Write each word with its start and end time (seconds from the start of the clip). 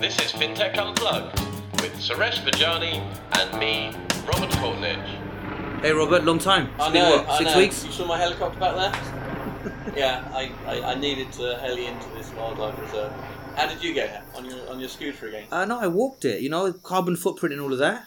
This 0.00 0.18
is 0.18 0.32
FinTech 0.32 0.78
Unplugged 0.78 1.38
with 1.82 1.92
Suresh 1.96 2.42
Vagjiani 2.42 3.04
and 3.38 3.60
me, 3.60 3.92
Robert 4.26 4.48
Courtneidge. 4.52 5.82
Hey 5.82 5.92
Robert, 5.92 6.24
long 6.24 6.38
time. 6.38 6.70
It's 6.76 6.84
I 6.84 6.90
been 6.90 7.02
know, 7.02 7.16
what, 7.18 7.28
I 7.28 7.36
six 7.36 7.50
know. 7.50 7.58
weeks? 7.58 7.84
You 7.84 7.92
saw 7.92 8.06
my 8.06 8.16
helicopter 8.16 8.58
back 8.58 8.76
there? 8.76 9.94
yeah, 9.96 10.26
I, 10.32 10.52
I, 10.66 10.92
I 10.92 10.94
needed 10.94 11.30
to 11.32 11.58
heli 11.58 11.84
into 11.84 12.08
this 12.16 12.32
wildlife 12.32 12.80
reserve. 12.80 13.12
How 13.56 13.66
did 13.68 13.84
you 13.84 13.92
get 13.92 14.08
here? 14.08 14.22
On 14.36 14.46
your 14.46 14.70
on 14.70 14.80
your 14.80 14.88
scooter 14.88 15.28
again? 15.28 15.46
Uh, 15.52 15.66
no, 15.66 15.78
I 15.78 15.86
walked 15.86 16.24
it. 16.24 16.40
You 16.40 16.48
know, 16.48 16.72
carbon 16.72 17.14
footprint 17.14 17.52
and 17.52 17.60
all 17.60 17.74
of 17.74 17.78
that. 17.80 18.06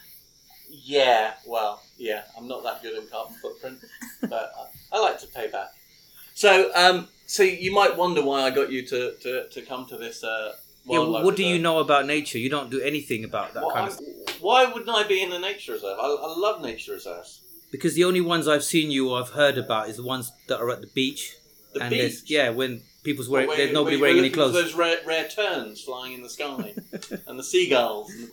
Yeah, 0.72 1.34
well, 1.46 1.84
yeah, 2.00 2.24
I'm 2.36 2.48
not 2.48 2.64
that 2.64 2.82
good 2.82 2.98
in 2.98 3.08
carbon 3.08 3.36
footprint, 3.40 3.78
but 4.22 4.52
I, 4.92 4.98
I 4.98 5.00
like 5.00 5.20
to 5.20 5.28
pay 5.28 5.48
back. 5.48 5.68
So, 6.34 6.72
um, 6.74 7.08
so 7.28 7.44
you 7.44 7.72
might 7.72 7.96
wonder 7.96 8.24
why 8.24 8.42
I 8.42 8.50
got 8.50 8.72
you 8.72 8.82
to, 8.88 9.14
to, 9.22 9.48
to 9.48 9.62
come 9.62 9.86
to 9.86 9.98
this 9.98 10.24
uh, 10.24 10.54
Yeah, 10.86 11.00
what 11.00 11.36
do 11.36 11.44
you 11.46 11.60
know 11.60 11.80
about 11.80 12.06
nature? 12.06 12.38
You 12.38 12.50
don't 12.50 12.70
do 12.70 12.82
anything 12.82 13.24
about 13.24 13.54
that 13.54 13.64
Why, 13.64 13.74
kind 13.74 13.88
of 13.88 13.94
stuff. 13.94 14.42
why 14.42 14.66
wouldn't 14.66 14.90
I 14.90 15.04
be 15.08 15.22
in 15.22 15.32
a 15.32 15.40
nature 15.40 15.74
reserve? 15.74 15.98
I, 16.00 16.06
I 16.06 16.36
love 16.38 16.62
nature 16.62 16.94
reserves. 16.94 17.42
Because 17.72 17.96
the 17.96 18.04
only 18.04 18.22
ones 18.22 18.48
I've 18.48 18.64
seen 18.64 18.92
you 18.92 19.10
or 19.12 19.22
I've 19.22 19.30
heard 19.30 19.58
about 19.58 19.90
is 19.90 19.96
the 19.98 20.04
ones 20.04 20.32
that 20.48 20.60
are 20.60 20.70
at 20.70 20.82
the 20.82 20.88
beach. 20.88 21.36
The 21.74 21.82
and 21.82 21.90
beach. 21.90 22.24
Yeah, 22.28 22.50
when 22.50 22.84
people's 23.04 23.30
wearing, 23.30 23.50
there's 23.56 23.74
nobody 23.74 23.98
wearing 23.98 24.20
any 24.20 24.30
clothes. 24.30 24.54
Those 24.54 24.74
rare, 24.76 24.98
rare 25.06 25.28
terns 25.28 25.82
flying 25.82 26.14
in 26.14 26.22
the 26.22 26.30
sky, 26.30 26.74
and 27.28 27.40
the 27.40 27.44
seagulls. 27.44 28.12
And 28.12 28.30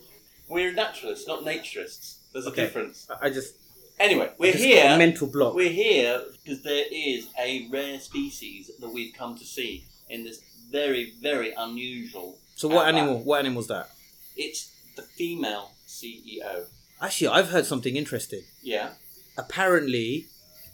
we're 0.47 0.73
naturalists, 0.73 1.27
not 1.27 1.43
naturists. 1.43 2.17
There's 2.33 2.45
a 2.45 2.49
Okay. 2.49 2.63
difference. 2.65 3.07
I 3.21 3.29
just, 3.29 3.55
Anyway, 3.99 4.29
we're 4.37 4.51
just 4.51 4.63
here. 4.63 4.97
mental 4.97 5.27
block. 5.27 5.53
We're 5.53 5.69
here 5.71 6.21
because 6.43 6.61
there 6.63 6.85
is 6.91 7.27
a 7.39 7.67
rare 7.71 7.99
species 7.99 8.71
that 8.79 8.89
we've 8.89 9.13
come 9.13 9.37
to 9.37 9.45
see 9.45 9.85
in 10.09 10.23
this 10.23 10.41
very, 10.71 11.13
very 11.21 11.53
unusual. 11.53 12.37
So 12.61 12.67
what 12.67 12.85
outback. 12.85 13.01
animal? 13.01 13.23
What 13.23 13.39
animal's 13.39 13.67
that? 13.69 13.89
It's 14.37 14.69
the 14.95 15.01
female 15.01 15.71
CEO. 15.87 16.65
Actually, 17.01 17.29
I've 17.29 17.49
heard 17.49 17.65
something 17.65 17.95
interesting. 17.95 18.43
Yeah. 18.61 18.91
Apparently, 19.35 20.27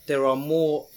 there 0.06 0.26
are 0.26 0.36
more 0.36 0.88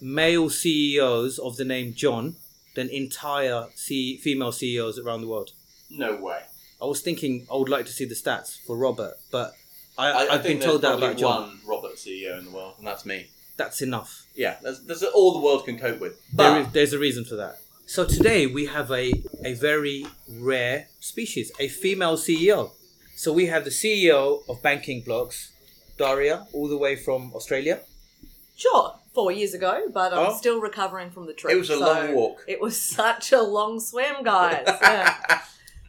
male 0.00 0.50
CEOs 0.50 1.38
of 1.38 1.56
the 1.56 1.64
name 1.64 1.94
John 1.94 2.34
than 2.74 2.88
entire 2.88 3.68
C- 3.76 4.16
female 4.16 4.50
CEOs 4.50 4.98
around 4.98 5.20
the 5.20 5.28
world. 5.28 5.52
No 5.88 6.16
way. 6.16 6.40
I 6.82 6.84
was 6.86 7.00
thinking 7.00 7.46
I 7.48 7.54
would 7.54 7.68
like 7.68 7.86
to 7.86 7.92
see 7.92 8.04
the 8.04 8.16
stats 8.16 8.58
for 8.66 8.76
Robert, 8.76 9.14
but 9.30 9.52
I, 9.96 10.08
I, 10.08 10.10
I 10.10 10.34
I've 10.34 10.42
think 10.42 10.58
been 10.58 10.68
told 10.68 10.82
that 10.82 10.98
about 10.98 11.16
John. 11.16 11.42
one 11.42 11.60
Robert 11.64 11.94
CEO 11.94 12.36
in 12.40 12.46
the 12.46 12.50
world, 12.50 12.74
and 12.78 12.84
that's 12.88 13.06
me. 13.06 13.28
That's 13.56 13.82
enough. 13.82 14.26
Yeah, 14.34 14.56
that's, 14.62 14.80
that's 14.80 15.04
all 15.04 15.32
the 15.32 15.44
world 15.46 15.64
can 15.64 15.78
cope 15.78 16.00
with. 16.00 16.20
But 16.32 16.60
is, 16.62 16.72
there's 16.72 16.92
a 16.92 16.98
reason 16.98 17.24
for 17.24 17.36
that. 17.36 17.60
So 17.90 18.04
today 18.04 18.46
we 18.46 18.66
have 18.66 18.92
a, 18.92 19.12
a 19.44 19.54
very 19.54 20.06
rare 20.28 20.86
species, 21.00 21.50
a 21.58 21.66
female 21.66 22.16
CEO. 22.16 22.70
So 23.16 23.32
we 23.32 23.46
have 23.46 23.64
the 23.64 23.70
CEO 23.70 24.48
of 24.48 24.62
Banking 24.62 25.00
Blocks, 25.00 25.50
Daria, 25.98 26.46
all 26.52 26.68
the 26.68 26.78
way 26.78 26.94
from 26.94 27.32
Australia. 27.34 27.80
Sure, 28.54 28.94
four 29.12 29.32
years 29.32 29.54
ago, 29.54 29.88
but 29.92 30.12
I'm 30.12 30.30
Oh. 30.30 30.36
still 30.36 30.60
recovering 30.60 31.10
from 31.10 31.26
the 31.26 31.32
trip. 31.32 31.52
It 31.52 31.58
was 31.58 31.68
a 31.68 31.78
so 31.78 31.80
long 31.80 32.14
walk. 32.14 32.44
It 32.46 32.60
was 32.60 32.80
such 33.00 33.32
a 33.32 33.42
long 33.42 33.80
swim, 33.80 34.22
guys. 34.22 34.68
Yeah. 34.80 35.40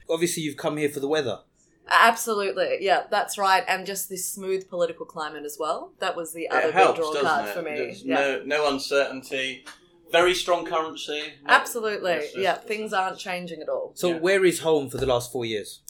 Obviously, 0.10 0.42
you've 0.42 0.58
come 0.58 0.78
here 0.78 0.90
for 0.90 1.02
the 1.02 1.08
weather. 1.08 1.42
Absolutely, 1.88 2.78
yeah, 2.82 3.04
that's 3.12 3.38
right, 3.38 3.64
and 3.68 3.86
just 3.86 4.10
this 4.10 4.28
smooth 4.28 4.68
political 4.68 5.06
climate 5.06 5.46
as 5.46 5.58
well. 5.60 5.92
That 6.00 6.16
was 6.16 6.34
the 6.34 6.50
other 6.50 6.62
it 6.62 6.66
big 6.66 6.74
helps, 6.74 7.00
draw 7.00 7.14
doesn't 7.14 7.28
card 7.28 7.50
it? 7.50 7.54
for 7.54 7.62
me. 7.62 7.76
There's 7.76 8.04
yeah. 8.04 8.16
no, 8.16 8.42
no 8.44 8.70
uncertainty. 8.74 9.66
Very 10.12 10.34
strong 10.34 10.66
currency. 10.66 11.34
Absolutely, 11.46 12.12
It's 12.14 12.26
just- 12.34 12.38
yeah. 12.38 12.56
Things 12.56 12.94
aren't 12.94 13.18
changing 13.20 13.62
at 13.62 13.70
all. 13.70 13.92
So 13.96 14.10
Yeah. 14.10 14.20
where 14.20 14.46
is 14.46 14.60
home 14.60 14.90
for 14.90 14.98
the 14.98 15.06
last 15.06 15.32
four 15.32 15.46
years? 15.46 15.82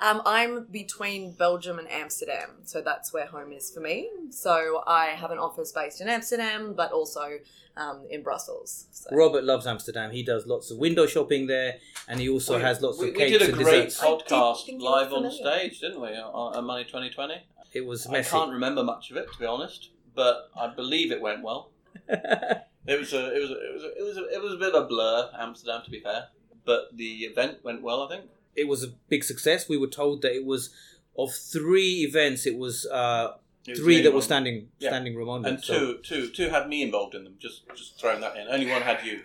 Um, 0.00 0.22
I'm 0.24 0.64
between 0.70 1.32
Belgium 1.32 1.78
and 1.78 1.90
Amsterdam, 1.90 2.58
so 2.64 2.80
that's 2.80 3.12
where 3.12 3.26
home 3.26 3.52
is 3.52 3.70
for 3.72 3.80
me. 3.80 4.08
So 4.30 4.82
I 4.86 5.06
have 5.06 5.32
an 5.32 5.38
office 5.38 5.72
based 5.72 6.00
in 6.00 6.08
Amsterdam, 6.08 6.74
but 6.74 6.92
also 6.92 7.38
um, 7.76 8.06
in 8.10 8.22
Brussels. 8.24 8.86
So. 8.90 9.08
Robert 9.14 9.44
loves 9.44 9.64
Amsterdam. 9.64 10.10
He 10.10 10.24
does 10.24 10.46
lots 10.48 10.70
of 10.72 10.78
window 10.78 11.06
shopping 11.06 11.46
there, 11.46 11.78
and 12.08 12.18
he 12.20 12.28
also 12.28 12.56
We- 12.56 12.62
has 12.62 12.80
lots 12.82 12.98
we, 12.98 13.08
of 13.10 13.14
we 13.14 13.18
cakes 13.20 13.32
did 13.38 13.42
a 13.42 13.44
and 13.46 13.54
great 13.54 13.84
desserts. 13.84 14.02
I 14.02 14.06
did 14.10 14.18
podcast 14.26 14.66
think 14.66 14.82
you 14.82 14.90
live 14.90 15.12
on 15.12 15.22
familiar. 15.30 15.30
stage, 15.60 15.80
didn't 15.80 16.00
we? 16.00 16.08
On, 16.08 16.56
on 16.56 16.64
Money 16.64 16.84
2020. 16.84 17.34
It 17.72 17.82
was 17.86 18.06
I 18.08 18.12
messy. 18.12 18.30
can't 18.30 18.50
remember 18.52 18.82
much 18.82 19.10
of 19.12 19.16
it, 19.16 19.32
to 19.32 19.38
be 19.38 19.46
honest, 19.46 19.90
but 20.14 20.50
I 20.56 20.66
believe 20.74 21.12
it 21.12 21.20
went 21.20 21.42
well. 21.44 21.70
It 22.88 22.98
was 22.98 23.12
a, 23.12 23.36
it 23.36 23.40
was 23.40 23.50
a, 23.50 23.54
it 23.54 23.72
was 23.74 23.82
a, 23.84 23.88
it 23.98 24.04
was 24.04 24.16
a, 24.16 24.24
it 24.36 24.42
was 24.42 24.52
a 24.54 24.56
bit 24.56 24.74
of 24.74 24.84
a 24.84 24.86
blur, 24.86 25.30
Amsterdam, 25.38 25.82
to 25.84 25.90
be 25.90 26.00
fair, 26.00 26.28
but 26.64 26.96
the 26.96 27.24
event 27.24 27.58
went 27.62 27.82
well, 27.82 28.02
I 28.02 28.08
think. 28.08 28.24
it 28.56 28.66
was 28.66 28.82
a 28.82 28.88
big 29.08 29.22
success. 29.24 29.68
We 29.68 29.76
were 29.76 29.86
told 29.88 30.22
that 30.22 30.34
it 30.34 30.44
was 30.44 30.70
of 31.18 31.32
three 31.34 32.04
events, 32.08 32.46
it 32.46 32.56
was 32.56 32.86
uh, 32.86 33.34
It 33.66 33.72
was 33.72 33.80
three 33.80 33.96
that 34.02 34.06
and 34.06 34.14
were 34.14 34.22
standing 34.22 34.68
Yeah. 34.78 34.90
standing 34.90 35.14
room 35.16 35.28
only. 35.28 35.50
and 35.50 35.62
so 35.62 35.94
two, 35.94 35.98
two, 36.02 36.28
two 36.30 36.48
had 36.48 36.68
me 36.68 36.82
involved 36.82 37.14
in 37.14 37.24
them. 37.24 37.34
Just, 37.38 37.62
just 37.76 37.98
throwing 38.00 38.20
that 38.20 38.36
in. 38.36 38.46
Only 38.48 38.70
one 38.70 38.82
had 38.82 39.00
you. 39.04 39.20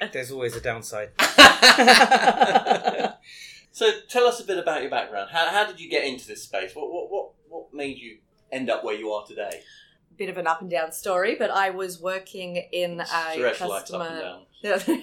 There's 0.12 0.30
always 0.32 0.56
a 0.56 0.60
downside. 0.60 1.10
so 3.72 3.90
tell 4.08 4.26
us 4.26 4.40
a 4.40 4.44
bit 4.44 4.58
about 4.58 4.82
your 4.82 4.90
background. 4.90 5.30
How, 5.30 5.46
how 5.48 5.66
did 5.66 5.78
you 5.80 5.88
get 5.88 6.04
into 6.04 6.26
this 6.26 6.42
space? 6.42 6.74
What, 6.74 6.90
what, 6.92 7.10
what, 7.10 7.30
what 7.48 7.74
made 7.74 7.98
you 7.98 8.18
end 8.50 8.68
up 8.70 8.82
where 8.84 8.94
you 8.96 9.10
are 9.12 9.24
today? 9.26 9.60
Bit 10.20 10.28
of 10.28 10.36
an 10.36 10.46
up 10.46 10.60
and 10.60 10.70
down 10.70 10.92
story, 10.92 11.34
but 11.34 11.50
I 11.50 11.70
was 11.70 11.98
working 11.98 12.56
in 12.56 13.00
a 13.00 13.04
Suresh 13.04 13.66
likes 13.66 13.90
up 13.90 14.02
and 14.02 14.44
customer. 14.62 14.98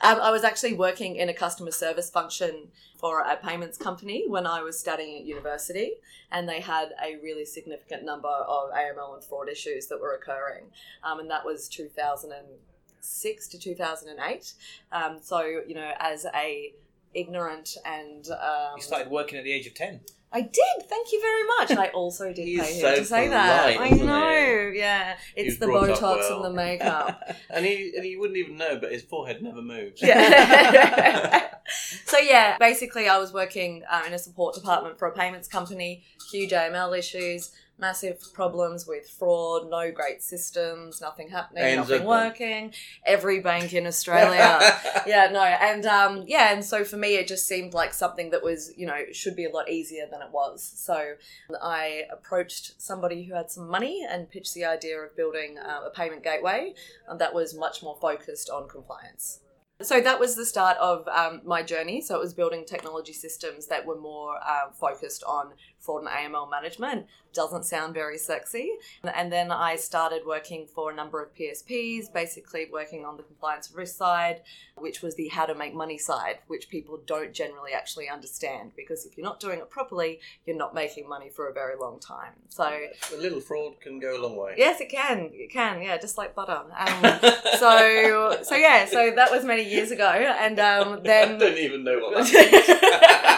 um, 0.00 0.20
I 0.20 0.32
was 0.32 0.42
actually 0.42 0.74
working 0.74 1.14
in 1.14 1.28
a 1.28 1.32
customer 1.32 1.70
service 1.70 2.10
function 2.10 2.66
for 2.98 3.20
a 3.20 3.36
payments 3.36 3.78
company 3.78 4.24
when 4.26 4.44
I 4.44 4.60
was 4.60 4.76
studying 4.76 5.18
at 5.18 5.24
university, 5.24 5.92
and 6.32 6.48
they 6.48 6.58
had 6.58 6.88
a 7.00 7.14
really 7.22 7.44
significant 7.44 8.04
number 8.04 8.26
of 8.26 8.70
AML 8.72 9.14
and 9.14 9.22
fraud 9.22 9.48
issues 9.48 9.86
that 9.86 10.00
were 10.00 10.16
occurring, 10.16 10.64
um, 11.04 11.20
and 11.20 11.30
that 11.30 11.44
was 11.44 11.68
2006 11.68 13.48
to 13.48 13.58
2008. 13.60 14.54
Um, 14.90 15.18
so 15.22 15.42
you 15.44 15.76
know, 15.76 15.92
as 16.00 16.26
a 16.34 16.74
ignorant 17.14 17.76
and 17.84 18.26
um, 18.30 18.72
You 18.74 18.82
started 18.82 19.12
working 19.12 19.38
at 19.38 19.44
the 19.44 19.52
age 19.52 19.68
of 19.68 19.74
ten. 19.74 20.00
I 20.34 20.40
did. 20.40 20.88
Thank 20.88 21.12
you 21.12 21.20
very 21.20 21.44
much. 21.44 21.70
I 21.78 21.92
also 21.94 22.32
did 22.32 22.48
He's 22.48 22.60
pay 22.60 22.74
him 22.74 22.80
so 22.80 22.94
to 22.96 23.04
say 23.04 23.28
that. 23.28 23.80
I 23.80 23.88
know. 23.90 24.72
Yeah, 24.74 25.16
it's 25.36 25.50
He's 25.50 25.58
the 25.60 25.66
Botox 25.66 26.00
well. 26.00 26.36
and 26.36 26.44
the 26.44 26.50
makeup. 26.50 27.22
And 27.50 27.64
he, 27.64 27.92
and 27.94 28.04
he 28.04 28.16
wouldn't 28.16 28.36
even 28.36 28.56
know, 28.56 28.78
but 28.80 28.90
his 28.90 29.02
forehead 29.02 29.40
never 29.40 29.62
moves. 29.62 30.02
Yeah. 30.02 31.46
so 32.04 32.18
yeah, 32.18 32.56
basically, 32.58 33.08
I 33.08 33.18
was 33.18 33.32
working 33.32 33.84
uh, 33.88 34.02
in 34.06 34.12
a 34.12 34.18
support 34.18 34.56
department 34.56 34.98
for 34.98 35.06
a 35.06 35.12
payments 35.12 35.46
company. 35.46 36.02
Huge 36.32 36.50
AML 36.50 36.98
issues, 36.98 37.52
massive 37.78 38.20
problems 38.32 38.86
with 38.86 39.08
fraud, 39.08 39.68
no 39.68 39.90
great 39.90 40.22
systems, 40.22 41.00
nothing 41.00 41.28
happening, 41.28 41.64
ANZ 41.64 41.76
nothing 41.76 42.04
working. 42.04 42.74
Every 43.04 43.40
bank 43.40 43.72
in 43.72 43.86
Australia. 43.86 44.58
yeah, 45.06 45.28
no, 45.32 45.42
and 45.42 45.84
um, 45.86 46.24
yeah, 46.26 46.52
and 46.52 46.64
so 46.64 46.84
for 46.84 46.96
me, 46.96 47.16
it 47.16 47.26
just 47.26 47.46
seemed 47.46 47.74
like 47.74 47.92
something 47.92 48.30
that 48.30 48.42
was, 48.42 48.72
you 48.76 48.86
know, 48.86 48.98
should 49.12 49.36
be 49.36 49.44
a 49.44 49.50
lot 49.50 49.68
easier 49.68 50.06
than 50.10 50.22
it 50.22 50.30
was. 50.30 50.62
So 50.62 51.14
I 51.62 52.04
approached 52.12 52.80
somebody 52.80 53.24
who 53.24 53.34
had 53.34 53.50
some 53.50 53.68
money 53.68 54.06
and 54.08 54.30
pitched 54.30 54.54
the 54.54 54.64
idea 54.64 54.98
of 54.98 55.16
building 55.16 55.58
uh, 55.58 55.80
a 55.86 55.90
payment 55.90 56.22
gateway 56.22 56.74
that 57.18 57.34
was 57.34 57.54
much 57.54 57.82
more 57.82 57.96
focused 58.00 58.50
on 58.50 58.68
compliance. 58.68 59.40
So 59.82 60.00
that 60.00 60.20
was 60.20 60.36
the 60.36 60.46
start 60.46 60.76
of 60.78 61.06
um, 61.08 61.40
my 61.44 61.62
journey. 61.62 62.00
So 62.00 62.14
it 62.14 62.20
was 62.20 62.32
building 62.32 62.64
technology 62.64 63.12
systems 63.12 63.66
that 63.66 63.84
were 63.84 64.00
more 64.00 64.36
um, 64.36 64.72
focused 64.72 65.24
on 65.24 65.52
fraud 65.84 66.02
and 66.02 66.08
AML 66.08 66.50
management. 66.50 67.06
Doesn't 67.32 67.64
sound 67.64 67.94
very 67.94 68.18
sexy. 68.18 68.72
And 69.02 69.32
then 69.32 69.50
I 69.50 69.76
started 69.76 70.22
working 70.26 70.66
for 70.66 70.90
a 70.90 70.94
number 70.94 71.22
of 71.22 71.34
PSPs, 71.34 72.12
basically 72.12 72.68
working 72.72 73.04
on 73.04 73.16
the 73.16 73.22
compliance 73.22 73.72
risk 73.74 73.96
side, 73.96 74.42
which 74.76 75.02
was 75.02 75.16
the 75.16 75.28
how 75.28 75.46
to 75.46 75.54
make 75.54 75.74
money 75.74 75.98
side, 75.98 76.38
which 76.46 76.68
people 76.68 77.00
don't 77.06 77.32
generally 77.32 77.72
actually 77.72 78.08
understand 78.08 78.72
because 78.76 79.04
if 79.04 79.16
you're 79.16 79.24
not 79.24 79.40
doing 79.40 79.58
it 79.58 79.70
properly, 79.70 80.20
you're 80.46 80.56
not 80.56 80.74
making 80.74 81.08
money 81.08 81.28
for 81.28 81.48
a 81.48 81.52
very 81.52 81.76
long 81.76 81.98
time. 82.00 82.32
So 82.48 82.64
a 82.64 83.16
little 83.16 83.40
fraud 83.40 83.80
can 83.80 83.98
go 83.98 84.18
a 84.18 84.20
long 84.22 84.36
way. 84.36 84.54
yes, 84.56 84.80
it 84.80 84.88
can, 84.88 85.30
it 85.32 85.50
can, 85.50 85.82
yeah, 85.82 85.96
just 85.98 86.16
like 86.16 86.34
butter. 86.34 86.62
Um, 86.76 87.20
so 87.58 88.38
so 88.42 88.54
yeah, 88.54 88.86
so 88.86 89.12
that 89.14 89.30
was 89.30 89.44
many 89.44 89.62
years 89.68 89.90
ago, 89.90 90.08
and 90.08 90.58
um, 90.58 91.00
then 91.04 91.36
I 91.36 91.38
don't 91.38 91.58
even 91.58 91.84
know 91.84 91.98
what 91.98 92.26
that 92.32 92.32
means. 92.32 93.33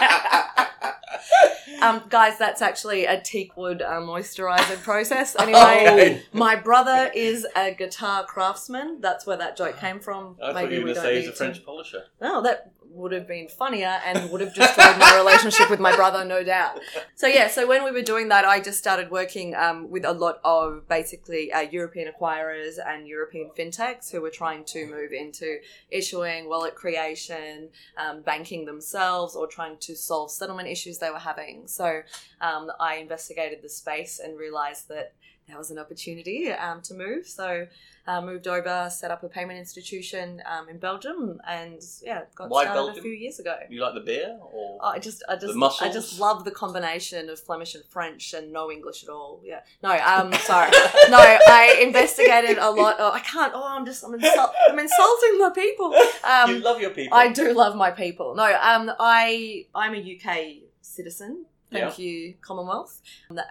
Um, 1.81 2.01
guys, 2.09 2.37
that's 2.37 2.61
actually 2.61 3.05
a 3.05 3.19
teakwood 3.19 3.81
uh, 3.81 4.01
moisturizer 4.01 4.81
process. 4.83 5.35
Anyway, 5.47 5.59
Okay. 5.59 6.21
my 6.33 6.55
brother 6.55 7.11
is 7.13 7.45
a 7.55 7.71
guitar 7.73 8.25
craftsman. 8.25 8.99
That's 9.01 9.25
where 9.25 9.37
that 9.37 9.55
joke 9.55 9.77
came 9.79 9.99
from. 9.99 10.35
I 10.43 10.53
thought 10.53 10.71
you 10.71 10.79
were 10.79 10.85
going 10.85 10.87
to 10.87 10.93
don't 10.95 11.03
say 11.03 11.15
he's 11.15 11.23
need 11.25 11.29
a 11.29 11.31
to- 11.31 11.37
French 11.37 11.65
polisher. 11.65 12.03
No, 12.21 12.41
that 12.41 12.71
would 12.97 13.11
have 13.11 13.27
been 13.27 13.47
funnier 13.47 13.99
and 14.05 14.29
would 14.31 14.41
have 14.41 14.53
destroyed 14.53 14.97
my 14.97 15.15
relationship 15.15 15.69
with 15.69 15.79
my 15.79 15.95
brother, 15.95 16.25
no 16.25 16.43
doubt. 16.43 16.79
So 17.15 17.27
yeah, 17.27 17.47
so 17.47 17.67
when 17.67 17.83
we 17.83 17.91
were 17.91 18.01
doing 18.01 18.27
that, 18.29 18.45
I 18.45 18.59
just 18.59 18.79
started 18.79 19.11
working 19.11 19.55
um, 19.55 19.89
with 19.89 20.03
a 20.05 20.13
lot 20.13 20.39
of 20.43 20.87
basically 20.87 21.51
uh, 21.51 21.61
European 21.61 22.11
acquirers 22.11 22.75
and 22.85 23.07
European 23.07 23.51
fintechs 23.57 24.11
who 24.11 24.21
were 24.21 24.29
trying 24.29 24.65
to 24.65 24.85
move 24.87 25.11
into 25.11 25.59
issuing, 25.91 26.49
wallet 26.49 26.75
creation, 26.75 27.69
um, 27.97 28.21
banking 28.21 28.65
themselves, 28.65 29.35
or 29.35 29.47
trying 29.47 29.77
to 29.77 29.95
solve 29.95 30.31
settlement 30.31 30.67
issues 30.67 30.97
they 30.97 31.11
were 31.11 31.19
having. 31.19 31.67
So 31.67 32.01
um, 32.41 32.71
I 32.79 32.95
investigated 32.95 33.59
the 33.61 33.69
space 33.69 34.19
and 34.19 34.37
realized 34.37 34.89
that 34.89 35.13
there 35.47 35.57
was 35.57 35.71
an 35.71 35.79
opportunity 35.79 36.51
um, 36.51 36.81
to 36.81 36.93
move. 36.93 37.25
So 37.25 37.67
uh, 38.05 38.21
moved 38.21 38.47
over, 38.47 38.89
set 38.91 39.11
up 39.11 39.23
a 39.23 39.29
payment 39.29 39.59
institution 39.59 40.41
um, 40.45 40.69
in 40.69 40.77
Belgium, 40.77 41.39
and 41.47 41.81
yeah, 42.01 42.21
got 42.35 42.49
Why 42.49 42.63
started 42.63 42.79
Belgium? 42.79 42.99
a 42.99 43.01
few 43.01 43.11
years 43.11 43.39
ago. 43.39 43.55
You 43.69 43.81
like 43.81 43.93
the 43.93 44.01
beer? 44.01 44.37
or 44.41 44.77
Oh, 44.81 44.87
I 44.87 44.99
just, 44.99 45.23
I 45.27 45.35
just? 45.35 45.57
I 45.81 45.91
just 45.91 46.19
love 46.19 46.43
the 46.43 46.51
combination 46.51 47.29
of 47.29 47.39
Flemish 47.39 47.75
and 47.75 47.83
French 47.85 48.33
and 48.33 48.51
no 48.51 48.71
English 48.71 49.03
at 49.03 49.09
all. 49.09 49.41
Yeah, 49.43 49.59
no, 49.83 49.91
um, 49.91 50.31
sorry, 50.41 50.71
no, 51.09 51.17
I 51.17 51.79
investigated 51.81 52.57
a 52.57 52.69
lot. 52.69 52.95
Oh, 52.99 53.11
I 53.11 53.19
can't. 53.19 53.53
Oh, 53.55 53.63
I'm 53.63 53.85
just, 53.85 54.03
I'm, 54.03 54.13
insult- 54.13 54.53
I'm 54.69 54.79
insulting 54.79 55.37
my 55.39 55.51
people. 55.53 55.93
Um, 56.23 56.55
you 56.55 56.59
love 56.59 56.79
your 56.81 56.91
people. 56.91 57.17
I 57.17 57.31
do 57.31 57.53
love 57.53 57.75
my 57.75 57.91
people. 57.91 58.35
No, 58.35 58.43
um, 58.61 58.91
I 58.99 59.65
I'm 59.75 59.93
a 59.95 60.19
UK 60.19 60.69
citizen. 60.81 61.45
Thank 61.71 61.99
you, 61.99 62.35
Commonwealth. 62.41 63.01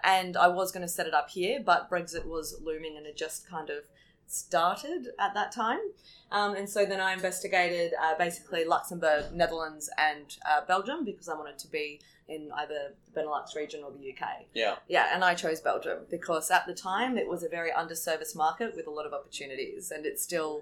And 0.03 0.35
I 0.37 0.47
was 0.47 0.71
going 0.71 0.81
to 0.81 0.87
set 0.87 1.07
it 1.07 1.13
up 1.13 1.29
here, 1.29 1.61
but 1.63 1.89
Brexit 1.89 2.25
was 2.25 2.59
looming 2.63 2.97
and 2.97 3.05
it 3.05 3.15
just 3.15 3.47
kind 3.47 3.69
of 3.69 3.83
started 4.27 5.09
at 5.19 5.33
that 5.33 5.51
time. 5.51 5.79
Um, 6.31 6.55
and 6.55 6.69
so 6.69 6.85
then 6.85 6.99
I 6.99 7.13
investigated 7.13 7.93
uh, 8.01 8.15
basically 8.17 8.65
Luxembourg, 8.65 9.31
Netherlands, 9.33 9.89
and 9.97 10.35
uh, 10.49 10.61
Belgium 10.65 11.05
because 11.05 11.29
I 11.29 11.35
wanted 11.35 11.57
to 11.59 11.67
be 11.67 12.01
in 12.27 12.51
either 12.55 12.93
the 13.13 13.21
Benelux 13.21 13.55
region 13.55 13.83
or 13.83 13.91
the 13.91 14.09
UK. 14.11 14.47
yeah. 14.53 14.75
Yeah, 14.89 15.11
and 15.13 15.23
I 15.23 15.33
chose 15.33 15.61
Belgium 15.61 15.99
because 16.09 16.51
at 16.51 16.65
the 16.67 16.73
time 16.73 17.17
it 17.17 17.27
was 17.27 17.41
a 17.43 17.47
very 17.47 17.71
underserviced 17.71 18.35
market 18.35 18.75
with 18.75 18.85
a 18.87 18.91
lot 18.91 19.05
of 19.05 19.13
opportunities, 19.13 19.91
and 19.91 20.05
it 20.05 20.19
still 20.19 20.61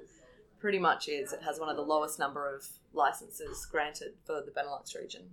pretty 0.59 0.77
much 0.77 1.07
is. 1.07 1.33
It 1.33 1.41
has 1.41 1.59
one 1.59 1.69
of 1.69 1.75
the 1.75 1.81
lowest 1.81 2.19
number 2.19 2.53
of 2.53 2.67
licenses 2.93 3.65
granted 3.65 4.13
for 4.25 4.41
the 4.41 4.51
Benelux 4.51 4.95
region. 4.95 5.23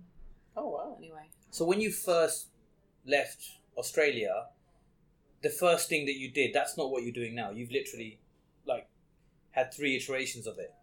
Oh 0.57 0.69
wow. 0.69 0.95
Anyway, 0.97 1.29
So 1.53 1.65
when 1.65 1.79
you 1.79 1.91
first 1.91 2.47
left 3.05 3.43
Australia, 3.77 4.47
the 5.43 5.51
first 5.51 5.87
thing 5.87 6.07
that 6.07 6.15
you 6.15 6.31
did, 6.31 6.51
that's 6.51 6.77
not 6.79 6.89
what 6.89 7.03
you're 7.03 7.13
doing 7.13 7.35
now. 7.35 7.51
You've 7.51 7.69
literally 7.71 8.19
like 8.65 8.87
had 9.51 9.71
three 9.71 9.95
iterations 9.95 10.47
of 10.47 10.57
it. 10.57 10.73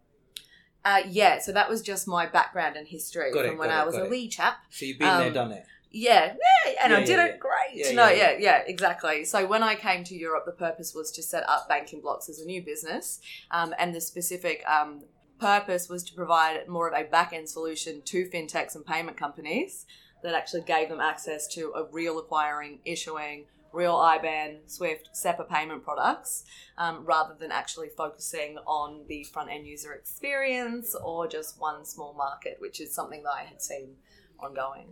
uh, 0.84 1.00
yeah, 1.08 1.40
so 1.40 1.50
that 1.50 1.68
was 1.68 1.82
just 1.82 2.06
my 2.06 2.24
background 2.24 2.76
and 2.76 2.86
history 2.86 3.32
Got 3.32 3.46
it, 3.46 3.48
from 3.48 3.58
when 3.58 3.70
I 3.70 3.84
was 3.84 3.96
a 3.96 4.04
wee 4.08 4.28
chap. 4.28 4.58
So 4.70 4.84
you've 4.84 5.00
been 5.00 5.08
there, 5.18 5.26
Um, 5.26 5.32
done 5.32 5.50
it. 5.52 5.66
Yeah, 5.90 6.34
yeah, 6.64 6.72
and 6.84 6.94
I 6.94 7.00
did 7.00 7.08
yeah, 7.18 7.24
it 7.24 7.30
yeah. 7.32 7.36
great. 7.38 7.72
Yeah, 7.74 7.92
no, 7.96 8.08
yeah, 8.08 8.30
yeah, 8.30 8.36
yeah, 8.38 8.62
exactly. 8.64 9.24
So 9.24 9.44
when 9.48 9.64
I 9.64 9.74
came 9.74 10.04
to 10.04 10.14
Europe, 10.14 10.44
the 10.46 10.52
purpose 10.52 10.94
was 10.94 11.10
to 11.12 11.22
set 11.22 11.42
up 11.48 11.68
banking 11.68 12.00
blocks 12.00 12.28
as 12.28 12.38
a 12.38 12.44
new 12.44 12.62
business, 12.62 13.20
um, 13.50 13.74
and 13.76 13.92
the 13.92 14.00
specific 14.00 14.62
um, 14.68 15.02
purpose 15.40 15.88
was 15.88 16.04
to 16.04 16.14
provide 16.14 16.68
more 16.68 16.86
of 16.88 16.94
a 16.94 17.02
back 17.10 17.32
end 17.32 17.48
solution 17.48 18.02
to 18.02 18.24
fintechs 18.32 18.76
and 18.76 18.86
payment 18.86 19.16
companies 19.16 19.84
that 20.22 20.34
actually 20.34 20.62
gave 20.62 20.88
them 20.88 21.00
access 21.00 21.46
to 21.54 21.72
a 21.74 21.84
real 21.84 22.18
acquiring, 22.18 22.80
issuing, 22.84 23.46
real 23.72 23.94
IBAN, 23.94 24.58
SWIFT, 24.66 25.10
SEPA 25.12 25.48
payment 25.48 25.84
products, 25.84 26.44
um, 26.76 27.04
rather 27.04 27.34
than 27.38 27.52
actually 27.52 27.88
focusing 27.88 28.58
on 28.66 29.02
the 29.08 29.24
front 29.24 29.50
end 29.50 29.66
user 29.66 29.92
experience 29.92 30.94
or 30.94 31.26
just 31.28 31.60
one 31.60 31.84
small 31.84 32.14
market, 32.14 32.56
which 32.58 32.80
is 32.80 32.94
something 32.94 33.22
that 33.22 33.32
I 33.32 33.42
had 33.44 33.62
seen 33.62 33.96
ongoing. 34.38 34.88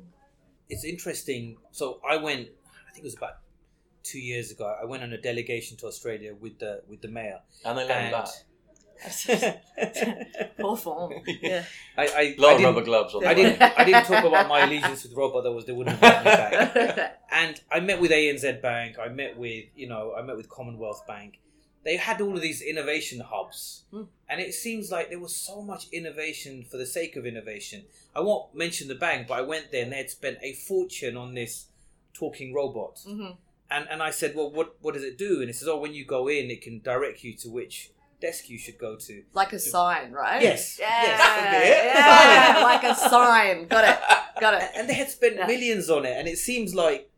It's 0.68 0.84
interesting. 0.84 1.56
So 1.72 2.00
I 2.08 2.16
went. 2.16 2.48
I 2.88 2.92
think 2.92 3.04
it 3.04 3.04
was 3.04 3.16
about 3.16 3.38
two 4.02 4.18
years 4.18 4.50
ago. 4.50 4.76
I 4.80 4.84
went 4.84 5.02
on 5.02 5.12
a 5.12 5.20
delegation 5.20 5.76
to 5.78 5.86
Australia 5.86 6.34
with 6.34 6.58
the 6.58 6.82
with 6.88 7.00
the 7.00 7.08
mayor. 7.08 7.40
And 7.64 7.78
they 7.78 7.86
let 7.86 8.02
him 8.02 8.12
back. 8.12 8.28
I, 8.28 8.30
Poor 10.58 10.76
form. 10.76 11.12
Yeah. 11.42 11.64
I, 11.96 12.06
I 12.06 12.34
Lot 12.38 12.56
of 12.56 12.62
rubber 12.62 12.82
gloves 12.82 13.14
on. 13.14 13.24
I 13.26 13.34
didn't. 13.34 13.60
I 13.62 13.84
didn't 13.84 14.04
talk 14.04 14.24
about 14.24 14.48
my 14.48 14.60
allegiance 14.60 15.04
with 15.04 15.14
Rob, 15.14 15.34
otherwise 15.34 15.64
they 15.66 15.72
wouldn't 15.72 15.98
have 15.98 16.24
let 16.24 16.24
me 16.24 16.74
back. 16.94 17.14
And 17.32 17.60
I 17.70 17.80
met 17.80 18.00
with 18.00 18.10
ANZ 18.10 18.60
Bank. 18.62 18.98
I 18.98 19.08
met 19.08 19.36
with 19.38 19.66
you 19.76 19.88
know. 19.88 20.14
I 20.18 20.22
met 20.22 20.36
with 20.36 20.48
Commonwealth 20.48 21.06
Bank. 21.06 21.40
They 21.84 21.96
had 21.96 22.20
all 22.20 22.34
of 22.34 22.42
these 22.42 22.60
innovation 22.60 23.20
hubs, 23.20 23.84
Hmm. 23.92 24.02
and 24.28 24.40
it 24.40 24.52
seems 24.52 24.90
like 24.90 25.08
there 25.10 25.20
was 25.20 25.34
so 25.34 25.62
much 25.62 25.86
innovation 25.92 26.64
for 26.68 26.76
the 26.76 26.84
sake 26.86 27.16
of 27.16 27.24
innovation. 27.24 27.84
I 28.14 28.20
won't 28.20 28.54
mention 28.54 28.88
the 28.88 28.94
bank, 28.96 29.28
but 29.28 29.34
I 29.38 29.42
went 29.42 29.70
there 29.70 29.84
and 29.84 29.92
they 29.92 29.98
had 29.98 30.10
spent 30.10 30.38
a 30.42 30.52
fortune 30.54 31.16
on 31.16 31.34
this 31.34 31.66
talking 32.12 32.52
robot. 32.52 32.98
hmm 33.06 33.30
And 33.70 33.86
and 33.90 34.02
I 34.02 34.10
said, 34.10 34.34
well, 34.34 34.50
what 34.50 34.76
what 34.80 34.94
does 34.94 35.04
it 35.04 35.16
do? 35.18 35.40
And 35.40 35.48
it 35.50 35.54
says, 35.56 35.68
oh, 35.68 35.78
when 35.78 35.94
you 35.94 36.04
go 36.04 36.28
in, 36.28 36.50
it 36.50 36.62
can 36.62 36.80
direct 36.80 37.22
you 37.24 37.34
to 37.42 37.48
which 37.48 37.90
desk 38.20 38.48
you 38.48 38.58
should 38.58 38.78
go 38.78 38.96
to. 38.96 39.22
Like 39.32 39.52
a 39.52 39.58
sign, 39.58 40.12
right? 40.12 40.42
Yes, 40.42 40.78
Yeah. 40.80 41.02
yes, 41.02 41.18
that 41.18 41.40
would 41.40 41.50
be 41.50 41.66
it. 41.68 41.84
yeah. 41.94 42.62
like 42.70 42.84
a 42.84 42.94
sign. 42.94 43.66
Got 43.68 43.84
it. 43.84 44.40
Got 44.40 44.54
it. 44.62 44.70
and 44.76 44.88
they 44.88 44.94
had 44.94 45.10
spent 45.10 45.36
Yeah. 45.36 45.46
millions 45.46 45.90
on 45.90 46.04
it 46.04 46.16
and 46.16 46.28
it 46.28 46.38
seems 46.38 46.74
like 46.74 47.10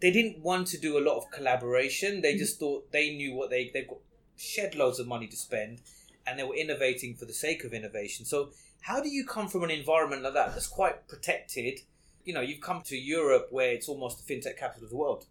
they 0.00 0.10
didn't 0.10 0.40
want 0.40 0.66
to 0.68 0.78
do 0.78 0.98
a 0.98 1.00
lot 1.00 1.16
of 1.16 1.30
collaboration 1.30 2.20
they 2.20 2.32
mm-hmm. 2.32 2.38
just 2.38 2.58
thought 2.58 2.90
they 2.92 3.14
knew 3.14 3.34
what 3.34 3.50
they 3.50 3.70
they've 3.72 3.88
got 3.88 3.98
shed 4.36 4.74
loads 4.74 4.98
of 4.98 5.06
money 5.06 5.26
to 5.26 5.36
spend 5.36 5.80
and 6.26 6.38
they 6.38 6.44
were 6.44 6.54
innovating 6.54 7.14
for 7.14 7.24
the 7.24 7.32
sake 7.32 7.64
of 7.64 7.72
innovation 7.72 8.24
so 8.24 8.50
how 8.82 9.00
do 9.00 9.08
you 9.08 9.24
come 9.24 9.48
from 9.48 9.62
an 9.64 9.70
environment 9.70 10.22
like 10.22 10.34
that 10.34 10.52
that's 10.52 10.66
quite 10.66 11.08
protected 11.08 11.80
you 12.24 12.34
know 12.34 12.40
you've 12.40 12.60
come 12.60 12.82
to 12.82 12.96
europe 12.96 13.48
where 13.50 13.70
it's 13.70 13.88
almost 13.88 14.24
the 14.24 14.34
fintech 14.34 14.58
capital 14.58 14.84
of 14.84 14.90
the 14.90 14.96
world 14.96 15.26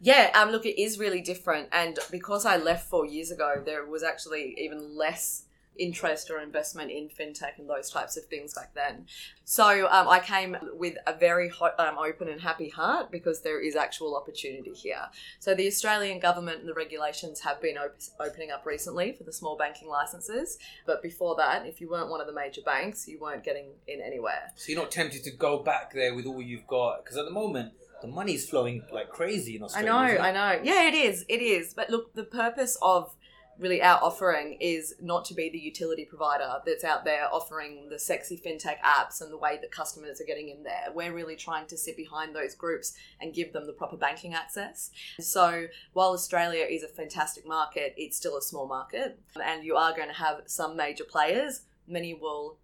Yeah, 0.00 0.30
um, 0.34 0.50
look, 0.50 0.66
it 0.66 0.80
is 0.80 0.98
really 0.98 1.20
different. 1.20 1.68
And 1.72 1.98
because 2.10 2.44
I 2.44 2.56
left 2.56 2.88
four 2.88 3.06
years 3.06 3.30
ago, 3.30 3.62
there 3.64 3.86
was 3.86 4.02
actually 4.02 4.54
even 4.58 4.96
less 4.96 5.44
interest 5.78 6.30
or 6.30 6.38
investment 6.40 6.90
in 6.90 7.08
fintech 7.08 7.58
and 7.58 7.68
those 7.68 7.90
types 7.90 8.16
of 8.16 8.24
things 8.26 8.54
back 8.54 8.74
then. 8.74 9.06
So 9.44 9.88
um, 9.90 10.08
I 10.08 10.20
came 10.20 10.56
with 10.74 10.96
a 11.06 11.14
very 11.14 11.48
hot, 11.48 11.78
um, 11.78 11.98
open 11.98 12.28
and 12.28 12.40
happy 12.40 12.68
heart 12.68 13.10
because 13.10 13.42
there 13.42 13.60
is 13.60 13.74
actual 13.74 14.16
opportunity 14.16 14.72
here. 14.72 15.06
So 15.38 15.54
the 15.54 15.66
Australian 15.66 16.20
government 16.20 16.60
and 16.60 16.68
the 16.68 16.74
regulations 16.74 17.40
have 17.40 17.60
been 17.60 17.76
op- 17.76 17.96
opening 18.20 18.50
up 18.50 18.66
recently 18.66 19.12
for 19.12 19.24
the 19.24 19.32
small 19.32 19.56
banking 19.56 19.88
licenses. 19.88 20.58
But 20.86 21.02
before 21.02 21.36
that, 21.36 21.66
if 21.66 21.80
you 21.80 21.90
weren't 21.90 22.10
one 22.10 22.20
of 22.20 22.26
the 22.26 22.34
major 22.34 22.62
banks, 22.62 23.08
you 23.08 23.18
weren't 23.18 23.44
getting 23.44 23.70
in 23.88 24.00
anywhere. 24.00 24.52
so 24.56 24.72
you're 24.72 24.80
not 24.80 24.90
tempted 24.90 25.24
to 25.24 25.30
go 25.30 25.58
back 25.58 25.92
there 25.92 26.14
with 26.14 26.26
all 26.26 26.42
you've 26.42 26.66
got 26.66 27.04
because 27.04 27.16
at 27.16 27.24
the 27.24 27.30
moment 27.30 27.72
the 28.02 28.08
money's 28.08 28.48
flowing 28.48 28.82
like 28.92 29.08
crazy 29.08 29.56
in 29.56 29.62
Australia. 29.62 29.92
I 29.92 30.14
know. 30.14 30.22
I 30.22 30.32
know. 30.32 30.62
Yeah, 30.62 30.88
it 30.88 30.94
is. 30.94 31.24
It 31.28 31.40
is. 31.40 31.72
But 31.72 31.88
look, 31.88 32.14
the 32.14 32.24
purpose 32.24 32.76
of 32.82 33.14
really 33.58 33.82
our 33.82 34.02
offering 34.02 34.56
is 34.60 34.94
not 35.00 35.24
to 35.26 35.34
be 35.34 35.48
the 35.48 35.58
utility 35.58 36.04
provider 36.04 36.54
that's 36.66 36.84
out 36.84 37.04
there 37.04 37.28
offering 37.32 37.88
the 37.90 37.98
sexy 37.98 38.36
fintech 38.36 38.80
apps 38.80 39.20
and 39.20 39.32
the 39.32 39.38
way 39.38 39.58
that 39.60 39.70
customers 39.70 40.20
are 40.20 40.24
getting 40.24 40.48
in 40.48 40.62
there. 40.62 40.86
We're 40.92 41.12
really 41.12 41.36
trying 41.36 41.66
to 41.68 41.76
sit 41.76 41.96
behind 41.96 42.34
those 42.34 42.54
groups 42.54 42.94
and 43.20 43.32
give 43.32 43.52
them 43.52 43.66
the 43.66 43.72
proper 43.72 43.96
banking 43.96 44.34
access. 44.34 44.90
So 45.20 45.66
while 45.92 46.10
Australia 46.10 46.64
is 46.68 46.82
a 46.82 46.88
fantastic 46.88 47.46
market, 47.46 47.94
it's 47.96 48.16
still 48.16 48.36
a 48.36 48.42
small 48.42 48.66
market 48.66 49.18
and 49.42 49.64
you 49.64 49.76
are 49.76 49.94
going 49.94 50.08
to 50.08 50.14
have 50.14 50.42
some 50.46 50.76
major 50.76 51.04
players. 51.04 51.62
Many 51.86 52.14
will 52.14 52.58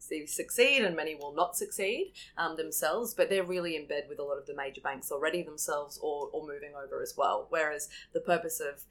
see 0.00 0.26
succeed 0.26 0.82
and 0.82 0.96
many 0.96 1.14
will 1.14 1.34
not 1.34 1.56
succeed 1.56 2.12
um, 2.36 2.56
themselves, 2.56 3.14
but 3.14 3.30
they're 3.30 3.44
really 3.44 3.76
in 3.76 3.86
bed 3.86 4.04
with 4.08 4.18
a 4.18 4.24
lot 4.24 4.38
of 4.38 4.46
the 4.46 4.54
major 4.54 4.80
banks 4.80 5.12
already 5.12 5.42
themselves 5.42 5.98
or, 6.02 6.28
or 6.32 6.46
moving 6.46 6.72
over 6.74 7.00
as 7.02 7.14
well. 7.16 7.46
Whereas 7.50 7.88
the 8.12 8.20
purpose 8.20 8.60
of 8.60 8.82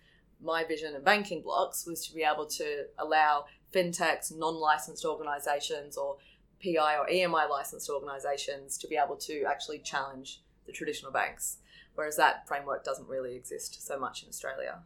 my 0.42 0.64
vision 0.64 0.96
and 0.96 1.04
banking 1.04 1.42
blocks 1.42 1.86
was 1.86 2.08
to 2.08 2.14
be 2.14 2.24
able 2.24 2.46
to 2.46 2.86
allow 2.98 3.46
fintechs, 3.74 4.32
non 4.34 4.56
licensed 4.56 5.04
organizations, 5.04 5.98
or 5.98 6.18
PI 6.64 6.98
or 6.98 7.08
EMI 7.08 7.50
licensed 7.50 7.90
organizations 7.90 8.78
to 8.78 8.88
be 8.88 8.98
able 8.98 9.16
to 9.18 9.44
actually 9.44 9.80
challenge 9.80 10.42
the 10.66 10.72
traditional 10.72 11.12
banks. 11.12 11.58
Whereas 11.96 12.16
that 12.18 12.48
framework 12.48 12.84
doesn't 12.84 13.10
really 13.10 13.36
exist 13.36 13.86
so 13.86 14.00
much 14.00 14.24
in 14.24 14.30
Australia. 14.30 14.80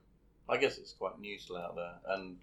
I 0.50 0.58
guess 0.58 0.77
it's 0.77 0.94
quite 0.94 1.20
new 1.20 1.38
still 1.38 1.58
out 1.58 1.75
there, 1.75 1.94
and 2.08 2.38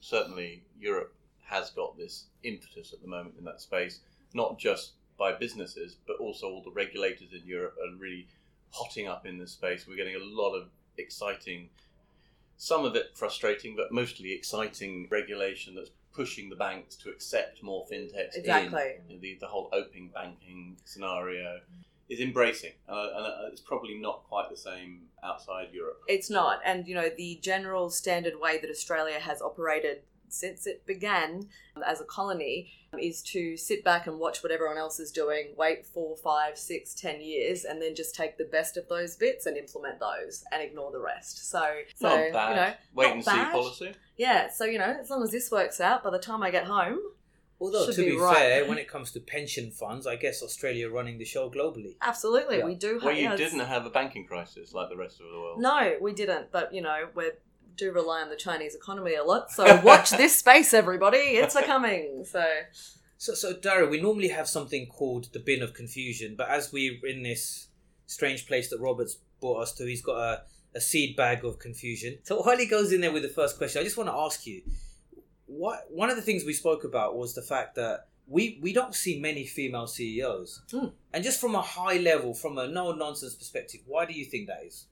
certainly 0.00 0.64
Europe 0.78 1.14
has 1.44 1.70
got 1.70 1.96
this 1.96 2.26
impetus 2.42 2.92
at 2.92 3.02
the 3.02 3.08
moment 3.08 3.34
in 3.38 3.44
that 3.44 3.60
space, 3.60 4.00
not 4.34 4.58
just 4.58 4.92
by 5.18 5.32
businesses, 5.32 5.96
but 6.06 6.16
also 6.16 6.46
all 6.46 6.62
the 6.62 6.70
regulators 6.70 7.32
in 7.32 7.46
Europe 7.46 7.76
are 7.82 7.96
really 7.96 8.26
hotting 8.70 9.06
up 9.06 9.26
in 9.26 9.38
this 9.38 9.52
space. 9.52 9.86
We're 9.86 9.96
getting 9.96 10.16
a 10.16 10.24
lot 10.24 10.54
of 10.54 10.68
exciting, 10.96 11.68
some 12.56 12.84
of 12.84 12.96
it 12.96 13.10
frustrating, 13.14 13.76
but 13.76 13.92
mostly 13.92 14.32
exciting 14.32 15.08
regulation 15.10 15.74
that's 15.74 15.90
pushing 16.14 16.48
the 16.48 16.56
banks 16.56 16.96
to 16.96 17.10
accept 17.10 17.62
more 17.62 17.86
fintechs 17.90 18.36
Exactly. 18.36 18.94
in. 19.08 19.20
The, 19.20 19.38
the 19.40 19.46
whole 19.46 19.68
open 19.72 20.10
banking 20.12 20.76
scenario 20.84 21.60
is 22.08 22.20
embracing, 22.20 22.72
uh, 22.88 23.08
and 23.16 23.26
uh, 23.26 23.50
it's 23.50 23.60
probably 23.60 23.96
not 23.98 24.24
quite 24.24 24.50
the 24.50 24.56
same 24.56 25.02
outside 25.22 25.68
Europe. 25.72 26.00
It's 26.08 26.28
not. 26.28 26.60
And, 26.64 26.86
you 26.86 26.94
know, 26.94 27.08
the 27.16 27.38
general 27.42 27.88
standard 27.88 28.34
way 28.40 28.58
that 28.58 28.68
Australia 28.68 29.18
has 29.18 29.40
operated 29.40 30.02
since 30.32 30.66
it 30.66 30.86
began 30.86 31.48
as 31.86 32.00
a 32.00 32.04
colony 32.04 32.72
is 32.98 33.22
to 33.22 33.56
sit 33.56 33.82
back 33.84 34.06
and 34.06 34.18
watch 34.18 34.42
what 34.42 34.52
everyone 34.52 34.76
else 34.76 35.00
is 35.00 35.10
doing, 35.10 35.54
wait 35.56 35.86
four, 35.86 36.16
five, 36.16 36.58
six, 36.58 36.94
ten 36.94 37.20
years, 37.20 37.64
and 37.64 37.80
then 37.80 37.94
just 37.94 38.14
take 38.14 38.36
the 38.38 38.44
best 38.44 38.76
of 38.76 38.86
those 38.88 39.16
bits 39.16 39.46
and 39.46 39.56
implement 39.56 39.98
those 39.98 40.44
and 40.52 40.62
ignore 40.62 40.92
the 40.92 41.00
rest. 41.00 41.50
So, 41.50 41.62
so 41.96 42.08
not 42.08 42.32
bad. 42.32 42.48
you 42.50 42.56
know, 42.56 42.72
Wait 42.94 43.06
not 43.08 43.16
and 43.16 43.24
bad. 43.24 43.46
see 43.46 43.52
policy. 43.52 43.92
Yeah, 44.18 44.50
so 44.50 44.64
you 44.64 44.78
know, 44.78 44.96
as 45.00 45.08
long 45.10 45.22
as 45.22 45.30
this 45.30 45.50
works 45.50 45.80
out, 45.80 46.02
by 46.04 46.10
the 46.10 46.18
time 46.18 46.42
I 46.42 46.50
get 46.50 46.64
home, 46.64 46.98
Although 47.60 47.86
Should 47.86 47.94
to 47.94 48.04
be 48.04 48.10
be, 48.10 48.16
right. 48.18 48.36
fair, 48.36 48.64
when 48.66 48.76
it 48.84 48.88
comes 48.88 49.12
to 49.12 49.20
pension 49.20 49.70
funds, 49.70 50.04
I 50.04 50.16
guess 50.16 50.42
Australia 50.42 50.90
running 50.90 51.16
the 51.18 51.24
show 51.24 51.48
globally. 51.48 51.94
absolutely, 52.02 52.58
Yeah. 52.58 52.64
we 52.64 52.74
do. 52.74 52.94
have 52.94 53.04
Well, 53.04 53.14
you 53.14 53.22
yeah, 53.22 53.36
didn't 53.36 53.60
have 53.60 53.86
a 53.86 53.90
banking 53.90 54.26
crisis 54.26 54.74
like 54.74 54.88
the 54.88 54.96
rest 54.96 55.20
of 55.20 55.26
the 55.30 55.38
world. 55.38 55.60
No, 55.60 55.94
we 56.00 56.12
didn't. 56.12 56.50
But 56.50 56.74
you 56.74 56.82
know, 56.82 57.06
we 57.14 57.30
do 57.76 57.92
rely 57.92 58.22
on 58.22 58.28
the 58.30 58.36
Chinese 58.36 58.74
economy 58.74 59.14
a 59.14 59.24
lot. 59.24 59.50
So 59.50 59.80
watch 59.82 60.10
this 60.22 60.36
space, 60.36 60.74
everybody. 60.74 61.18
It's 61.18 61.54
a 61.56 61.62
coming. 61.62 62.24
So 62.24 62.44
So, 63.18 63.34
so 63.34 63.52
Dara, 63.54 63.86
we 63.88 64.00
normally 64.00 64.28
have 64.28 64.48
something 64.48 64.86
called 64.86 65.32
the 65.32 65.38
bin 65.40 65.62
of 65.62 65.74
confusion, 65.74 66.34
but 66.36 66.48
as 66.48 66.72
we're 66.72 66.94
in 67.06 67.22
this 67.22 67.68
strange 68.06 68.46
place 68.46 68.68
that 68.70 68.80
Robert's 68.80 69.18
brought 69.40 69.62
us 69.62 69.72
to, 69.74 69.86
he's 69.86 70.02
got 70.02 70.16
a, 70.18 70.42
a 70.74 70.80
seed 70.80 71.16
bag 71.16 71.44
of 71.44 71.58
confusion. 71.58 72.18
So 72.24 72.42
while 72.42 72.56
he 72.58 72.66
goes 72.66 72.92
in 72.92 73.00
there 73.00 73.12
with 73.12 73.22
the 73.22 73.28
first 73.28 73.58
question, 73.58 73.80
I 73.80 73.84
just 73.84 73.96
want 73.96 74.08
to 74.10 74.14
ask 74.14 74.46
you, 74.46 74.62
what 75.46 75.86
one 75.90 76.10
of 76.10 76.16
the 76.16 76.22
things 76.22 76.44
we 76.44 76.52
spoke 76.52 76.84
about 76.84 77.16
was 77.16 77.34
the 77.34 77.42
fact 77.42 77.74
that 77.76 78.06
we 78.26 78.58
we 78.62 78.72
don't 78.72 78.94
see 78.94 79.20
many 79.20 79.44
female 79.44 79.86
CEOs, 79.86 80.62
Hmm. 80.70 80.86
and 81.12 81.22
just 81.24 81.40
from 81.40 81.54
a 81.54 81.60
high 81.60 81.98
level, 81.98 82.32
from 82.34 82.56
a 82.56 82.66
no 82.68 82.92
nonsense 82.92 83.34
perspective, 83.34 83.80
why 83.86 84.06
do 84.06 84.14
you 84.14 84.24
think 84.24 84.46
that 84.46 84.62
is? 84.64 84.86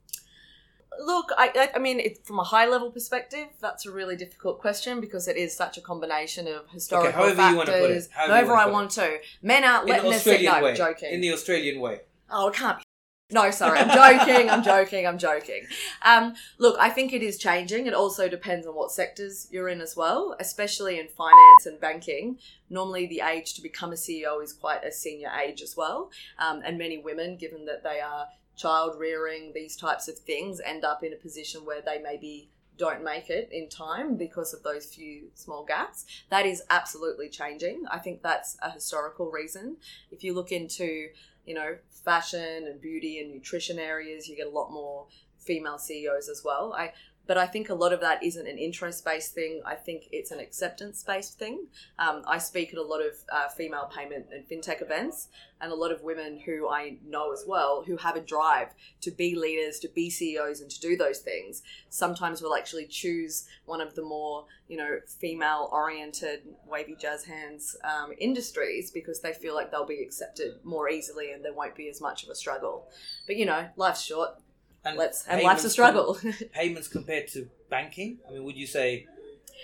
Look, 0.98 1.30
I, 1.36 1.50
I, 1.54 1.70
I 1.76 1.78
mean, 1.78 2.00
it, 2.00 2.26
from 2.26 2.38
a 2.38 2.44
high 2.44 2.66
level 2.66 2.90
perspective, 2.90 3.48
that's 3.60 3.86
a 3.86 3.90
really 3.90 4.16
difficult 4.16 4.60
question 4.60 5.00
because 5.00 5.28
it 5.28 5.36
is 5.36 5.56
such 5.56 5.78
a 5.78 5.80
combination 5.80 6.48
of 6.48 6.68
historical 6.70 7.12
however 7.12 7.50
you 7.50 7.56
wanna 7.56 7.70
put 7.72 7.80
it, 7.80 7.82
factors. 7.82 8.08
however 8.12 8.32
you 8.32 8.46
However, 8.46 8.54
I 8.54 8.66
want 8.66 8.90
to. 8.92 9.18
Men 9.42 9.64
aren't 9.64 9.88
In 9.88 9.90
letting 9.90 10.12
us 10.12 10.26
No, 10.26 10.62
way, 10.62 10.74
joking. 10.74 11.12
in 11.12 11.20
the 11.20 11.32
Australian 11.32 11.80
way. 11.80 12.00
Oh, 12.30 12.48
it 12.48 12.54
can't 12.54 12.78
be. 12.78 12.84
No, 13.32 13.50
sorry, 13.52 13.78
I'm 13.78 14.18
joking. 14.18 14.50
I'm 14.50 14.62
joking. 14.62 15.06
I'm 15.06 15.18
joking. 15.18 15.62
Um, 16.02 16.34
look, 16.58 16.76
I 16.80 16.90
think 16.90 17.12
it 17.12 17.22
is 17.22 17.38
changing. 17.38 17.86
It 17.86 17.94
also 17.94 18.28
depends 18.28 18.66
on 18.66 18.74
what 18.74 18.90
sectors 18.90 19.46
you're 19.52 19.68
in 19.68 19.80
as 19.80 19.96
well, 19.96 20.34
especially 20.40 20.98
in 20.98 21.06
finance 21.06 21.66
and 21.66 21.78
banking. 21.80 22.38
Normally, 22.68 23.06
the 23.06 23.20
age 23.20 23.54
to 23.54 23.62
become 23.62 23.92
a 23.92 23.96
CEO 23.96 24.42
is 24.42 24.52
quite 24.52 24.84
a 24.84 24.90
senior 24.90 25.30
age 25.30 25.62
as 25.62 25.76
well, 25.76 26.10
um, 26.40 26.62
and 26.64 26.76
many 26.76 26.98
women, 26.98 27.36
given 27.36 27.66
that 27.66 27.84
they 27.84 28.00
are 28.00 28.26
child 28.60 28.98
rearing, 28.98 29.52
these 29.54 29.76
types 29.76 30.08
of 30.08 30.18
things, 30.18 30.60
end 30.60 30.84
up 30.84 31.02
in 31.02 31.12
a 31.12 31.16
position 31.16 31.64
where 31.64 31.80
they 31.80 32.00
maybe 32.00 32.50
don't 32.76 33.04
make 33.04 33.28
it 33.28 33.48
in 33.52 33.68
time 33.68 34.16
because 34.16 34.54
of 34.54 34.62
those 34.62 34.86
few 34.86 35.28
small 35.34 35.64
gaps. 35.64 36.06
That 36.30 36.46
is 36.46 36.62
absolutely 36.70 37.28
changing. 37.28 37.84
I 37.90 37.98
think 37.98 38.22
that's 38.22 38.56
a 38.62 38.70
historical 38.70 39.30
reason. 39.30 39.76
If 40.10 40.24
you 40.24 40.34
look 40.34 40.50
into 40.50 41.08
you 41.44 41.54
know, 41.54 41.76
fashion 42.04 42.66
and 42.66 42.80
beauty 42.80 43.18
and 43.18 43.32
nutrition 43.32 43.78
areas, 43.78 44.28
you 44.28 44.36
get 44.36 44.46
a 44.46 44.50
lot 44.50 44.70
more 44.70 45.06
female 45.38 45.78
CEOs 45.78 46.28
as 46.28 46.42
well. 46.44 46.74
I 46.76 46.92
but 47.30 47.38
I 47.38 47.46
think 47.46 47.68
a 47.68 47.74
lot 47.74 47.92
of 47.92 48.00
that 48.00 48.24
isn't 48.24 48.48
an 48.48 48.58
interest 48.58 49.04
based 49.04 49.36
thing. 49.36 49.62
I 49.64 49.76
think 49.76 50.08
it's 50.10 50.32
an 50.32 50.40
acceptance 50.40 51.04
based 51.04 51.38
thing. 51.38 51.68
Um, 51.96 52.24
I 52.26 52.38
speak 52.38 52.72
at 52.72 52.78
a 52.80 52.82
lot 52.82 53.00
of 53.00 53.12
uh, 53.32 53.48
female 53.50 53.88
payment 53.96 54.26
and 54.32 54.44
fintech 54.48 54.82
events, 54.82 55.28
and 55.60 55.70
a 55.70 55.74
lot 55.76 55.92
of 55.92 56.02
women 56.02 56.40
who 56.44 56.68
I 56.68 56.96
know 57.06 57.32
as 57.32 57.44
well 57.46 57.84
who 57.86 57.96
have 57.98 58.16
a 58.16 58.20
drive 58.20 58.70
to 59.02 59.12
be 59.12 59.36
leaders, 59.36 59.78
to 59.78 59.88
be 59.88 60.10
CEOs, 60.10 60.60
and 60.60 60.68
to 60.72 60.80
do 60.80 60.96
those 60.96 61.20
things. 61.20 61.62
Sometimes 61.88 62.42
will 62.42 62.56
actually 62.56 62.88
choose 62.88 63.46
one 63.64 63.80
of 63.80 63.94
the 63.94 64.02
more 64.02 64.46
you 64.66 64.76
know 64.76 64.98
female 65.20 65.68
oriented 65.70 66.40
wavy 66.66 66.96
jazz 67.00 67.24
hands 67.26 67.76
um, 67.84 68.12
industries 68.18 68.90
because 68.90 69.20
they 69.20 69.32
feel 69.32 69.54
like 69.54 69.70
they'll 69.70 69.86
be 69.86 70.02
accepted 70.02 70.54
more 70.64 70.88
easily 70.88 71.30
and 71.30 71.44
there 71.44 71.54
won't 71.54 71.76
be 71.76 71.88
as 71.88 72.00
much 72.00 72.24
of 72.24 72.28
a 72.28 72.34
struggle. 72.34 72.88
But 73.28 73.36
you 73.36 73.46
know, 73.46 73.68
life's 73.76 74.02
short. 74.02 74.30
And 74.84 74.96
Let's 74.96 75.26
and 75.26 75.42
life's 75.42 75.64
a 75.64 75.70
struggle. 75.70 76.18
payments 76.52 76.88
compared 76.88 77.28
to 77.28 77.48
banking? 77.68 78.18
I 78.26 78.32
mean, 78.32 78.44
would 78.44 78.56
you 78.56 78.66
say 78.66 79.06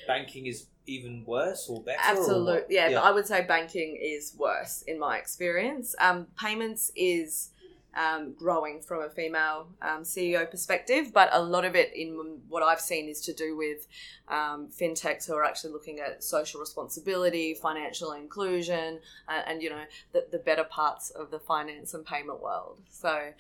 banking 0.07 0.47
is 0.47 0.67
even 0.87 1.25
worse 1.27 1.69
or 1.69 1.83
better? 1.83 1.99
Absolutely, 2.03 2.75
yeah, 2.75 2.91
But 2.91 3.05
I 3.05 3.11
would 3.13 3.27
say 3.27 3.43
banking 3.43 3.99
is 4.01 4.35
worse 4.37 4.83
in 4.83 4.99
my 4.99 5.19
experience. 5.19 5.95
Um, 5.99 6.27
payments 6.39 6.93
is 6.95 7.51
um, 7.97 8.35
growing 8.35 8.83
from 8.83 9.03
a 9.03 9.09
female 9.09 9.69
um, 9.81 10.03
CEO 10.03 10.49
perspective, 10.51 11.13
but 11.15 11.31
a 11.33 11.43
lot 11.43 11.65
of 11.65 11.75
it, 11.75 11.93
in 11.95 12.41
what 12.49 12.63
I've 12.63 12.81
seen, 12.81 13.09
is 13.09 13.23
to 13.23 13.33
do 13.33 13.57
with 13.57 13.87
um, 14.29 14.69
fintechs 14.69 15.27
who 15.27 15.35
are 15.35 15.45
actually 15.45 15.73
looking 15.73 15.99
at 16.01 16.23
social 16.23 16.61
responsibility, 16.61 17.55
financial 17.55 18.13
inclusion, 18.13 19.01
and, 19.29 19.45
and 19.47 19.63
you 19.63 19.71
know 19.71 19.85
the, 20.13 20.27
the 20.31 20.39
better 20.39 20.65
parts 20.65 21.11
of 21.11 21.31
the 21.31 21.39
finance 21.39 21.95
and 21.95 22.05
payment 22.05 22.41
world. 22.41 22.81
So. 22.91 23.33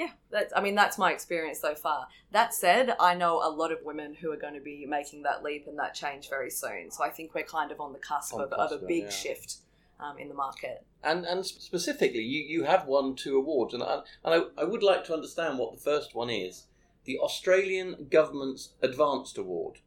Yeah, 0.00 0.12
that's, 0.30 0.50
I 0.56 0.62
mean, 0.62 0.74
that's 0.74 0.96
my 0.96 1.12
experience 1.12 1.60
so 1.60 1.74
far. 1.74 2.08
That 2.32 2.54
said, 2.54 2.96
I 2.98 3.14
know 3.14 3.42
a 3.44 3.50
lot 3.50 3.70
of 3.70 3.80
women 3.84 4.14
who 4.14 4.32
are 4.32 4.36
going 4.38 4.54
to 4.54 4.60
be 4.60 4.86
making 4.86 5.24
that 5.24 5.42
leap 5.42 5.66
and 5.66 5.78
that 5.78 5.92
change 5.92 6.30
very 6.30 6.50
soon. 6.50 6.90
So 6.90 7.04
I 7.04 7.10
think 7.10 7.34
we're 7.34 7.44
kind 7.44 7.70
of 7.70 7.82
on 7.82 7.92
the 7.92 7.98
cusp, 7.98 8.32
On 8.32 8.40
of, 8.40 8.48
the 8.48 8.56
of 8.56 8.72
a 8.72 8.78
big 8.78 9.04
yeah. 9.04 9.10
shift 9.10 9.56
um, 10.00 10.16
in 10.16 10.28
the 10.28 10.34
market. 10.34 10.86
And 11.04 11.26
and 11.26 11.44
specifically, 11.44 12.22
you, 12.22 12.40
you 12.40 12.64
have 12.64 12.86
won 12.86 13.14
two 13.14 13.36
awards, 13.36 13.74
and 13.74 13.82
I, 13.82 14.00
and 14.24 14.42
I, 14.56 14.62
I 14.62 14.64
would 14.64 14.82
like 14.82 15.04
to 15.04 15.12
understand 15.12 15.58
what 15.58 15.74
the 15.74 15.80
first 15.80 16.14
one 16.14 16.30
is: 16.30 16.64
the 17.04 17.18
Australian 17.18 18.06
Government's 18.10 18.70
Advanced 18.80 19.36
Award. 19.36 19.80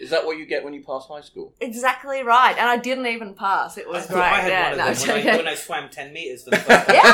Is 0.00 0.10
that 0.10 0.24
what 0.24 0.38
you 0.38 0.46
get 0.46 0.62
when 0.62 0.74
you 0.74 0.82
pass 0.84 1.06
high 1.06 1.22
school? 1.22 1.54
Exactly 1.60 2.22
right. 2.22 2.56
And 2.56 2.68
I 2.68 2.76
didn't 2.76 3.06
even 3.06 3.34
pass. 3.34 3.76
It 3.76 3.86
I 3.86 3.90
was 3.90 4.06
thought 4.06 4.14
great. 4.14 4.22
I 4.22 4.40
had 4.40 4.50
yeah, 4.50 4.62
one 4.62 4.72
of 4.72 4.78
no, 4.78 5.06
them 5.06 5.24
when, 5.24 5.34
I, 5.34 5.36
when 5.38 5.48
I 5.48 5.54
swam 5.54 5.88
10 5.88 6.12
metres 6.12 6.44
for 6.44 6.50
the 6.50 6.56
first 6.56 6.86
time. 6.86 6.96
yeah, 6.96 7.12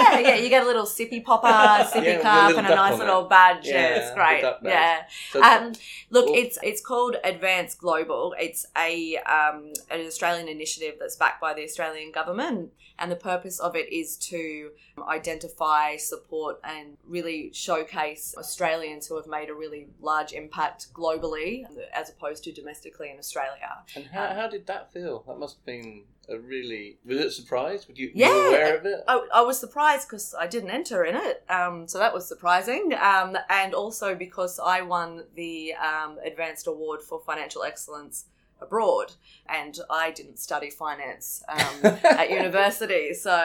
yeah, 0.00 0.18
yeah. 0.18 0.34
You 0.36 0.48
get 0.48 0.62
a 0.62 0.66
little 0.66 0.84
sippy 0.86 1.24
popper, 1.24 1.46
sippy 1.90 2.04
Yeah, 2.04 2.20
cup, 2.20 2.56
and 2.58 2.66
a 2.66 2.74
nice 2.74 2.98
little 2.98 3.24
it. 3.24 3.30
badge. 3.30 3.66
Yeah, 3.66 3.72
Yeah, 3.74 3.96
it's 3.96 4.14
great. 4.14 4.44
Yeah. 4.62 5.02
So, 5.32 5.42
Um, 5.42 5.72
look, 6.10 6.26
Well- 6.26 6.34
it's 6.36 6.58
it's 6.62 6.80
called 6.80 7.16
Advance 7.24 7.74
Global. 7.74 8.34
It's 8.38 8.66
a 8.76 9.16
um, 9.18 9.72
an 9.90 10.06
Australian 10.06 10.48
initiative 10.48 10.94
that's 11.00 11.16
backed 11.16 11.40
by 11.40 11.54
the 11.54 11.62
Australian 11.64 12.12
government, 12.12 12.72
and 12.98 13.10
the 13.10 13.16
purpose 13.16 13.58
of 13.60 13.76
it 13.76 13.92
is 13.92 14.16
to 14.30 14.70
identify, 15.08 15.96
support, 15.96 16.60
and 16.64 16.96
really 17.06 17.50
showcase 17.52 18.34
Australians 18.38 19.06
who 19.06 19.16
have 19.16 19.26
made 19.26 19.48
a 19.50 19.54
really 19.54 19.88
large 20.00 20.32
impact 20.32 20.92
globally, 20.94 21.64
as 21.92 22.10
opposed 22.10 22.44
to 22.44 22.52
domestically 22.52 23.10
in 23.10 23.18
Australia. 23.18 23.82
and 23.94 24.06
how, 24.06 24.26
how 24.34 24.48
did 24.48 24.66
that 24.66 24.92
feel? 24.92 25.24
That 25.26 25.38
must 25.38 25.56
have 25.56 25.66
been 25.66 26.04
a 26.28 26.38
really. 26.38 26.98
Was 27.04 27.18
it 27.18 27.26
a 27.26 27.30
surprise? 27.30 27.86
Were 27.88 27.94
you, 27.94 28.10
Yeah. 28.14 28.28
you 28.28 28.48
aware 28.48 28.76
of 28.78 28.86
it? 28.86 29.04
I, 29.06 29.26
I 29.34 29.40
was 29.42 29.58
surprised 29.58 30.08
because 30.08 30.34
I 30.38 30.46
didn't 30.46 30.70
enter 30.70 31.04
in 31.04 31.14
it, 31.16 31.44
um, 31.48 31.86
so 31.88 31.98
that 31.98 32.12
was 32.14 32.26
surprising. 32.26 32.92
Um, 33.00 33.36
and 33.48 33.74
also 33.74 34.14
because 34.14 34.58
I 34.58 34.82
won 34.82 35.24
the 35.34 35.74
um, 35.74 36.18
Advanced 36.24 36.66
Award 36.66 37.02
for 37.02 37.20
Financial 37.20 37.62
Excellence 37.62 38.26
abroad, 38.60 39.12
and 39.48 39.78
I 39.90 40.10
didn't 40.10 40.38
study 40.38 40.70
finance 40.70 41.42
um, 41.48 41.58
at 42.04 42.30
university. 42.30 43.12
So 43.14 43.36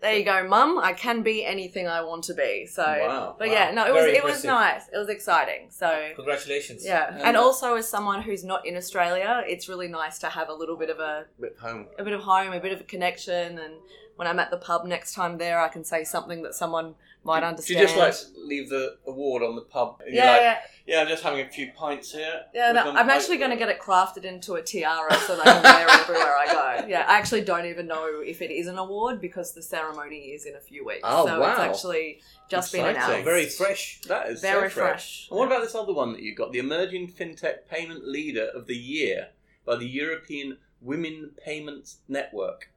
there 0.00 0.14
you 0.16 0.24
go, 0.24 0.46
Mum. 0.46 0.78
I 0.78 0.92
can 0.92 1.22
be 1.22 1.44
anything 1.44 1.86
I 1.86 2.02
want 2.02 2.24
to 2.24 2.34
be. 2.34 2.66
So, 2.66 2.82
Wow. 2.82 3.36
but 3.38 3.48
Wow. 3.48 3.54
yeah, 3.54 3.70
no, 3.70 3.86
it 3.86 3.92
was 3.94 4.04
Very 4.04 4.16
it 4.16 4.24
was 4.24 4.44
nice. 4.44 4.82
It 4.92 4.96
was 4.98 5.08
exciting. 5.08 5.68
So. 5.70 6.10
Congratulations. 6.16 6.84
Yeah, 6.84 7.12
And- 7.14 7.22
and 7.22 7.36
also 7.36 7.76
as 7.76 7.88
someone 7.88 8.22
who's 8.22 8.44
not 8.44 8.66
in 8.66 8.76
Australia, 8.76 9.44
it's 9.46 9.68
really 9.68 9.88
nice 9.88 10.18
to 10.20 10.28
have 10.28 10.48
a 10.48 10.54
little 10.54 10.76
bit 10.76 10.90
of 10.90 10.98
a 11.00 11.26
With 11.38 11.58
home. 11.58 11.86
a 11.98 12.04
bit 12.04 12.12
of 12.12 12.22
home, 12.22 12.52
a 12.52 12.60
bit 12.60 12.72
of 12.72 12.80
a 12.80 12.84
connection, 12.84 13.58
and 13.58 13.74
when 14.16 14.26
I'm 14.28 14.38
at 14.38 14.50
the 14.50 14.58
pub 14.58 14.84
next 14.84 15.14
time 15.14 15.38
there, 15.38 15.58
I 15.60 15.68
can 15.68 15.84
say 15.84 16.04
something 16.04 16.42
that 16.42 16.54
someone 16.54 16.94
might 17.24 17.42
understand. 17.42 17.80
you 17.80 17.86
just 17.86 17.96
like 17.96 18.14
leave 18.36 18.68
the 18.70 18.96
award 19.06 19.42
on 19.42 19.54
the 19.54 19.62
pub? 19.62 20.00
Yeah, 20.08 20.30
like, 20.30 20.40
yeah, 20.40 20.58
yeah, 20.86 21.00
I'm 21.02 21.08
just 21.08 21.22
having 21.22 21.46
a 21.46 21.48
few 21.48 21.70
pints 21.76 22.12
here. 22.12 22.42
yeah. 22.54 22.72
No. 22.72 22.90
I'm 22.92 23.10
actually 23.10 23.36
going 23.36 23.50
to 23.50 23.56
get 23.56 23.68
it 23.68 23.78
crafted 23.80 24.24
into 24.24 24.54
a 24.54 24.62
tiara 24.62 25.14
so 25.14 25.36
that 25.36 25.46
I 25.46 25.52
can 25.52 25.62
wear 25.62 25.86
it 25.86 26.00
everywhere 26.00 26.36
I 26.36 26.46
go. 26.46 26.60
Yeah, 26.88 27.04
I 27.06 27.18
actually 27.18 27.42
don't 27.42 27.66
even 27.66 27.86
know 27.86 28.20
if 28.24 28.40
it 28.42 28.50
is 28.50 28.66
an 28.66 28.78
award 28.78 29.20
because 29.20 29.52
the 29.52 29.62
ceremony 29.62 30.16
is 30.16 30.46
in 30.46 30.56
a 30.56 30.60
few 30.60 30.84
weeks. 30.84 31.00
Oh, 31.04 31.26
so 31.26 31.40
wow. 31.40 31.50
it's 31.50 31.60
actually 31.60 32.20
just 32.48 32.72
been 32.72 32.86
Exciting. 32.86 33.10
announced. 33.10 33.24
Very 33.24 33.46
fresh. 33.46 34.00
That 34.08 34.28
is 34.30 34.40
Very 34.40 34.68
so 34.70 34.74
fresh. 34.74 34.92
fresh. 34.92 35.28
And 35.30 35.38
what 35.38 35.46
about 35.46 35.62
this 35.62 35.74
other 35.74 35.92
one 35.92 36.12
that 36.12 36.22
you 36.22 36.34
got? 36.34 36.52
The 36.52 36.58
Emerging 36.58 37.12
FinTech 37.12 37.66
Payment 37.70 38.08
Leader 38.08 38.48
of 38.54 38.66
the 38.66 38.76
Year 38.76 39.28
by 39.66 39.76
the 39.76 39.86
European 39.86 40.58
Women 40.80 41.32
Payments 41.44 41.98
Network. 42.08 42.72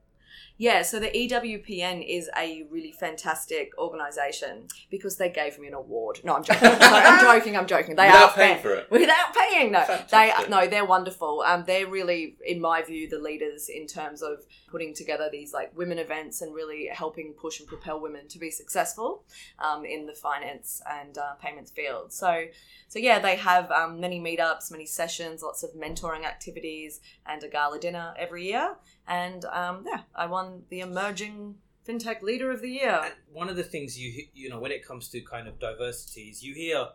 Yeah, 0.58 0.84
so 0.84 1.00
the 1.00 1.08
EWPN 1.08 2.06
is 2.08 2.30
a 2.38 2.64
really 2.70 2.92
fantastic 2.92 3.72
organisation 3.78 4.68
because 4.92 5.18
they 5.18 5.30
gave 5.30 5.58
me 5.58 5.68
an 5.68 5.74
award. 5.74 6.20
No, 6.24 6.36
I'm 6.36 6.44
joking. 6.44 6.70
No, 6.70 6.78
I'm 6.80 7.20
joking. 7.40 7.58
I'm 7.58 7.66
joking. 7.66 7.96
They 7.96 8.06
Without 8.06 8.30
are 8.30 8.36
paying 8.36 8.62
for 8.62 8.74
it. 8.76 8.92
Without 8.92 9.34
paying, 9.36 9.72
no. 9.72 9.80
Fantastic. 9.82 10.10
They 10.10 10.50
no, 10.50 10.68
they're 10.68 10.86
wonderful. 10.86 11.44
Um, 11.46 11.64
they're 11.66 11.88
really, 11.88 12.36
in 12.46 12.62
my 12.62 12.84
view, 12.84 13.10
the 13.10 13.18
leaders 13.18 13.68
in 13.68 13.88
terms 13.88 14.22
of 14.22 14.46
putting 14.70 14.94
together 14.94 15.28
these 15.32 15.54
like 15.54 15.76
women 15.76 15.98
events 15.98 16.42
and 16.42 16.54
really 16.54 16.88
helping 16.92 17.34
push 17.34 17.60
and 17.60 17.68
propel 17.68 18.00
women 18.00 18.28
to 18.28 18.38
be 18.38 18.52
successful 18.52 19.24
um, 19.58 19.86
in 19.86 20.06
the 20.06 20.14
finance 20.14 20.82
and 20.90 21.18
uh, 21.18 21.34
payments 21.42 21.72
field. 21.72 22.14
So, 22.14 22.46
so 22.90 23.00
yeah, 23.00 23.18
they 23.18 23.38
have 23.38 23.72
um, 23.72 24.00
many 24.00 24.20
meetups, 24.20 24.72
many 24.72 24.86
sessions, 24.86 25.42
lots 25.42 25.64
of 25.64 25.72
mentoring 25.74 26.26
activities, 26.26 27.02
and 27.26 27.44
a 27.44 27.48
gala 27.48 27.80
dinner 27.80 28.14
every 28.20 28.46
year. 28.46 28.76
And 29.08 29.46
um, 29.46 29.86
yeah, 29.86 30.02
I 30.16 30.26
won 30.26 30.64
the 30.70 30.80
emerging 30.80 31.56
fintech 31.88 32.22
leader 32.22 32.52
of 32.52 32.62
the 32.62 32.70
year. 32.70 33.02
And 33.04 33.14
one 33.32 33.50
of 33.50 33.56
the 33.56 33.64
things 33.64 34.00
you 34.00 34.26
you 34.34 34.50
know 34.50 34.60
when 34.60 34.72
it 34.72 34.86
comes 34.86 35.10
to 35.10 35.22
kind 35.22 35.48
of 35.48 35.60
diversity 35.60 36.30
is 36.30 36.44
you 36.44 36.54
hear 36.54 36.88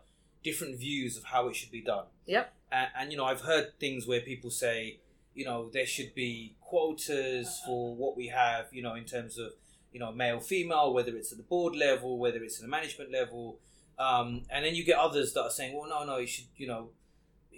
different 0.43 0.79
views 0.79 1.17
of 1.17 1.25
how 1.25 1.47
it 1.47 1.55
should 1.55 1.71
be 1.71 1.81
done. 1.81 2.05
Yep. 2.25 2.53
And, 2.71 2.87
and 2.97 3.11
you 3.11 3.17
know 3.17 3.25
I've 3.25 3.41
heard 3.41 3.79
things 3.79 4.07
where 4.07 4.21
people 4.21 4.49
say 4.49 4.99
you 5.33 5.45
know 5.45 5.69
there 5.71 5.85
should 5.85 6.13
be 6.15 6.55
quotas 6.61 7.61
for 7.65 7.95
what 7.95 8.17
we 8.17 8.27
have 8.27 8.65
you 8.71 8.81
know 8.81 8.95
in 8.95 9.05
terms 9.05 9.37
of 9.37 9.53
you 9.91 9.99
know 9.99 10.11
male 10.11 10.39
female 10.39 10.93
whether 10.93 11.15
it's 11.15 11.31
at 11.31 11.37
the 11.37 11.43
board 11.43 11.75
level 11.75 12.17
whether 12.17 12.43
it's 12.43 12.57
at 12.57 12.61
the 12.61 12.67
management 12.67 13.11
level 13.11 13.57
um, 13.97 14.43
and 14.49 14.65
then 14.65 14.75
you 14.75 14.83
get 14.83 14.97
others 14.97 15.33
that 15.33 15.41
are 15.41 15.49
saying 15.49 15.77
well 15.77 15.89
no 15.89 16.05
no 16.05 16.17
you 16.17 16.27
should 16.27 16.45
you 16.57 16.67
know 16.67 16.89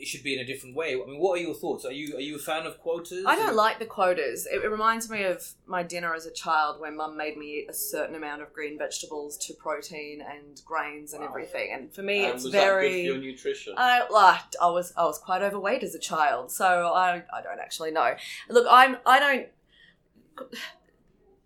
it 0.02 0.08
should 0.08 0.24
be 0.24 0.34
in 0.34 0.40
a 0.40 0.46
different 0.46 0.76
way. 0.76 0.94
I 0.94 1.06
mean, 1.06 1.20
what 1.20 1.40
are 1.40 1.42
your 1.44 1.54
thoughts? 1.54 1.86
Are 1.86 1.92
you 1.92 2.16
are 2.18 2.22
you 2.22 2.36
a 2.36 2.40
fan 2.40 2.66
of 2.66 2.80
quotas? 2.80 3.24
I 3.28 3.36
don't 3.36 3.56
like 3.56 3.78
the 3.80 3.86
quotas. 3.86 4.48
It, 4.52 4.64
it 4.64 4.68
reminds 4.70 5.10
me 5.10 5.24
of 5.24 5.54
my 5.68 5.84
dinner 5.84 6.14
as 6.16 6.26
a 6.26 6.32
child 6.32 6.80
where 6.82 6.92
mum 6.92 7.16
made 7.16 7.38
me 7.38 7.60
eat 7.60 7.68
a 7.70 7.74
certain 7.74 8.16
amount 8.16 8.42
of 8.42 8.52
green 8.52 8.78
vegetables 8.78 9.38
to 9.46 9.54
protein 9.54 10.22
and 10.22 10.62
grains 10.66 11.14
and 11.14 11.22
Wow. 11.22 11.30
everything. 11.30 11.72
And 11.74 11.94
for 11.94 12.02
me, 12.02 12.26
And 12.26 12.34
it's 12.36 12.44
was 12.44 12.52
that 12.54 12.60
good 12.60 12.66
for 12.68 12.80
very. 12.82 13.02
your 13.04 13.18
nutrition? 13.18 13.74
I 13.78 14.08
liked. 14.10 14.56
I 14.62 14.70
was 14.70 14.92
I 14.98 15.06
was 15.06 15.20
quite 15.20 15.42
overweight 15.44 15.84
as 15.84 15.94
a 15.96 16.00
child, 16.00 16.52
so 16.52 16.66
I 16.66 17.24
I 17.32 17.42
don't 17.44 17.60
actually 17.60 17.92
know. 17.92 18.16
Look, 18.50 18.66
I'm 18.70 18.98
I 19.06 19.20
don't. 19.20 19.48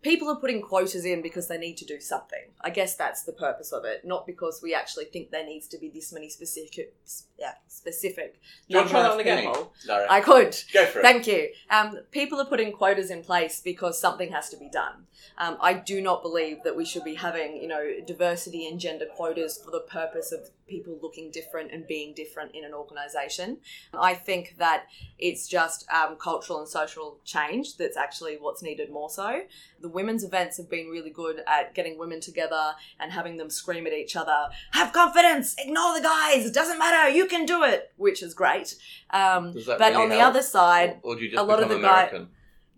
People 0.06 0.30
are 0.30 0.36
putting 0.36 0.62
quotas 0.62 1.04
in 1.04 1.24
because 1.24 1.48
they 1.48 1.58
need 1.58 1.78
to 1.78 1.86
do 1.86 2.00
something. 2.00 2.52
I 2.62 2.70
guess 2.70 2.96
that's 2.96 3.24
the 3.24 3.34
purpose 3.34 3.72
of 3.72 3.86
it, 3.86 4.06
not 4.06 4.28
because 4.28 4.62
we 4.62 4.76
actually 4.76 5.06
think 5.06 5.32
there 5.32 5.44
needs 5.44 5.68
to 5.70 5.80
be 5.80 5.90
this 5.90 6.14
many 6.14 6.30
specific, 6.30 6.94
yeah, 7.40 7.54
specific 7.68 8.36
Do 8.36 8.40
you 8.68 8.78
want 8.78 8.90
to 8.90 8.94
try 8.94 9.02
that 9.02 9.14
of 9.14 9.20
again? 9.20 9.52
Lara? 9.88 10.06
I 10.08 10.22
could. 10.22 10.56
Go 10.72 10.86
for 10.86 11.00
it. 11.00 11.02
Thank 11.02 11.26
you. 11.26 11.50
Um, 11.72 12.02
people 12.12 12.40
are 12.40 12.46
putting 12.46 12.72
quotas 12.72 13.10
in 13.10 13.24
place 13.24 13.62
because 13.62 14.00
something 14.00 14.32
has 14.32 14.48
to 14.50 14.58
be 14.58 14.70
done. 14.70 15.08
Um, 15.40 15.58
I 15.60 15.74
do 15.74 16.02
not 16.02 16.22
believe 16.22 16.64
that 16.66 16.76
we 16.76 16.86
should 16.86 17.04
be 17.04 17.16
having, 17.16 17.58
you 17.58 17.68
know, 17.68 17.84
diversity 18.06 18.68
and 18.68 18.80
gender 18.80 19.06
quotas 19.16 19.58
for 19.58 19.72
the 19.72 19.80
purpose 19.80 20.32
of 20.32 20.52
people 20.68 20.98
looking 21.02 21.32
different 21.32 21.72
and 21.72 21.86
being 21.88 22.14
different 22.14 22.54
in 22.56 22.64
an 22.64 22.74
organisation. 22.74 23.58
I 23.94 24.14
think 24.14 24.56
that 24.58 24.86
it's 25.20 25.48
just 25.48 25.86
um, 25.92 26.16
cultural 26.16 26.60
and 26.60 26.68
social 26.68 27.20
change 27.24 27.78
that's 27.78 27.98
actually 27.98 28.38
what's 28.40 28.64
needed 28.64 28.92
more 28.92 29.10
so. 29.10 29.42
The 29.86 29.90
women's 29.90 30.24
events 30.24 30.58
have 30.58 30.68
been 30.68 30.88
really 30.88 31.12
good 31.12 31.44
at 31.46 31.76
getting 31.76 32.00
women 32.00 32.20
together 32.20 32.72
and 33.00 33.12
having 33.12 33.38
them 33.38 33.52
scream 33.52 33.86
at 33.86 33.94
each 33.94 34.16
other, 34.16 34.50
have 34.72 34.92
confidence, 34.92 35.54
ignore 35.60 35.94
the 35.94 36.02
guys, 36.02 36.44
it 36.44 36.56
doesn't 36.56 36.80
matter, 36.80 37.08
you 37.08 37.28
can 37.28 37.46
do 37.46 37.64
it, 37.64 37.92
which 37.96 38.24
is 38.24 38.34
great. 38.34 38.78
Um, 39.12 39.54
Does 39.54 39.68
that 39.68 39.78
but 39.78 39.92
really 39.92 40.04
on 40.06 40.10
the 40.10 40.16
help? 40.16 40.32
other 40.32 40.42
side, 40.42 41.02
or, 41.04 41.14
or 41.14 41.16
do 41.18 41.22
you 41.26 41.30
just 41.30 41.40
a 41.40 41.44
lot 41.44 41.62
of 41.62 41.70
the 41.70 41.78
guys. 41.78 42.26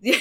Yeah, 0.00 0.18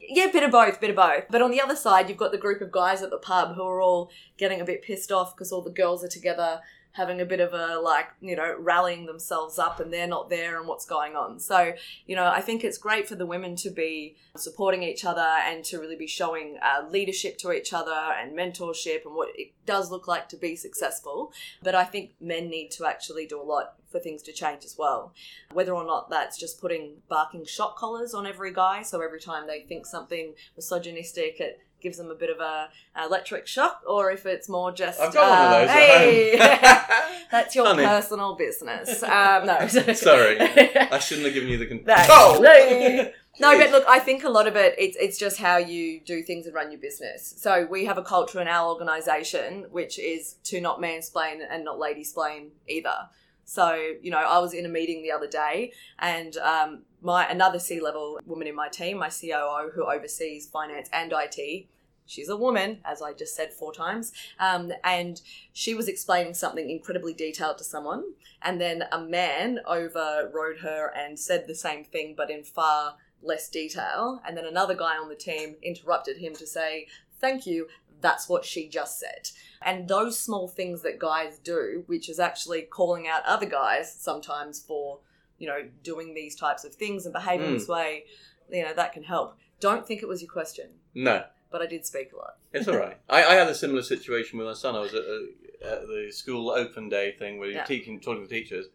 yeah, 0.00 0.26
bit 0.32 0.42
of 0.42 0.50
both, 0.50 0.80
bit 0.80 0.90
of 0.90 0.96
both. 0.96 1.26
But 1.30 1.40
on 1.40 1.52
the 1.52 1.60
other 1.60 1.76
side, 1.76 2.08
you've 2.08 2.18
got 2.18 2.32
the 2.32 2.36
group 2.36 2.60
of 2.60 2.72
guys 2.72 3.00
at 3.00 3.10
the 3.10 3.16
pub 3.16 3.54
who 3.54 3.62
are 3.62 3.80
all 3.80 4.10
getting 4.36 4.60
a 4.60 4.64
bit 4.64 4.82
pissed 4.82 5.12
off 5.12 5.36
because 5.36 5.52
all 5.52 5.62
the 5.62 5.70
girls 5.70 6.02
are 6.04 6.08
together 6.08 6.60
having 6.92 7.20
a 7.20 7.24
bit 7.24 7.40
of 7.40 7.54
a 7.54 7.80
like, 7.80 8.08
you 8.20 8.36
know, 8.36 8.54
rallying 8.58 9.06
themselves 9.06 9.58
up 9.58 9.80
and 9.80 9.92
they're 9.92 10.06
not 10.06 10.28
there 10.28 10.58
and 10.58 10.68
what's 10.68 10.84
going 10.84 11.16
on. 11.16 11.40
So, 11.40 11.72
you 12.06 12.14
know, 12.14 12.26
I 12.26 12.40
think 12.40 12.64
it's 12.64 12.78
great 12.78 13.08
for 13.08 13.14
the 13.14 13.26
women 13.26 13.56
to 13.56 13.70
be 13.70 14.16
supporting 14.36 14.82
each 14.82 15.04
other 15.04 15.20
and 15.20 15.64
to 15.64 15.78
really 15.78 15.96
be 15.96 16.06
showing 16.06 16.58
uh, 16.62 16.86
leadership 16.88 17.38
to 17.38 17.52
each 17.52 17.72
other 17.72 17.90
and 17.92 18.36
mentorship 18.36 19.04
and 19.06 19.14
what 19.14 19.28
it 19.34 19.52
does 19.64 19.90
look 19.90 20.06
like 20.06 20.28
to 20.28 20.36
be 20.36 20.54
successful. 20.54 21.32
But 21.62 21.74
I 21.74 21.84
think 21.84 22.12
men 22.20 22.48
need 22.48 22.70
to 22.72 22.86
actually 22.86 23.26
do 23.26 23.40
a 23.40 23.42
lot 23.42 23.74
for 23.90 23.98
things 23.98 24.22
to 24.22 24.32
change 24.32 24.64
as 24.64 24.76
well. 24.78 25.12
Whether 25.52 25.72
or 25.72 25.84
not 25.84 26.10
that's 26.10 26.38
just 26.38 26.60
putting 26.60 26.96
barking 27.08 27.44
shot 27.44 27.76
collars 27.76 28.14
on 28.14 28.26
every 28.26 28.52
guy, 28.52 28.82
so 28.82 29.00
every 29.00 29.20
time 29.20 29.46
they 29.46 29.60
think 29.60 29.86
something 29.86 30.34
misogynistic, 30.56 31.40
it 31.40 31.60
gives 31.82 31.98
them 31.98 32.10
a 32.10 32.14
bit 32.14 32.30
of 32.30 32.40
a 32.40 32.68
electric 33.04 33.46
shock, 33.46 33.82
or 33.86 34.10
if 34.10 34.24
it's 34.26 34.48
more 34.48 34.72
just 34.72 35.00
I've 35.00 35.12
got 35.12 35.28
one 35.30 35.38
of 35.38 35.46
uh, 35.46 35.58
those 35.60 35.70
hey, 35.70 36.36
that's 37.30 37.54
your 37.54 37.74
personal 37.74 38.36
business. 38.36 39.02
Um, 39.02 39.46
no, 39.46 39.66
Sorry. 39.66 40.40
I 40.40 40.98
shouldn't 41.00 41.26
have 41.26 41.34
given 41.34 41.48
you 41.48 41.58
the 41.58 41.74
No. 41.84 41.94
control. 41.94 42.42
No. 42.42 43.10
No, 43.40 43.56
but 43.58 43.70
look, 43.70 43.84
I 43.88 43.98
think 43.98 44.24
a 44.24 44.28
lot 44.28 44.46
of 44.46 44.56
it, 44.56 44.74
it's, 44.76 44.96
it's 45.00 45.16
just 45.18 45.38
how 45.38 45.56
you 45.56 46.00
do 46.00 46.22
things 46.22 46.44
and 46.46 46.54
run 46.54 46.70
your 46.70 46.80
business. 46.80 47.34
So 47.38 47.66
we 47.68 47.86
have 47.86 47.96
a 47.96 48.02
culture 48.02 48.40
in 48.42 48.46
our 48.46 48.68
organisation 48.68 49.66
which 49.70 49.98
is 49.98 50.34
to 50.44 50.60
not 50.60 50.80
mansplain 50.80 51.38
and 51.48 51.64
not 51.64 51.78
lady 51.78 52.04
splain 52.04 52.50
either. 52.68 53.08
So, 53.44 53.94
you 54.02 54.10
know, 54.10 54.18
I 54.18 54.38
was 54.38 54.52
in 54.52 54.66
a 54.66 54.68
meeting 54.68 55.02
the 55.02 55.12
other 55.12 55.26
day 55.26 55.72
and 55.98 56.36
um, 56.36 56.82
my 57.02 57.26
another 57.26 57.58
C 57.58 57.80
level 57.80 58.20
woman 58.26 58.46
in 58.46 58.54
my 58.54 58.68
team, 58.68 58.98
my 58.98 59.10
COO 59.10 59.70
who 59.74 59.84
oversees 59.84 60.46
finance 60.46 60.88
and 60.92 61.12
IT, 61.14 61.66
she's 62.06 62.28
a 62.28 62.36
woman, 62.36 62.78
as 62.84 63.02
I 63.02 63.12
just 63.12 63.34
said 63.34 63.52
four 63.52 63.72
times, 63.72 64.12
um, 64.38 64.72
and 64.84 65.20
she 65.52 65.74
was 65.74 65.88
explaining 65.88 66.34
something 66.34 66.70
incredibly 66.70 67.14
detailed 67.14 67.58
to 67.58 67.64
someone, 67.64 68.04
and 68.42 68.60
then 68.60 68.84
a 68.92 69.00
man 69.00 69.60
overrode 69.66 70.58
her 70.58 70.92
and 70.96 71.18
said 71.18 71.46
the 71.46 71.54
same 71.54 71.84
thing 71.84 72.14
but 72.16 72.30
in 72.30 72.44
far 72.44 72.96
less 73.22 73.48
detail, 73.48 74.20
and 74.26 74.36
then 74.36 74.46
another 74.46 74.74
guy 74.74 74.96
on 74.96 75.08
the 75.08 75.14
team 75.14 75.56
interrupted 75.62 76.18
him 76.18 76.34
to 76.34 76.46
say, 76.46 76.86
Thank 77.20 77.46
you, 77.46 77.68
that's 78.00 78.28
what 78.28 78.44
she 78.44 78.68
just 78.68 78.98
said. 78.98 79.30
And 79.62 79.86
those 79.86 80.18
small 80.18 80.48
things 80.48 80.82
that 80.82 80.98
guys 80.98 81.38
do, 81.38 81.84
which 81.86 82.08
is 82.08 82.18
actually 82.18 82.62
calling 82.62 83.06
out 83.06 83.24
other 83.24 83.46
guys 83.46 83.94
sometimes 83.94 84.60
for, 84.60 84.98
you 85.42 85.48
know, 85.48 85.68
doing 85.82 86.14
these 86.14 86.36
types 86.36 86.62
of 86.64 86.72
things 86.72 87.04
and 87.04 87.12
behaving 87.12 87.48
Mm. 87.50 87.58
this 87.58 87.66
way, 87.66 88.04
you 88.48 88.62
know, 88.62 88.72
that 88.74 88.92
can 88.92 89.02
help. 89.02 89.36
Don't 89.58 89.84
think 89.84 90.00
it 90.00 90.06
was 90.06 90.22
your 90.22 90.30
question, 90.30 90.70
No, 90.94 91.24
but 91.50 91.60
I 91.60 91.66
did 91.66 91.84
speak 91.84 92.12
a 92.12 92.16
lot. 92.16 92.34
it's 92.52 92.68
all 92.68 92.76
right. 92.76 92.96
I, 93.08 93.24
I 93.24 93.34
had 93.34 93.48
a 93.48 93.54
similar 93.56 93.82
situation 93.82 94.38
with 94.38 94.46
my 94.46 94.52
son. 94.54 94.76
I 94.76 94.80
was 94.80 94.94
at, 94.94 95.02
a, 95.02 95.26
at 95.64 95.80
the 95.88 96.12
school 96.12 96.50
open 96.50 96.88
day 96.88 97.10
thing 97.18 97.38
where 97.40 97.48
you're 97.48 97.58
Yeah. 97.58 97.64
teaching, 97.64 97.98
talking 98.00 98.22
to 98.22 98.28
teachers, 98.28 98.66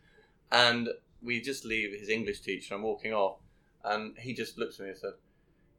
and 0.52 0.90
we 1.22 1.40
just 1.40 1.64
leave 1.64 1.98
his 1.98 2.10
English 2.10 2.42
teacher. 2.42 2.76
I'm 2.76 2.84
walking 2.84 3.14
off, 3.14 3.38
and 3.86 4.18
he 4.18 4.34
just 4.34 4.58
looks 4.58 4.78
at 4.80 4.84
me 4.84 4.90
and 4.90 5.00
said, 5.00 5.14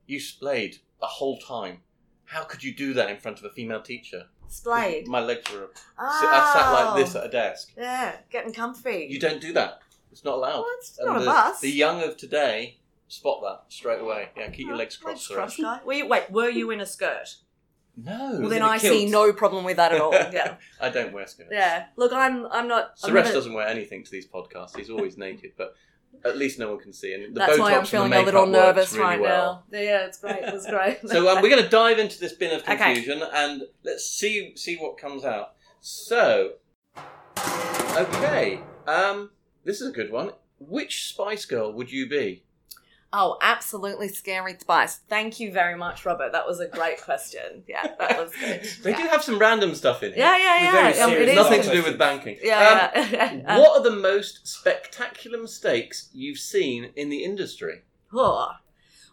"You 0.07 0.21
splayed 0.21 0.79
the 1.01 1.07
whole 1.07 1.39
time. 1.39 1.83
How 2.25 2.45
could 2.45 2.63
you 2.65 2.75
do 2.75 2.95
that 2.95 3.11
in 3.11 3.19
front 3.19 3.39
of 3.39 3.45
a 3.45 3.51
female 3.51 3.83
teacher?" 3.83 4.29
Splayed. 4.49 5.07
My 5.07 5.21
legs 5.21 5.51
were. 5.53 5.71
I 5.99 6.53
sat 6.55 6.71
like 6.73 7.05
this 7.05 7.15
Oh. 7.15 7.21
at 7.21 7.27
a 7.27 7.29
desk. 7.29 7.73
Yeah, 7.77 8.17
getting 8.31 8.55
comfy. 8.55 9.07
You 9.11 9.19
don't 9.21 9.41
do 9.43 9.53
that. 9.53 9.81
It's 10.13 10.25
not 10.25 10.35
allowed. 10.35 10.61
Well, 10.61 10.67
it's 10.79 10.99
And 10.99 11.07
not 11.09 11.17
a 11.17 11.21
the, 11.21 11.27
bus. 11.27 11.61
The 11.61 11.71
young 11.71 12.03
of 12.03 12.17
today 12.17 12.79
spot 13.09 13.41
that 13.43 13.73
straight 13.73 14.01
away. 14.01 14.29
Yeah, 14.37 14.51
keep 14.51 14.67
your 14.67 14.77
legs 14.77 14.97
crossed. 14.97 15.31
legs 15.31 15.57
crossed, 15.57 15.61
guy. 15.61 15.81
Were 15.85 15.93
you, 15.95 16.07
wait, 16.09 16.31
were 16.31 16.49
you 16.51 16.71
in 16.71 16.81
a 16.81 16.87
skirt? 16.87 17.37
No. 17.97 18.39
Well, 18.41 18.49
then 18.49 18.63
I 18.63 18.79
see 18.79 19.07
no 19.07 19.33
problem 19.33 19.65
with 19.65 19.77
that 19.79 19.93
at 19.93 20.01
all. 20.01 20.13
Yeah, 20.33 20.57
I 20.81 20.89
don't 20.89 21.13
wear 21.13 21.27
skirts. 21.27 21.51
yeah. 21.53 21.87
Look, 21.97 22.13
I'm, 22.13 22.47
I'm 22.47 22.69
not. 22.69 22.93
I'm 23.03 23.11
Suresh 23.13 23.25
not 23.25 23.33
doesn't 23.35 23.53
wear 23.55 23.67
anything 23.67 24.05
to 24.05 24.11
these 24.11 24.27
podcasts. 24.27 24.77
He's 24.77 24.89
always 24.91 25.17
naked, 25.19 25.53
but 25.57 25.75
at 26.25 26.37
least 26.39 26.59
no 26.61 26.71
one 26.71 26.79
can 26.79 26.93
see. 26.93 27.13
And 27.13 27.35
the 27.35 27.41
That's 27.41 27.55
Botox 27.55 27.59
why 27.61 27.75
I'm 27.77 27.85
feeling 27.85 28.13
a 28.13 28.23
little 28.23 28.47
nervous 28.47 28.93
really 28.93 29.05
right 29.05 29.21
well. 29.21 29.65
now. 29.73 29.79
Yeah, 29.81 30.07
it's 30.07 30.19
great. 30.21 30.39
It's 30.43 30.67
great. 30.71 30.99
So 31.09 31.29
um, 31.29 31.43
we're 31.43 31.51
going 31.51 31.63
to 31.63 31.69
dive 31.69 31.99
into 31.99 32.21
this 32.21 32.35
bin 32.35 32.53
of 32.55 32.63
Okay. 32.63 32.77
confusion 32.77 33.23
and 33.33 33.63
let's 33.85 34.05
see 34.09 34.53
see 34.57 34.77
what 34.77 34.97
comes 34.97 35.25
out. 35.25 35.55
So, 35.81 36.53
okay, 37.97 38.61
um, 38.87 39.31
this 39.69 39.83
is 39.83 39.89
a 39.91 39.93
good 39.93 40.11
one. 40.11 40.31
Which 40.59 41.09
Spice 41.11 41.45
Girl 41.45 41.71
would 41.75 41.93
you 41.93 42.09
be? 42.09 42.43
Oh, 43.13 43.37
absolutely 43.43 44.09
scary 44.09 44.57
spice. 44.59 44.97
Thank 45.09 45.41
you 45.41 45.53
very 45.53 45.77
much, 45.77 46.07
Robert. 46.07 46.33
That 46.33 46.47
was 46.47 46.59
a 46.59 46.67
great 46.69 47.03
question. 47.03 47.65
Yeah, 47.69 47.87
that 47.99 48.19
was 48.19 48.33
good. 48.41 48.63
They 48.83 48.91
yeah. 48.93 49.03
do 49.03 49.09
have 49.09 49.23
some 49.23 49.39
random 49.39 49.75
stuff 49.75 50.03
in 50.03 50.15
here. 50.15 50.25
Yeah, 50.25 50.39
yeah, 50.39 50.63
yeah. 50.63 50.73
very 50.73 50.89
it 50.89 50.97
serious. 50.97 51.31
is. 51.31 51.37
Nothing 51.37 51.63
to 51.63 51.73
do 51.73 51.83
with 51.83 51.99
banking. 51.99 52.39
Yeah, 52.43 52.91
Um, 52.95 53.03
yeah. 53.13 53.59
what 53.59 53.79
are 53.79 53.83
the 53.83 53.97
most 53.97 54.49
spectacular 54.49 55.39
mistakes 55.39 56.09
you've 56.15 56.39
seen 56.39 56.91
in 56.97 57.11
the 57.11 57.23
industry? 57.23 57.83
Oh. 58.15 58.49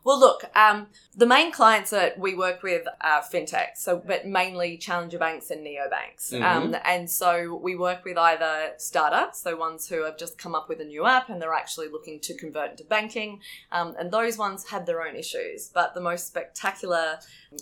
Well, 0.05 0.19
look, 0.19 0.43
um, 0.55 0.85
the 1.15 1.25
main 1.25 1.51
clients 1.51 1.89
that 1.89 2.19
we 2.19 2.35
work 2.35 2.61
with 2.61 2.85
are 3.01 3.23
fintechs, 3.23 3.77
so 3.77 3.97
but 3.97 4.27
mainly 4.27 4.77
challenger 4.77 5.17
banks 5.17 5.49
and 5.49 5.65
neobanks. 5.65 6.31
Mhm. 6.31 6.43
Um, 6.43 6.75
and 6.85 7.09
so 7.09 7.55
we 7.55 7.75
work 7.75 8.05
with 8.05 8.15
either 8.15 8.75
startups, 8.77 9.41
so 9.41 9.55
ones 9.55 9.89
who 9.89 10.03
have 10.03 10.15
just 10.15 10.37
come 10.37 10.53
up 10.53 10.69
with 10.69 10.79
a 10.79 10.83
new 10.83 11.07
app 11.07 11.29
and 11.29 11.41
they're 11.41 11.55
actually 11.55 11.87
looking 11.87 12.19
to 12.19 12.37
convert 12.37 12.71
into 12.71 12.83
banking, 12.83 13.41
um, 13.71 13.95
and 13.97 14.11
those 14.11 14.37
ones 14.37 14.69
have 14.69 14.85
their 14.85 15.01
own 15.01 15.15
issues. 15.15 15.69
But 15.73 15.95
the 15.95 16.01
most 16.01 16.27
spectacular 16.27 17.17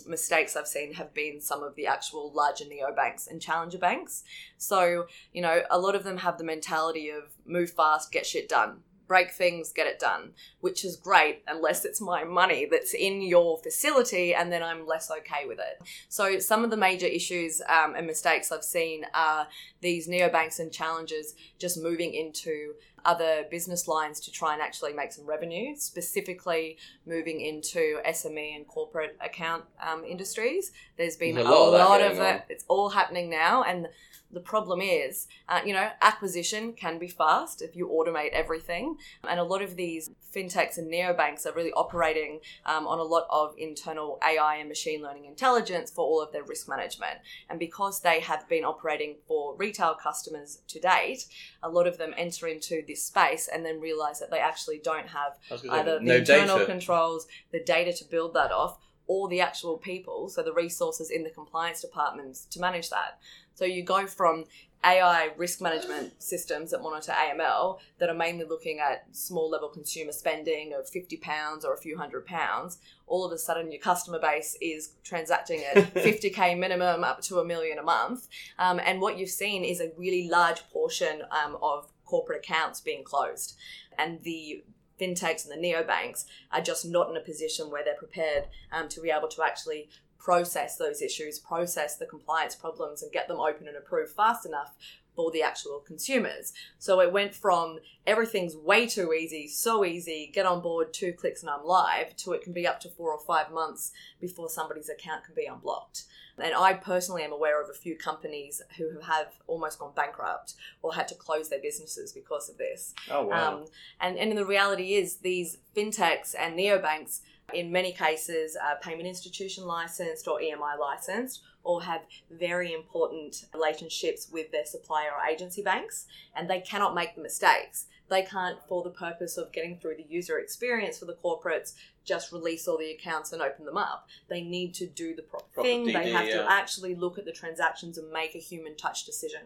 mistakes 0.06 0.54
I've 0.54 0.68
seen 0.68 0.92
have 0.94 1.14
been 1.14 1.40
some 1.40 1.62
of 1.62 1.76
the 1.76 1.86
actual 1.86 2.30
larger 2.30 2.66
neobanks 2.66 3.26
and 3.26 3.40
challenger 3.40 3.78
banks. 3.78 4.22
So 4.58 5.06
you 5.32 5.40
know, 5.40 5.62
a 5.70 5.78
lot 5.78 5.94
of 5.94 6.04
them 6.04 6.18
have 6.18 6.36
the 6.36 6.44
mentality 6.44 7.08
of 7.08 7.32
move 7.46 7.70
fast, 7.70 8.12
get 8.12 8.26
shit 8.26 8.50
done. 8.50 8.82
Break 9.06 9.32
things, 9.32 9.72
get 9.72 9.86
it 9.86 9.98
done, 9.98 10.32
which 10.60 10.84
is 10.84 10.96
great 10.96 11.42
unless 11.46 11.84
it's 11.84 12.00
my 12.00 12.24
money 12.24 12.66
that's 12.70 12.94
in 12.94 13.22
your 13.22 13.58
facility 13.58 14.34
and 14.34 14.50
then 14.50 14.62
I'm 14.62 14.86
less 14.86 15.10
okay 15.10 15.46
with 15.46 15.58
it. 15.58 15.86
So, 16.08 16.38
some 16.38 16.64
of 16.64 16.70
the 16.70 16.76
major 16.76 17.06
issues 17.06 17.60
um, 17.68 17.94
and 17.94 18.06
mistakes 18.06 18.50
I've 18.50 18.64
seen 18.64 19.04
are 19.14 19.46
these 19.80 20.08
neobanks 20.08 20.58
and 20.58 20.72
challengers 20.72 21.34
just 21.58 21.82
moving 21.82 22.14
into 22.14 22.74
other 23.04 23.44
business 23.50 23.86
lines 23.86 24.20
to 24.20 24.30
try 24.30 24.54
and 24.54 24.62
actually 24.62 24.92
make 24.92 25.12
some 25.12 25.26
revenue, 25.26 25.76
specifically 25.76 26.78
moving 27.06 27.40
into 27.40 27.98
SME 28.06 28.56
and 28.56 28.66
corporate 28.66 29.16
account 29.20 29.64
um, 29.86 30.04
industries. 30.04 30.72
There's 30.96 31.16
been 31.16 31.38
a 31.38 31.42
a 31.42 31.44
lot 31.44 31.72
lot 31.72 32.00
of 32.00 32.16
that. 32.16 32.34
on. 32.34 32.42
It's 32.48 32.64
all 32.68 32.90
happening 32.90 33.30
now. 33.30 33.62
And 33.62 33.88
the 34.34 34.40
problem 34.40 34.80
is, 34.80 35.26
uh, 35.48 35.60
you 35.64 35.72
know, 35.72 35.90
acquisition 36.02 36.72
can 36.72 36.98
be 36.98 37.08
fast 37.08 37.62
if 37.62 37.74
you 37.76 37.88
automate 37.88 38.32
everything. 38.32 38.96
And 39.28 39.40
a 39.40 39.44
lot 39.44 39.62
of 39.62 39.76
these 39.76 40.10
fintechs 40.34 40.78
and 40.78 40.92
neobanks 40.92 41.46
are 41.46 41.52
really 41.52 41.72
operating 41.72 42.40
um, 42.66 42.86
on 42.86 42.98
a 42.98 43.02
lot 43.02 43.26
of 43.30 43.54
internal 43.56 44.18
AI 44.22 44.56
and 44.56 44.68
machine 44.68 45.02
learning 45.02 45.26
intelligence 45.26 45.90
for 45.90 46.04
all 46.04 46.20
of 46.20 46.32
their 46.32 46.44
risk 46.44 46.68
management. 46.68 47.18
And 47.48 47.58
because 47.58 48.00
they 48.00 48.20
have 48.20 48.48
been 48.48 48.64
operating 48.64 49.16
for 49.26 49.54
retail 49.56 49.94
customers 49.94 50.58
to 50.68 50.80
date, 50.80 51.26
a 51.62 51.68
lot 51.68 51.86
of 51.86 51.98
them 51.98 52.14
enter 52.16 52.48
into 52.48 52.82
this 52.86 53.02
space 53.02 53.48
and 53.52 53.64
then 53.64 53.80
realize 53.80 54.20
that 54.20 54.30
they 54.30 54.40
actually 54.40 54.80
don't 54.82 55.08
have 55.08 55.38
I 55.50 55.54
was 55.54 55.62
say, 55.62 55.68
either 55.68 55.98
the 55.98 56.16
internal 56.18 56.58
data. 56.58 56.70
controls, 56.70 57.26
the 57.52 57.62
data 57.62 57.92
to 57.92 58.04
build 58.04 58.34
that 58.34 58.52
off, 58.52 58.78
or 59.06 59.28
the 59.28 59.40
actual 59.40 59.76
people, 59.76 60.28
so 60.28 60.42
the 60.42 60.52
resources 60.52 61.10
in 61.10 61.22
the 61.22 61.30
compliance 61.30 61.80
departments 61.80 62.46
to 62.46 62.60
manage 62.60 62.90
that. 62.90 63.18
So 63.54 63.64
you 63.64 63.82
go 63.84 64.06
from 64.06 64.44
AI 64.84 65.30
risk 65.36 65.62
management 65.62 66.22
systems 66.22 66.70
that 66.70 66.82
monitor 66.82 67.12
AML 67.12 67.78
that 67.98 68.10
are 68.10 68.14
mainly 68.14 68.44
looking 68.44 68.80
at 68.80 69.06
small 69.12 69.48
level 69.48 69.68
consumer 69.68 70.12
spending 70.12 70.74
of 70.78 70.88
50 70.88 71.16
pounds 71.18 71.64
or 71.64 71.72
a 71.72 71.78
few 71.78 71.96
hundred 71.96 72.26
pounds. 72.26 72.78
All 73.06 73.24
of 73.24 73.32
a 73.32 73.38
sudden, 73.38 73.72
your 73.72 73.80
customer 73.80 74.18
base 74.18 74.56
is 74.60 74.92
transacting 75.02 75.62
at 75.64 75.94
50k 75.94 76.58
minimum 76.58 77.02
up 77.02 77.22
to 77.22 77.38
a 77.38 77.44
million 77.44 77.78
a 77.78 77.82
month. 77.82 78.28
Um, 78.58 78.78
and 78.84 79.00
what 79.00 79.18
you've 79.18 79.30
seen 79.30 79.64
is 79.64 79.80
a 79.80 79.90
really 79.96 80.28
large 80.28 80.68
portion 80.70 81.22
um, 81.30 81.56
of 81.62 81.90
corporate 82.04 82.44
accounts 82.44 82.80
being 82.80 83.04
closed. 83.04 83.56
And 83.98 84.22
the 84.22 84.64
fintechs 85.00 85.48
and 85.48 85.52
the 85.52 85.68
neobanks 85.68 86.24
are 86.52 86.60
just 86.60 86.84
not 86.84 87.10
in 87.10 87.16
a 87.16 87.20
position 87.20 87.70
where 87.70 87.84
they're 87.84 87.94
prepared 87.94 88.44
um, 88.72 88.88
to 88.88 89.00
be 89.00 89.10
able 89.10 89.28
to 89.28 89.42
actually 89.42 89.88
process 90.18 90.76
those 90.76 91.02
issues, 91.02 91.38
process 91.38 91.96
the 91.96 92.06
compliance 92.06 92.54
problems, 92.54 93.02
and 93.02 93.12
get 93.12 93.28
them 93.28 93.38
open 93.38 93.68
and 93.68 93.76
approved 93.76 94.12
fast 94.12 94.46
enough 94.46 94.74
for 95.14 95.30
the 95.30 95.42
actual 95.42 95.80
consumers. 95.86 96.52
So 96.78 97.00
it 97.00 97.12
went 97.12 97.34
from 97.34 97.78
everything's 98.06 98.56
way 98.56 98.86
too 98.86 99.12
easy, 99.12 99.48
so 99.48 99.84
easy, 99.84 100.30
get 100.32 100.46
on 100.46 100.60
board, 100.60 100.92
two 100.92 101.12
clicks 101.12 101.42
and 101.42 101.50
I'm 101.50 101.64
live, 101.64 102.16
to 102.16 102.32
it 102.32 102.42
can 102.42 102.52
be 102.52 102.66
up 102.66 102.80
to 102.80 102.88
four 102.88 103.12
or 103.12 103.20
five 103.20 103.52
months 103.52 103.92
before 104.20 104.48
somebody's 104.48 104.88
account 104.88 105.24
can 105.24 105.34
be 105.34 105.46
unblocked. 105.46 106.04
And 106.38 106.54
I 106.54 106.74
personally 106.74 107.22
am 107.22 107.32
aware 107.32 107.62
of 107.62 107.70
a 107.70 107.74
few 107.74 107.96
companies 107.96 108.60
who 108.76 109.00
have 109.00 109.28
almost 109.46 109.78
gone 109.78 109.92
bankrupt 109.94 110.54
or 110.82 110.94
had 110.94 111.06
to 111.08 111.14
close 111.14 111.48
their 111.48 111.60
businesses 111.60 112.12
because 112.12 112.48
of 112.48 112.58
this. 112.58 112.94
Oh 113.10 113.26
wow. 113.26 113.54
Um, 113.54 113.64
and, 114.00 114.18
and 114.18 114.36
the 114.36 114.44
reality 114.44 114.94
is, 114.94 115.16
these 115.16 115.58
fintechs 115.76 116.34
and 116.38 116.58
neobanks, 116.58 117.20
in 117.52 117.70
many 117.70 117.92
cases, 117.92 118.56
are 118.56 118.78
payment 118.80 119.06
institution 119.06 119.64
licensed 119.64 120.26
or 120.26 120.40
EMI 120.40 120.78
licensed, 120.78 121.42
or 121.64 121.82
have 121.82 122.02
very 122.30 122.72
important 122.72 123.46
relationships 123.52 124.28
with 124.30 124.52
their 124.52 124.66
supplier 124.66 125.10
or 125.10 125.26
agency 125.28 125.62
banks, 125.62 126.06
and 126.36 126.48
they 126.48 126.60
cannot 126.60 126.94
make 126.94 127.14
the 127.14 127.22
mistakes. 127.22 127.86
They 128.10 128.22
can't, 128.22 128.58
for 128.68 128.82
the 128.82 128.90
purpose 128.90 129.38
of 129.38 129.50
getting 129.50 129.78
through 129.78 129.96
the 129.96 130.06
user 130.08 130.38
experience 130.38 130.98
for 130.98 131.06
the 131.06 131.16
corporates, 131.24 131.72
just 132.04 132.32
release 132.32 132.68
all 132.68 132.76
the 132.76 132.90
accounts 132.92 133.32
and 133.32 133.40
open 133.40 133.64
them 133.64 133.78
up. 133.78 134.06
They 134.28 134.42
need 134.42 134.74
to 134.74 134.86
do 134.86 135.16
the 135.16 135.22
proper, 135.22 135.46
Proper 135.54 135.66
thing. 135.66 135.86
they 135.86 135.92
DD, 135.94 136.12
have 136.12 136.28
to 136.28 136.46
actually 136.52 136.94
look 136.94 137.18
at 137.18 137.24
the 137.24 137.32
transactions 137.32 137.96
and 137.96 138.12
make 138.12 138.34
a 138.34 138.38
human 138.38 138.76
touch 138.76 139.06
decision. 139.06 139.40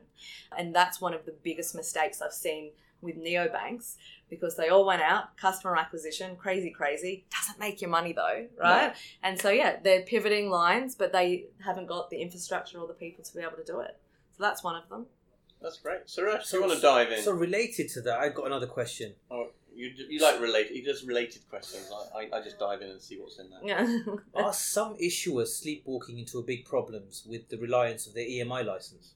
And 0.56 0.74
that's 0.74 1.00
one 1.00 1.14
of 1.14 1.24
the 1.24 1.34
biggest 1.44 1.76
mistakes 1.76 2.20
I've 2.20 2.32
seen 2.32 2.72
with 3.00 3.16
neobanks 3.16 3.96
because 4.28 4.56
they 4.56 4.68
all 4.68 4.84
went 4.84 5.02
out, 5.02 5.36
customer 5.36 5.76
acquisition, 5.76 6.36
crazy, 6.36 6.70
crazy. 6.70 7.24
Doesn't 7.30 7.58
make 7.58 7.80
your 7.80 7.90
money 7.90 8.12
though, 8.12 8.46
right? 8.58 8.94
And 9.22 9.40
so, 9.40 9.50
yeah, 9.50 9.76
they're 9.82 10.02
pivoting 10.02 10.50
lines, 10.50 10.94
but 10.94 11.12
they 11.12 11.46
haven't 11.64 11.86
got 11.86 12.10
the 12.10 12.18
infrastructure 12.18 12.78
or 12.78 12.86
the 12.86 12.94
people 12.94 13.24
to 13.24 13.36
be 13.36 13.42
able 13.42 13.56
to 13.56 13.64
do 13.64 13.80
it. 13.80 13.96
So 14.36 14.42
that's 14.42 14.62
one 14.62 14.76
of 14.76 14.88
them. 14.88 15.06
That's 15.60 15.78
great. 15.78 16.06
Suresh, 16.06 16.50
do 16.50 16.58
you 16.58 16.62
want 16.62 16.74
to 16.74 16.80
dive 16.80 17.10
in? 17.10 17.22
So 17.22 17.32
related 17.32 17.88
to 17.90 18.00
that, 18.02 18.20
I've 18.20 18.34
got 18.34 18.46
another 18.46 18.66
question. 18.66 19.14
Oh, 19.30 19.48
you, 19.74 19.92
you 20.08 20.20
like 20.20 20.40
related 20.40 20.76
You 20.76 20.84
just 20.84 21.06
related 21.06 21.48
questions. 21.48 21.90
I, 22.14 22.20
I, 22.20 22.38
I 22.38 22.42
just 22.42 22.58
dive 22.58 22.82
in 22.82 22.90
and 22.90 23.00
see 23.00 23.16
what's 23.16 23.38
in 23.38 23.48
there. 23.50 23.60
Yeah. 23.62 23.98
Are 24.34 24.52
some 24.52 24.96
issuers 24.96 25.48
sleepwalking 25.48 26.18
into 26.18 26.38
a 26.38 26.42
big 26.42 26.64
problems 26.64 27.24
with 27.26 27.48
the 27.48 27.58
reliance 27.58 28.06
of 28.06 28.14
their 28.14 28.26
EMI 28.26 28.64
license? 28.64 29.14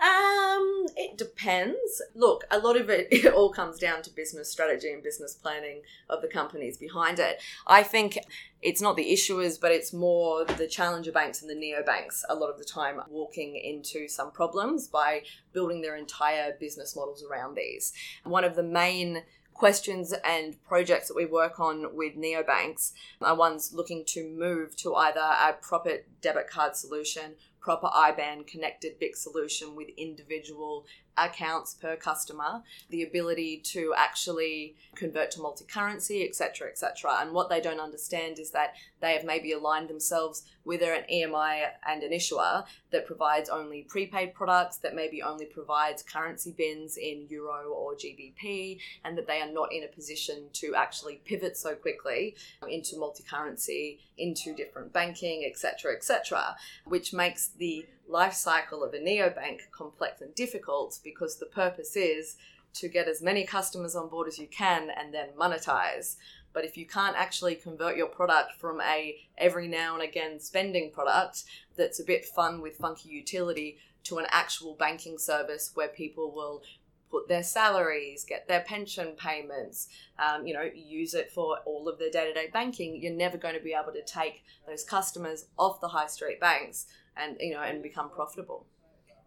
Um, 0.00 0.86
it 0.96 1.18
depends. 1.18 2.02
Look, 2.14 2.44
a 2.50 2.58
lot 2.58 2.76
of 2.76 2.88
it, 2.88 3.08
it 3.10 3.32
all 3.32 3.50
comes 3.50 3.78
down 3.78 4.02
to 4.02 4.10
business 4.10 4.50
strategy 4.50 4.92
and 4.92 5.02
business 5.02 5.34
planning 5.34 5.82
of 6.08 6.22
the 6.22 6.28
companies 6.28 6.76
behind 6.76 7.18
it. 7.18 7.40
I 7.66 7.82
think 7.82 8.18
it's 8.62 8.80
not 8.80 8.96
the 8.96 9.12
issuers, 9.12 9.60
but 9.60 9.72
it's 9.72 9.92
more 9.92 10.44
the 10.44 10.66
challenger 10.68 11.12
banks 11.12 11.42
and 11.42 11.50
the 11.50 11.54
neobanks 11.54 12.22
a 12.28 12.34
lot 12.34 12.50
of 12.50 12.58
the 12.58 12.64
time 12.64 13.00
walking 13.08 13.56
into 13.56 14.08
some 14.08 14.30
problems 14.30 14.86
by 14.88 15.22
building 15.52 15.80
their 15.80 15.96
entire 15.96 16.56
business 16.58 16.94
models 16.94 17.24
around 17.24 17.56
these. 17.56 17.92
One 18.24 18.44
of 18.44 18.56
the 18.56 18.62
main 18.62 19.22
questions 19.58 20.14
and 20.24 20.62
projects 20.64 21.08
that 21.08 21.16
we 21.16 21.26
work 21.26 21.58
on 21.58 21.96
with 21.96 22.16
neobanks 22.16 22.92
are 23.20 23.34
ones 23.34 23.72
looking 23.74 24.04
to 24.06 24.24
move 24.24 24.76
to 24.76 24.94
either 24.94 25.20
a 25.20 25.52
proper 25.60 25.98
debit 26.22 26.48
card 26.48 26.76
solution 26.76 27.34
proper 27.60 27.88
IBAN 27.88 28.46
connected 28.46 28.98
BIC 28.98 29.16
solution 29.16 29.74
with 29.74 29.88
individual 29.96 30.86
accounts 31.18 31.74
per 31.74 31.96
customer, 31.96 32.62
the 32.90 33.02
ability 33.02 33.58
to 33.58 33.94
actually 33.96 34.76
convert 34.94 35.30
to 35.32 35.40
multi-currency, 35.40 36.26
etc., 36.26 36.68
etc. 36.68 37.18
And 37.20 37.32
what 37.32 37.48
they 37.48 37.60
don't 37.60 37.80
understand 37.80 38.38
is 38.38 38.50
that 38.52 38.74
they 39.00 39.12
have 39.12 39.24
maybe 39.24 39.52
aligned 39.52 39.88
themselves 39.88 40.42
with 40.64 40.82
an 40.82 41.04
EMI 41.12 41.66
and 41.86 42.02
an 42.02 42.12
issuer 42.12 42.64
that 42.90 43.06
provides 43.06 43.48
only 43.48 43.82
prepaid 43.82 44.34
products, 44.34 44.76
that 44.78 44.94
maybe 44.94 45.22
only 45.22 45.46
provides 45.46 46.02
currency 46.02 46.52
bins 46.56 46.96
in 46.96 47.26
euro 47.28 47.70
or 47.70 47.94
GBP, 47.94 48.78
and 49.04 49.16
that 49.16 49.26
they 49.26 49.40
are 49.40 49.50
not 49.50 49.72
in 49.72 49.84
a 49.84 49.88
position 49.88 50.44
to 50.54 50.74
actually 50.74 51.20
pivot 51.24 51.56
so 51.56 51.74
quickly 51.74 52.34
um, 52.62 52.68
into 52.68 52.98
multi-currency, 52.98 53.98
into 54.18 54.54
different 54.54 54.92
banking, 54.92 55.44
etc., 55.48 55.94
etc., 55.94 56.56
which 56.84 57.12
makes 57.12 57.48
the 57.58 57.86
life 58.08 58.34
cycle 58.34 58.82
of 58.82 58.94
a 58.94 58.98
neobank 58.98 59.70
complex 59.70 60.20
and 60.20 60.34
difficult 60.34 60.98
because 61.04 61.36
the 61.36 61.46
purpose 61.46 61.96
is 61.96 62.36
to 62.74 62.88
get 62.88 63.08
as 63.08 63.22
many 63.22 63.44
customers 63.44 63.94
on 63.94 64.08
board 64.08 64.28
as 64.28 64.38
you 64.38 64.46
can 64.46 64.90
and 64.90 65.12
then 65.12 65.28
monetize. 65.38 66.16
But 66.52 66.64
if 66.64 66.76
you 66.76 66.86
can't 66.86 67.16
actually 67.16 67.54
convert 67.54 67.96
your 67.96 68.08
product 68.08 68.52
from 68.58 68.80
a 68.80 69.16
every 69.36 69.68
now 69.68 69.94
and 69.94 70.02
again 70.02 70.40
spending 70.40 70.90
product 70.90 71.44
that's 71.76 72.00
a 72.00 72.04
bit 72.04 72.24
fun 72.24 72.60
with 72.60 72.76
funky 72.76 73.08
utility 73.08 73.78
to 74.04 74.18
an 74.18 74.26
actual 74.30 74.74
banking 74.74 75.18
service 75.18 75.70
where 75.74 75.88
people 75.88 76.32
will 76.32 76.62
put 77.10 77.28
their 77.28 77.42
salaries, 77.42 78.24
get 78.24 78.46
their 78.48 78.60
pension 78.60 79.12
payments, 79.16 79.88
um, 80.18 80.46
you 80.46 80.52
know, 80.52 80.68
use 80.74 81.14
it 81.14 81.32
for 81.32 81.58
all 81.64 81.88
of 81.88 81.98
their 81.98 82.10
day 82.10 82.26
to 82.26 82.34
day 82.34 82.48
banking, 82.52 83.00
you're 83.00 83.12
never 83.12 83.38
going 83.38 83.54
to 83.54 83.60
be 83.60 83.72
able 83.72 83.92
to 83.92 84.02
take 84.04 84.44
those 84.66 84.84
customers 84.84 85.46
off 85.58 85.80
the 85.80 85.88
high 85.88 86.06
street 86.06 86.40
banks 86.40 86.86
and 87.20 87.36
you 87.40 87.54
know 87.54 87.62
and 87.62 87.82
become 87.82 88.10
profitable. 88.10 88.66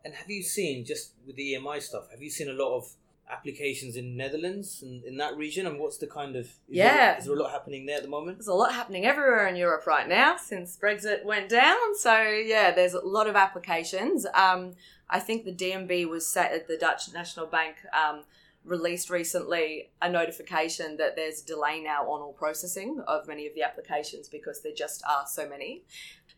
And 0.04 0.14
have 0.16 0.30
you 0.30 0.42
seen 0.42 0.86
just 0.86 1.14
with 1.28 1.36
the 1.36 1.54
EMI 1.54 1.82
stuff? 1.82 2.10
Have 2.12 2.22
you 2.22 2.30
seen 2.30 2.50
a 2.50 2.54
lot 2.54 2.76
of 2.76 2.92
applications 3.30 3.96
in 3.96 4.18
Netherlands 4.18 4.82
and 4.82 5.04
in 5.04 5.18
that 5.18 5.38
region? 5.38 5.66
And 5.68 5.80
what's 5.80 5.98
the 5.98 6.08
kind 6.08 6.36
of 6.36 6.46
is 6.46 6.58
Yeah. 6.68 7.12
There, 7.12 7.18
is 7.20 7.26
there 7.26 7.36
a 7.36 7.40
lot 7.40 7.52
happening 7.52 7.86
there 7.86 7.98
at 7.98 8.04
the 8.04 8.10
moment? 8.10 8.38
There's 8.38 8.48
a 8.48 8.54
lot 8.54 8.74
happening 8.74 9.06
everywhere 9.06 9.48
in 9.48 9.56
Europe 9.56 9.86
right 9.88 10.08
now 10.08 10.38
since 10.38 10.78
Brexit 10.82 11.24
went 11.24 11.50
down. 11.50 11.96
So 11.96 12.20
yeah, 12.22 12.72
there's 12.72 12.94
a 12.94 13.06
lot 13.06 13.28
of 13.28 13.36
applications. 13.36 14.26
Um, 14.34 14.74
I 15.10 15.20
think 15.20 15.46
the 15.46 15.54
DNB 15.54 16.10
was 16.10 16.26
set 16.26 16.52
at 16.52 16.68
the 16.68 16.78
Dutch 16.78 17.14
National 17.14 17.46
Bank. 17.46 17.78
Um, 17.94 18.24
released 18.64 19.10
recently 19.10 19.90
a 20.02 20.10
notification 20.10 20.98
that 20.98 21.16
there's 21.16 21.42
a 21.42 21.46
delay 21.46 21.82
now 21.82 22.04
on 22.04 22.22
all 22.22 22.34
processing 22.34 23.02
of 23.08 23.28
many 23.28 23.48
of 23.48 23.56
the 23.56 23.64
applications 23.64 24.28
because 24.28 24.62
there 24.62 24.74
just 24.74 25.02
are 25.10 25.26
so 25.28 25.50
many. 25.50 25.84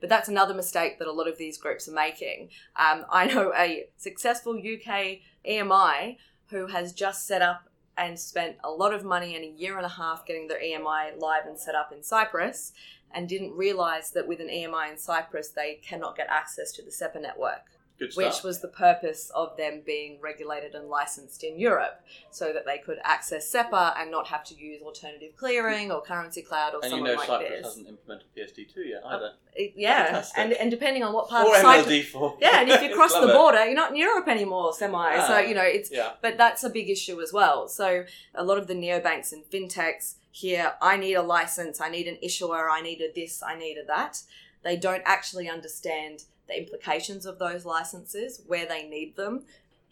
But 0.04 0.10
that's 0.10 0.28
another 0.28 0.54
mistake 0.54 1.00
that 1.00 1.08
a 1.08 1.14
lot 1.14 1.30
of 1.30 1.38
these 1.38 1.58
groups 1.58 1.88
are 1.88 1.94
making. 1.94 2.50
Um, 2.76 3.06
I 3.10 3.26
know 3.26 3.54
a 3.56 3.86
successful 3.96 4.52
UK 4.52 5.20
EMI 5.48 6.18
who 6.48 6.68
has 6.68 6.92
just 6.92 7.26
set 7.26 7.42
up 7.42 7.70
and 7.98 8.20
spent 8.20 8.58
a 8.66 8.70
lot 8.70 8.94
of 8.94 9.06
money 9.06 9.34
and 9.34 9.46
a 9.46 9.58
year 9.58 9.78
and 9.78 9.86
a 9.86 9.90
half 9.90 10.26
getting 10.26 10.50
their 10.50 10.62
EMI 10.62 11.18
live 11.18 11.46
and 11.46 11.58
set 11.58 11.74
up 11.74 11.94
in 11.94 12.04
Cyprus 12.04 12.74
and 13.14 13.30
didn't 13.30 13.56
realize 13.56 14.12
that 14.12 14.28
with 14.28 14.42
an 14.42 14.50
EMI 14.50 14.92
in 14.92 14.98
Cyprus 14.98 15.48
they 15.48 15.76
cannot 15.76 16.18
get 16.18 16.28
access 16.30 16.74
to 16.74 16.82
the 16.82 16.92
SEPA 16.92 17.22
network. 17.22 17.73
Which 18.16 18.44
was 18.44 18.62
the 18.62 18.68
purpose 18.68 19.32
of 19.34 19.56
them 19.58 19.82
being 19.86 20.20
regulated 20.22 20.76
and 20.76 20.90
licensed 20.90 21.44
in 21.44 21.58
Europe, 21.60 22.02
so 22.32 22.52
that 22.54 22.66
they 22.66 22.78
could 22.78 22.98
access 23.04 23.48
SEPA 23.50 23.94
and 23.98 24.12
not 24.12 24.28
have 24.28 24.44
to 24.46 24.56
use 24.56 24.82
alternative 24.82 25.36
clearing 25.36 25.92
or 25.92 26.02
currency 26.02 26.42
cloud 26.42 26.74
or 26.74 26.80
And 26.84 26.86
you 26.86 26.90
something 26.98 27.06
know 27.06 27.18
like 27.20 27.28
Cyprus 27.28 27.50
this. 27.50 27.66
hasn't 27.66 27.88
implemented 27.88 28.28
PSD2 28.36 28.76
yet 28.90 29.02
either. 29.06 29.32
It- 29.56 29.74
yeah, 29.76 30.04
Fantastic. 30.06 30.38
and 30.40 30.54
and 30.54 30.72
depending 30.72 31.04
on 31.04 31.14
what 31.14 31.30
part 31.30 31.48
or 31.48 31.56
of 31.56 31.62
Cyprus, 31.62 31.88
MLD4. 32.14 32.38
yeah, 32.42 32.60
and 32.62 32.70
if 32.70 32.82
you 32.82 32.94
cross 33.00 33.14
the 33.14 33.30
it. 33.30 33.34
border, 33.34 33.66
you're 33.66 33.76
not 33.76 33.92
in 33.92 33.98
Europe 33.98 34.28
anymore, 34.28 34.74
semi. 34.74 35.16
so 35.28 35.34
Ah. 35.36 35.40
you 35.40 35.54
know 35.54 35.62
it's 35.64 35.92
Yeah. 35.92 36.14
but 36.22 36.38
that's 36.38 36.64
a 36.64 36.70
big 36.70 36.90
issue 36.90 37.22
as 37.22 37.32
well. 37.32 37.68
So 37.68 38.06
a 38.36 38.44
lot 38.44 38.58
of 38.58 38.68
the 38.68 38.74
neobanks 38.74 39.32
and 39.32 39.44
fintechs 39.50 40.16
here, 40.32 40.74
I 40.82 40.98
need 40.98 41.14
a 41.14 41.22
license, 41.22 41.80
I 41.80 41.90
need 41.90 42.08
an 42.08 42.18
issuer, 42.22 42.68
I 42.70 42.82
needed 42.82 43.14
this, 43.14 43.44
I 43.44 43.56
needed 43.56 43.86
that. 43.88 44.24
They 44.64 44.76
don't 44.78 45.04
actually 45.06 45.48
understand 45.48 46.24
the 46.48 46.58
implications 46.58 47.26
of 47.26 47.40
those 47.40 47.66
licenses, 47.66 48.42
where 48.48 48.66
they 48.66 48.88
need 48.88 49.16
them, 49.16 49.44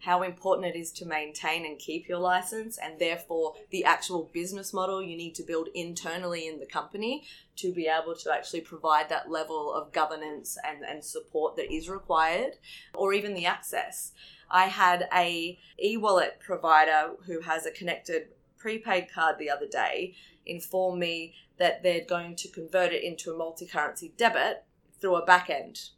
how 0.01 0.23
important 0.23 0.65
it 0.65 0.77
is 0.77 0.91
to 0.91 1.05
maintain 1.05 1.65
and 1.65 1.77
keep 1.77 2.09
your 2.09 2.17
license, 2.17 2.77
and 2.77 2.99
therefore 2.99 3.53
the 3.69 3.85
actual 3.85 4.29
business 4.33 4.73
model 4.73 5.01
you 5.01 5.15
need 5.15 5.35
to 5.35 5.43
build 5.43 5.69
internally 5.75 6.47
in 6.47 6.59
the 6.59 6.65
company 6.65 7.23
to 7.55 7.71
be 7.71 7.87
able 7.87 8.15
to 8.15 8.33
actually 8.33 8.61
provide 8.61 9.09
that 9.09 9.29
level 9.29 9.71
of 9.71 9.91
governance 9.91 10.57
and, 10.67 10.83
and 10.83 11.03
support 11.03 11.55
that 11.55 11.71
is 11.71 11.87
required, 11.87 12.53
or 12.95 13.13
even 13.13 13.33
the 13.33 13.45
access. 13.45 14.11
I 14.49 14.65
had 14.65 15.07
a 15.13 15.59
e-wallet 15.81 16.39
provider 16.39 17.11
who 17.25 17.41
has 17.41 17.65
a 17.65 17.71
connected 17.71 18.29
prepaid 18.57 19.11
card 19.11 19.37
the 19.37 19.49
other 19.49 19.67
day 19.67 20.15
inform 20.45 20.99
me 20.99 21.35
that 21.57 21.83
they're 21.83 22.03
going 22.03 22.35
to 22.35 22.49
convert 22.49 22.91
it 22.91 23.03
into 23.03 23.31
a 23.31 23.37
multi-currency 23.37 24.13
debit 24.17 24.63
through 24.99 25.15
a 25.15 25.25
back 25.25 25.49
end. 25.49 25.89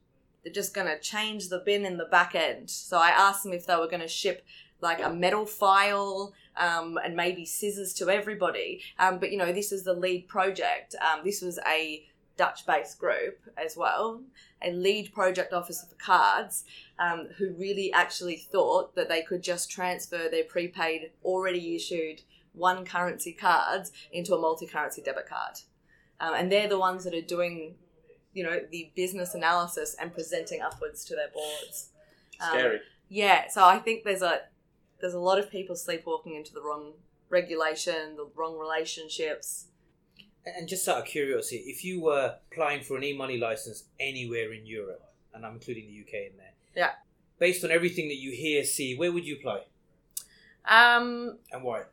They're 0.44 0.54
just 0.54 0.74
going 0.74 0.88
to 0.88 1.00
change 1.00 1.50
the 1.50 1.60
bin 1.60 1.86
in 1.86 1.98
the 1.98 2.06
back 2.06 2.36
end. 2.36 2.70
So 2.70 2.98
I 2.98 3.10
asked 3.10 3.44
them 3.44 3.54
if 3.54 3.66
they 3.66 3.76
were 3.76 3.88
going 3.88 4.02
to 4.02 4.08
ship 4.08 4.46
like 4.82 5.02
a 5.02 5.10
metal 5.10 5.46
file 5.46 6.34
um, 6.58 7.00
and 7.04 7.16
maybe 7.16 7.46
scissors 7.46 7.94
to 7.96 8.10
everybody. 8.10 8.82
Um, 9.00 9.20
but 9.20 9.32
you 9.32 9.38
know, 9.38 9.54
this 9.54 9.72
is 9.72 9.84
the 9.84 9.94
lead 9.94 10.28
project. 10.28 10.96
Um, 11.02 11.22
this 11.24 11.42
was 11.42 11.60
a 11.68 12.06
Dutch 12.36 12.66
based 12.66 13.00
group 13.00 13.40
as 13.64 13.78
well, 13.78 14.22
a 14.62 14.72
lead 14.72 15.14
project 15.14 15.54
officer 15.54 15.86
for 15.88 15.96
cards 15.96 16.66
um, 17.00 17.28
who 17.38 17.54
really 17.54 17.94
actually 17.94 18.38
thought 18.38 18.96
that 18.96 19.08
they 19.08 19.22
could 19.22 19.44
just 19.44 19.70
transfer 19.70 20.30
their 20.30 20.44
prepaid, 20.44 21.12
already 21.24 21.76
issued 21.76 22.22
one 22.54 22.86
currency 22.86 23.34
cards 23.34 23.92
into 24.12 24.36
a 24.36 24.40
multi 24.40 24.66
currency 24.66 25.02
debit 25.02 25.28
card. 25.28 25.60
Um, 26.20 26.34
and 26.36 26.52
they're 26.52 26.68
the 26.68 26.80
ones 26.80 27.04
that 27.04 27.14
are 27.14 27.22
doing, 27.22 27.76
you 28.34 28.44
know, 28.44 28.60
the 28.72 28.92
business 28.96 29.34
analysis 29.36 29.96
and 30.00 30.14
presenting 30.14 30.62
upwards 30.62 31.06
to 31.06 31.16
their 31.16 31.30
boards. 31.34 31.90
Um, 32.42 32.50
Scary. 32.50 32.80
yeah, 33.10 33.48
so 33.50 33.64
I 33.64 33.80
think 33.80 34.04
there's 34.04 34.22
a 34.22 34.42
there's 35.02 35.14
a 35.14 35.20
lot 35.20 35.38
of 35.40 35.50
people 35.52 35.76
sleepwalking 35.76 36.34
into 36.36 36.54
the 36.54 36.62
wrong 36.62 36.94
regulation, 37.30 38.16
the 38.16 38.30
wrong 38.36 38.58
relationships. 38.58 39.66
And 40.46 40.68
just 40.68 40.88
out 40.88 40.98
of 41.00 41.06
curiosity, 41.06 41.58
if 41.68 41.84
you 41.86 42.02
were 42.02 42.36
applying 42.52 42.84
for 42.84 42.98
an 42.98 43.04
e-money 43.04 43.38
license 43.38 43.86
anywhere 44.00 44.52
in 44.54 44.66
Europe, 44.66 45.04
and 45.34 45.46
I'm 45.46 45.54
including 45.54 45.88
the 45.88 46.02
UK 46.02 46.32
in 46.32 46.38
there, 46.38 46.54
Yeah. 46.76 46.92
based 47.40 47.64
on 47.64 47.72
everything 47.72 48.08
that 48.10 48.16
you 48.18 48.32
hear, 48.32 48.64
see, 48.66 48.96
where 48.96 49.12
would 49.12 49.26
you 49.26 49.38
apply 49.38 49.64
Um, 50.66 51.40
and 51.52 51.64
why? 51.64 51.84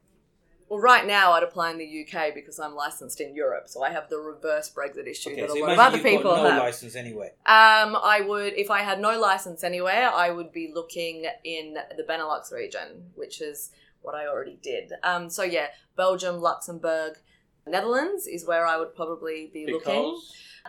Well, 0.71 0.79
right 0.79 1.05
now 1.05 1.33
I'd 1.33 1.43
apply 1.43 1.73
in 1.73 1.79
the 1.79 2.07
UK 2.07 2.33
because 2.33 2.61
I'm 2.61 2.77
licensed 2.77 3.21
in 3.21 3.35
Europe, 3.35 3.65
so 3.69 3.83
I 3.83 3.91
have 3.91 4.09
the 4.09 4.19
reverse 4.19 4.73
Brexit 4.73 5.09
issue 5.09 5.31
Okay, 5.33 5.41
that 5.41 5.51
so 5.51 5.59
a 5.59 5.61
lot 5.61 5.73
of 5.73 5.79
other 5.81 5.97
you've 5.97 6.07
people 6.07 6.31
got 6.31 6.45
no 6.45 6.51
have. 6.51 6.63
license 6.63 6.95
anyway. 6.95 7.33
Um, 7.45 7.97
I 8.01 8.23
would, 8.25 8.53
if 8.53 8.71
I 8.71 8.83
had 8.83 9.01
no 9.01 9.19
license 9.19 9.65
anywhere, 9.65 10.09
I 10.15 10.31
would 10.31 10.53
be 10.53 10.71
looking 10.73 11.27
in 11.43 11.75
the 11.97 12.05
Benelux 12.05 12.53
region, 12.53 13.11
which 13.17 13.41
is 13.41 13.73
what 14.03 14.15
I 14.15 14.29
already 14.29 14.61
did. 14.63 14.93
Um, 15.03 15.29
so 15.29 15.43
yeah, 15.43 15.67
Belgium, 15.97 16.41
Luxembourg, 16.41 17.19
Netherlands 17.67 18.29
is 18.29 18.47
where 18.47 18.65
I 18.65 18.77
would 18.77 18.95
probably 18.95 19.51
be 19.53 19.67
looking. 19.67 20.21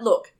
Look, 0.02 0.34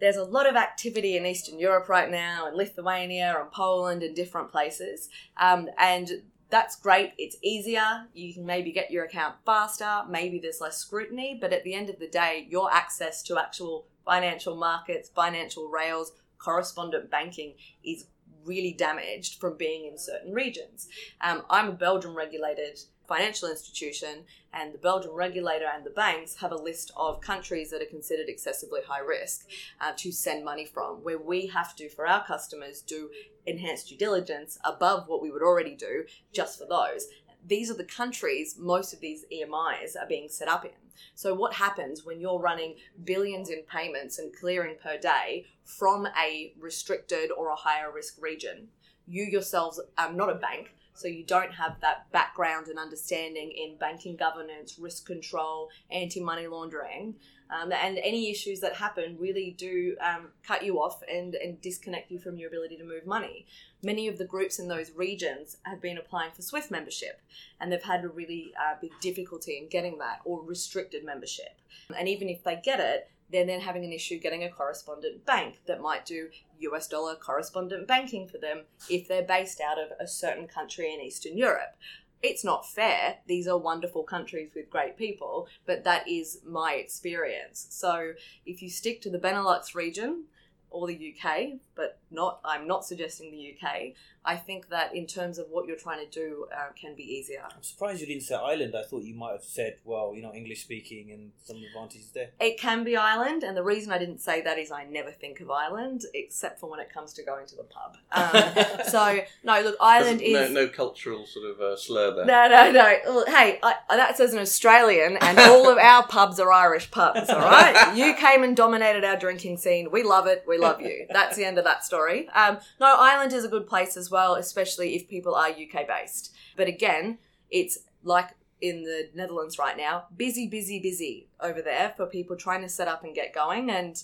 there's 0.00 0.16
a 0.16 0.24
lot 0.24 0.48
of 0.48 0.56
activity 0.56 1.18
in 1.18 1.26
Eastern 1.26 1.58
Europe 1.58 1.88
right 1.90 2.10
now, 2.10 2.46
and 2.46 2.56
Lithuania, 2.56 3.36
and 3.38 3.52
Poland, 3.52 4.02
and 4.02 4.16
different 4.16 4.50
places, 4.50 5.08
um, 5.36 5.68
and 5.78 6.10
that's 6.52 6.76
great. 6.76 7.14
It's 7.16 7.36
easier. 7.42 8.04
You 8.12 8.34
can 8.34 8.44
maybe 8.44 8.72
get 8.72 8.90
your 8.90 9.06
account 9.06 9.36
faster. 9.46 10.02
Maybe 10.06 10.38
there's 10.38 10.60
less 10.60 10.76
scrutiny, 10.76 11.38
but 11.40 11.50
at 11.50 11.64
the 11.64 11.72
end 11.72 11.88
of 11.88 11.98
the 11.98 12.06
day, 12.06 12.46
your 12.50 12.70
access 12.70 13.22
to 13.24 13.38
actual 13.38 13.86
financial 14.04 14.54
markets, 14.54 15.08
financial 15.08 15.70
rails, 15.70 16.12
correspondent 16.36 17.10
banking 17.10 17.54
is 17.82 18.04
really 18.44 18.74
damaged 18.74 19.40
from 19.40 19.56
being 19.56 19.86
in 19.86 19.96
certain 19.96 20.34
regions. 20.34 20.88
Um, 21.22 21.42
I'm 21.48 21.70
a 21.70 21.72
Belgium 21.72 22.14
regulated 22.14 22.80
financial 23.12 23.50
institution, 23.50 24.24
and 24.54 24.72
the 24.72 24.78
Belgian 24.78 25.10
regulator 25.12 25.66
and 25.74 25.84
the 25.84 25.90
banks 25.90 26.36
have 26.36 26.50
a 26.50 26.56
list 26.56 26.90
of 26.96 27.20
countries 27.20 27.70
that 27.70 27.82
are 27.82 27.96
considered 27.96 28.28
excessively 28.28 28.80
high 28.88 29.00
risk 29.00 29.46
uh, 29.82 29.92
to 29.96 30.10
send 30.10 30.42
money 30.42 30.64
from, 30.64 30.96
where 31.02 31.18
we 31.18 31.46
have 31.46 31.76
to, 31.76 31.90
for 31.90 32.06
our 32.06 32.24
customers, 32.24 32.80
do 32.80 33.10
enhanced 33.44 33.88
due 33.88 33.98
diligence 33.98 34.58
above 34.64 35.08
what 35.08 35.20
we 35.20 35.30
would 35.30 35.42
already 35.42 35.74
do 35.74 36.04
just 36.32 36.58
for 36.58 36.64
those. 36.66 37.06
These 37.46 37.70
are 37.70 37.76
the 37.76 37.84
countries 37.84 38.56
most 38.58 38.94
of 38.94 39.00
these 39.00 39.26
EMIs 39.30 39.94
are 40.00 40.08
being 40.08 40.28
set 40.30 40.48
up 40.48 40.64
in. 40.64 40.70
So, 41.14 41.34
what 41.34 41.54
happens 41.54 42.06
when 42.06 42.18
you're 42.18 42.38
running 42.38 42.76
billions 43.04 43.50
in 43.50 43.62
payments 43.70 44.18
and 44.18 44.34
clearing 44.34 44.76
per 44.82 44.96
day 44.96 45.44
from 45.64 46.06
a 46.18 46.54
restricted 46.58 47.30
or 47.30 47.50
a 47.50 47.56
higher 47.56 47.92
risk 47.92 48.22
region? 48.22 48.68
You 49.06 49.24
yourselves 49.24 49.80
are 49.98 50.12
not 50.12 50.30
a 50.30 50.34
bank, 50.34 50.70
so 50.94 51.08
you 51.08 51.24
don't 51.24 51.52
have 51.52 51.76
that 51.80 52.10
background 52.12 52.68
and 52.68 52.78
understanding 52.78 53.50
in 53.50 53.76
banking 53.76 54.16
governance, 54.16 54.78
risk 54.78 55.06
control, 55.06 55.70
anti 55.90 56.20
money 56.20 56.46
laundering. 56.46 57.14
Um, 57.52 57.70
and 57.70 57.98
any 57.98 58.30
issues 58.30 58.60
that 58.60 58.74
happen 58.74 59.16
really 59.18 59.54
do 59.58 59.94
um, 60.00 60.28
cut 60.46 60.64
you 60.64 60.80
off 60.80 61.02
and, 61.12 61.34
and 61.34 61.60
disconnect 61.60 62.10
you 62.10 62.18
from 62.18 62.38
your 62.38 62.48
ability 62.48 62.78
to 62.78 62.84
move 62.84 63.06
money. 63.06 63.46
Many 63.82 64.08
of 64.08 64.16
the 64.16 64.24
groups 64.24 64.58
in 64.58 64.68
those 64.68 64.90
regions 64.92 65.58
have 65.64 65.82
been 65.82 65.98
applying 65.98 66.32
for 66.32 66.40
SWIFT 66.40 66.70
membership, 66.70 67.20
and 67.60 67.70
they've 67.70 67.82
had 67.82 68.04
a 68.04 68.08
really 68.08 68.54
uh, 68.58 68.76
big 68.80 68.92
difficulty 69.00 69.58
in 69.58 69.68
getting 69.68 69.98
that 69.98 70.20
or 70.24 70.42
restricted 70.42 71.04
membership. 71.04 71.60
And 71.96 72.08
even 72.08 72.30
if 72.30 72.42
they 72.42 72.58
get 72.62 72.80
it, 72.80 73.10
they're 73.32 73.46
then 73.46 73.60
having 73.60 73.84
an 73.84 73.92
issue 73.92 74.18
getting 74.18 74.44
a 74.44 74.50
correspondent 74.50 75.24
bank 75.24 75.62
that 75.66 75.80
might 75.80 76.04
do 76.04 76.28
US 76.60 76.86
dollar 76.86 77.16
correspondent 77.16 77.88
banking 77.88 78.28
for 78.28 78.38
them 78.38 78.64
if 78.88 79.08
they're 79.08 79.22
based 79.22 79.60
out 79.60 79.78
of 79.78 79.88
a 79.98 80.06
certain 80.06 80.46
country 80.46 80.92
in 80.92 81.00
Eastern 81.00 81.36
Europe. 81.36 81.76
It's 82.22 82.44
not 82.44 82.68
fair. 82.68 83.16
These 83.26 83.48
are 83.48 83.58
wonderful 83.58 84.04
countries 84.04 84.50
with 84.54 84.70
great 84.70 84.96
people, 84.96 85.48
but 85.66 85.82
that 85.84 86.06
is 86.08 86.38
my 86.46 86.74
experience. 86.74 87.66
So 87.70 88.12
if 88.46 88.62
you 88.62 88.70
stick 88.70 89.02
to 89.02 89.10
the 89.10 89.18
Benelux 89.18 89.74
region 89.74 90.26
or 90.70 90.86
the 90.86 91.14
UK, 91.16 91.58
but 91.74 91.98
not, 92.12 92.40
I'm 92.44 92.68
not 92.68 92.84
suggesting 92.84 93.32
the 93.32 93.56
UK, 93.56 93.94
I 94.24 94.36
think 94.36 94.68
that 94.68 94.94
in 94.94 95.06
terms 95.06 95.38
of 95.38 95.46
what 95.50 95.66
you're 95.66 95.76
trying 95.76 96.04
to 96.04 96.10
do 96.10 96.46
uh, 96.54 96.70
can 96.80 96.94
be 96.94 97.02
easier. 97.02 97.42
I'm 97.44 97.62
surprised 97.62 98.00
you 98.00 98.06
didn't 98.06 98.22
say 98.22 98.36
Ireland. 98.36 98.74
I 98.76 98.84
thought 98.84 99.02
you 99.02 99.14
might 99.14 99.32
have 99.32 99.42
said, 99.42 99.78
well, 99.84 100.12
you 100.14 100.22
know, 100.22 100.32
English 100.32 100.62
speaking 100.62 101.10
and 101.10 101.32
some 101.44 101.56
advantages 101.56 102.10
there. 102.12 102.30
It 102.38 102.58
can 102.58 102.84
be 102.84 102.96
Ireland, 102.96 103.42
and 103.42 103.56
the 103.56 103.64
reason 103.64 103.92
I 103.92 103.98
didn't 103.98 104.20
say 104.20 104.40
that 104.42 104.58
is 104.58 104.70
I 104.70 104.84
never 104.84 105.10
think 105.10 105.40
of 105.40 105.50
Ireland 105.50 106.02
except 106.14 106.60
for 106.60 106.70
when 106.70 106.78
it 106.78 106.92
comes 106.92 107.12
to 107.14 107.24
going 107.24 107.46
to 107.46 107.56
the 107.56 107.64
pub. 107.64 107.96
Um, 108.12 108.84
so 108.88 109.20
no, 109.42 109.60
look, 109.60 109.76
Ireland 109.80 110.20
no, 110.20 110.40
is 110.40 110.50
no 110.52 110.68
cultural 110.68 111.26
sort 111.26 111.50
of 111.50 111.60
uh, 111.60 111.76
slur 111.76 112.14
there. 112.14 112.24
no, 112.24 112.48
no, 112.48 112.70
no. 112.70 112.98
Well, 113.06 113.26
hey, 113.26 113.58
I, 113.62 113.74
that's 113.90 114.20
as 114.20 114.34
an 114.34 114.38
Australian, 114.38 115.16
and 115.16 115.38
all 115.40 115.68
of 115.68 115.78
our 115.78 116.06
pubs 116.06 116.38
are 116.38 116.52
Irish 116.52 116.90
pubs. 116.92 117.28
All 117.28 117.40
right, 117.40 117.92
you 117.96 118.14
came 118.14 118.44
and 118.44 118.56
dominated 118.56 119.04
our 119.04 119.16
drinking 119.16 119.56
scene. 119.56 119.90
We 119.90 120.04
love 120.04 120.28
it. 120.28 120.44
We 120.46 120.58
love 120.58 120.80
you. 120.80 121.06
That's 121.10 121.36
the 121.36 121.44
end 121.44 121.58
of 121.58 121.64
that 121.64 121.84
story. 121.84 122.28
Um, 122.28 122.58
no, 122.78 122.96
Ireland 122.96 123.32
is 123.32 123.44
a 123.44 123.48
good 123.48 123.66
place 123.66 123.96
as 123.96 124.11
well, 124.12 124.34
especially 124.36 124.94
if 124.94 125.08
people 125.08 125.34
are 125.34 125.48
UK 125.48 125.88
based. 125.88 126.32
But 126.56 126.68
again, 126.68 127.18
it's 127.50 127.78
like 128.04 128.28
in 128.60 128.84
the 128.84 129.08
Netherlands 129.14 129.58
right 129.58 129.76
now, 129.76 130.04
busy, 130.16 130.46
busy, 130.46 130.78
busy 130.78 131.26
over 131.40 131.60
there 131.62 131.94
for 131.96 132.06
people 132.06 132.36
trying 132.36 132.62
to 132.62 132.68
set 132.68 132.86
up 132.86 133.02
and 133.02 133.14
get 133.14 133.34
going. 133.34 133.70
And 133.70 134.00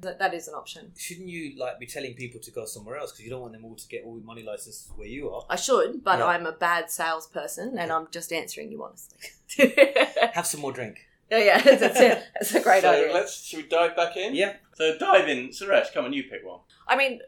That, 0.00 0.18
that 0.18 0.32
is 0.34 0.48
an 0.48 0.54
option. 0.54 0.92
Shouldn't 0.96 1.28
you 1.28 1.42
like 1.58 1.78
be 1.78 1.86
telling 1.86 2.14
people 2.14 2.40
to 2.40 2.50
go 2.50 2.64
somewhere 2.64 2.96
else 2.96 3.12
because 3.12 3.24
you 3.26 3.30
don't 3.30 3.42
want 3.42 3.52
them 3.52 3.64
all 3.66 3.76
to 3.76 3.88
get 3.88 4.04
all 4.06 4.14
the 4.16 4.24
money 4.24 4.42
licenses 4.42 4.90
where 4.96 5.06
you 5.16 5.30
are? 5.30 5.44
I 5.50 5.56
should, 5.56 6.02
but 6.02 6.18
Yeah. 6.18 6.26
I'm 6.32 6.46
a 6.46 6.52
bad 6.52 6.90
salesperson, 6.90 7.78
and 7.78 7.92
I'm 7.92 8.06
just 8.10 8.32
answering 8.32 8.72
you 8.72 8.82
honestly. 8.82 9.18
Have 10.32 10.46
some 10.46 10.60
more 10.60 10.72
drink. 10.72 10.96
yeah, 11.30 11.38
yeah, 11.38 11.58
that's 11.82 12.00
it. 12.00 12.24
That's 12.34 12.54
a 12.54 12.60
great 12.60 12.82
so 12.82 12.90
idea. 12.92 13.12
let's 13.12 13.34
should 13.44 13.58
we 13.62 13.68
dive 13.68 13.94
back 13.94 14.16
in? 14.16 14.34
Yeah. 14.34 14.54
So 14.74 14.96
dive 14.98 15.28
in, 15.28 15.48
Suresh. 15.50 15.92
Come 15.92 16.04
on, 16.06 16.12
you 16.12 16.24
pick 16.24 16.44
one. 16.44 16.60
I 16.88 16.96
mean, 16.96 17.20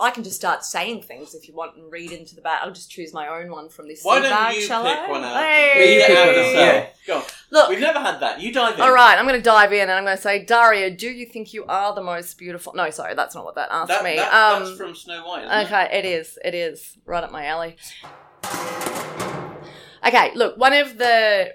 I 0.00 0.10
can 0.10 0.24
just 0.24 0.36
start 0.36 0.64
saying 0.64 1.02
things 1.02 1.34
if 1.34 1.46
you 1.46 1.54
want 1.54 1.76
and 1.76 1.92
read 1.92 2.10
into 2.12 2.34
the 2.34 2.40
bag. 2.40 2.60
I'll 2.62 2.72
just 2.72 2.90
choose 2.90 3.12
my 3.12 3.28
own 3.28 3.50
one 3.50 3.68
from 3.68 3.86
this 3.88 4.02
Why 4.02 4.20
don't 4.20 4.30
bag, 4.30 4.54
you 4.56 4.62
shall 4.62 4.82
pick 4.84 4.98
I? 4.98 5.10
one 5.10 5.22
out? 5.22 5.36
Hey! 5.44 5.94
you 5.94 6.06
pick 6.06 6.16
Out 6.18 6.26
one 6.26 6.36
out, 6.38 6.54
yeah. 6.54 6.86
Go 7.06 7.16
on. 7.18 7.22
Look, 7.50 7.68
We've 7.68 7.80
never 7.80 7.98
had 8.00 8.18
that. 8.20 8.40
You 8.40 8.52
dive 8.52 8.74
in. 8.76 8.80
all 8.80 8.92
right, 8.92 9.16
I'm 9.18 9.26
going 9.26 9.38
to 9.38 9.44
dive 9.44 9.72
in 9.72 9.82
and 9.82 9.92
I'm 9.92 10.04
going 10.04 10.16
to 10.16 10.22
say, 10.22 10.44
Daria, 10.44 10.90
do 10.90 11.08
you 11.08 11.26
think 11.26 11.52
you 11.52 11.64
are 11.66 11.94
the 11.94 12.02
most 12.02 12.38
beautiful? 12.38 12.72
No, 12.74 12.88
sorry, 12.90 13.14
that's 13.14 13.34
not 13.34 13.44
what 13.44 13.54
that 13.56 13.68
asked 13.70 13.88
That, 13.88 14.02
me. 14.02 14.16
that- 14.16 14.32
um, 14.32 14.64
that's 14.64 14.76
from 14.76 14.94
Snow 14.94 15.26
White. 15.26 15.44
Isn't 15.44 15.56
It? 15.58 15.64
Okay, 15.66 15.98
it 15.98 16.04
is. 16.06 16.38
It 16.44 16.54
is 16.54 16.96
right 17.04 17.22
up 17.22 17.30
my 17.30 17.44
alley. 17.46 17.76
Okay, 20.04 20.32
look, 20.34 20.56
one 20.56 20.72
of 20.72 20.98
the 20.98 21.54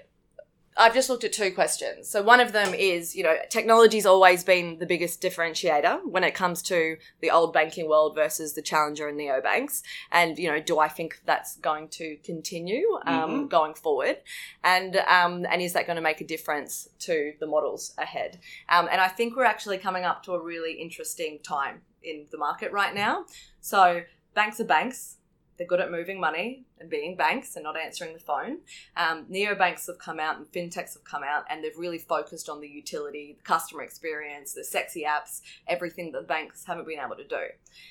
I've 0.78 0.94
just 0.94 1.10
looked 1.10 1.24
at 1.24 1.32
two 1.32 1.50
questions. 1.50 2.08
So 2.08 2.22
one 2.22 2.38
of 2.40 2.52
them 2.52 2.72
is, 2.72 3.16
you 3.16 3.24
know, 3.24 3.34
technology's 3.50 4.06
always 4.06 4.44
been 4.44 4.78
the 4.78 4.86
biggest 4.86 5.20
differentiator 5.20 6.04
when 6.04 6.22
it 6.22 6.34
comes 6.34 6.62
to 6.62 6.96
the 7.20 7.30
old 7.30 7.52
banking 7.52 7.88
world 7.88 8.14
versus 8.14 8.54
the 8.54 8.62
challenger 8.62 9.08
and 9.08 9.18
neobanks. 9.18 9.82
And, 10.12 10.38
you 10.38 10.48
know, 10.48 10.60
do 10.60 10.78
I 10.78 10.88
think 10.88 11.20
that's 11.26 11.56
going 11.56 11.88
to 11.88 12.16
continue 12.24 12.98
um, 13.06 13.30
Mhm. 13.30 13.48
going 13.48 13.74
forward? 13.74 14.18
And 14.62 14.96
um, 15.08 15.46
and 15.50 15.60
is 15.60 15.72
that 15.72 15.86
going 15.86 15.96
to 15.96 16.02
make 16.02 16.20
a 16.20 16.26
difference 16.26 16.88
to 17.00 17.34
the 17.40 17.46
models 17.46 17.92
ahead? 17.98 18.38
Um, 18.68 18.88
and 18.90 19.00
I 19.00 19.08
think 19.08 19.36
we're 19.36 19.44
actually 19.44 19.78
coming 19.78 20.04
up 20.04 20.22
to 20.24 20.32
a 20.32 20.40
really 20.42 20.74
interesting 20.74 21.40
time 21.42 21.82
in 22.02 22.26
the 22.30 22.38
market 22.38 22.70
right 22.72 22.94
now. 22.94 23.26
So 23.60 24.02
banks 24.34 24.60
are 24.60 24.64
banks. 24.64 25.16
They're 25.58 25.66
good 25.66 25.80
at 25.80 25.90
moving 25.90 26.20
money 26.20 26.64
and 26.78 26.88
being 26.88 27.16
banks 27.16 27.56
and 27.56 27.64
not 27.64 27.76
answering 27.76 28.14
the 28.14 28.20
phone. 28.20 28.58
Um, 28.96 29.26
neobanks 29.26 29.88
have 29.88 29.98
come 29.98 30.20
out 30.20 30.38
and 30.38 30.46
fintechs 30.46 30.94
have 30.94 31.04
come 31.04 31.24
out 31.24 31.44
and 31.50 31.62
they've 31.62 31.76
really 31.76 31.98
focused 31.98 32.48
on 32.48 32.60
the 32.60 32.68
utility, 32.68 33.34
the 33.36 33.42
customer 33.42 33.82
experience, 33.82 34.54
the 34.54 34.64
sexy 34.64 35.04
apps, 35.04 35.40
everything 35.66 36.12
that 36.12 36.28
banks 36.28 36.64
haven't 36.64 36.86
been 36.86 37.00
able 37.00 37.16
to 37.16 37.26
do. 37.26 37.46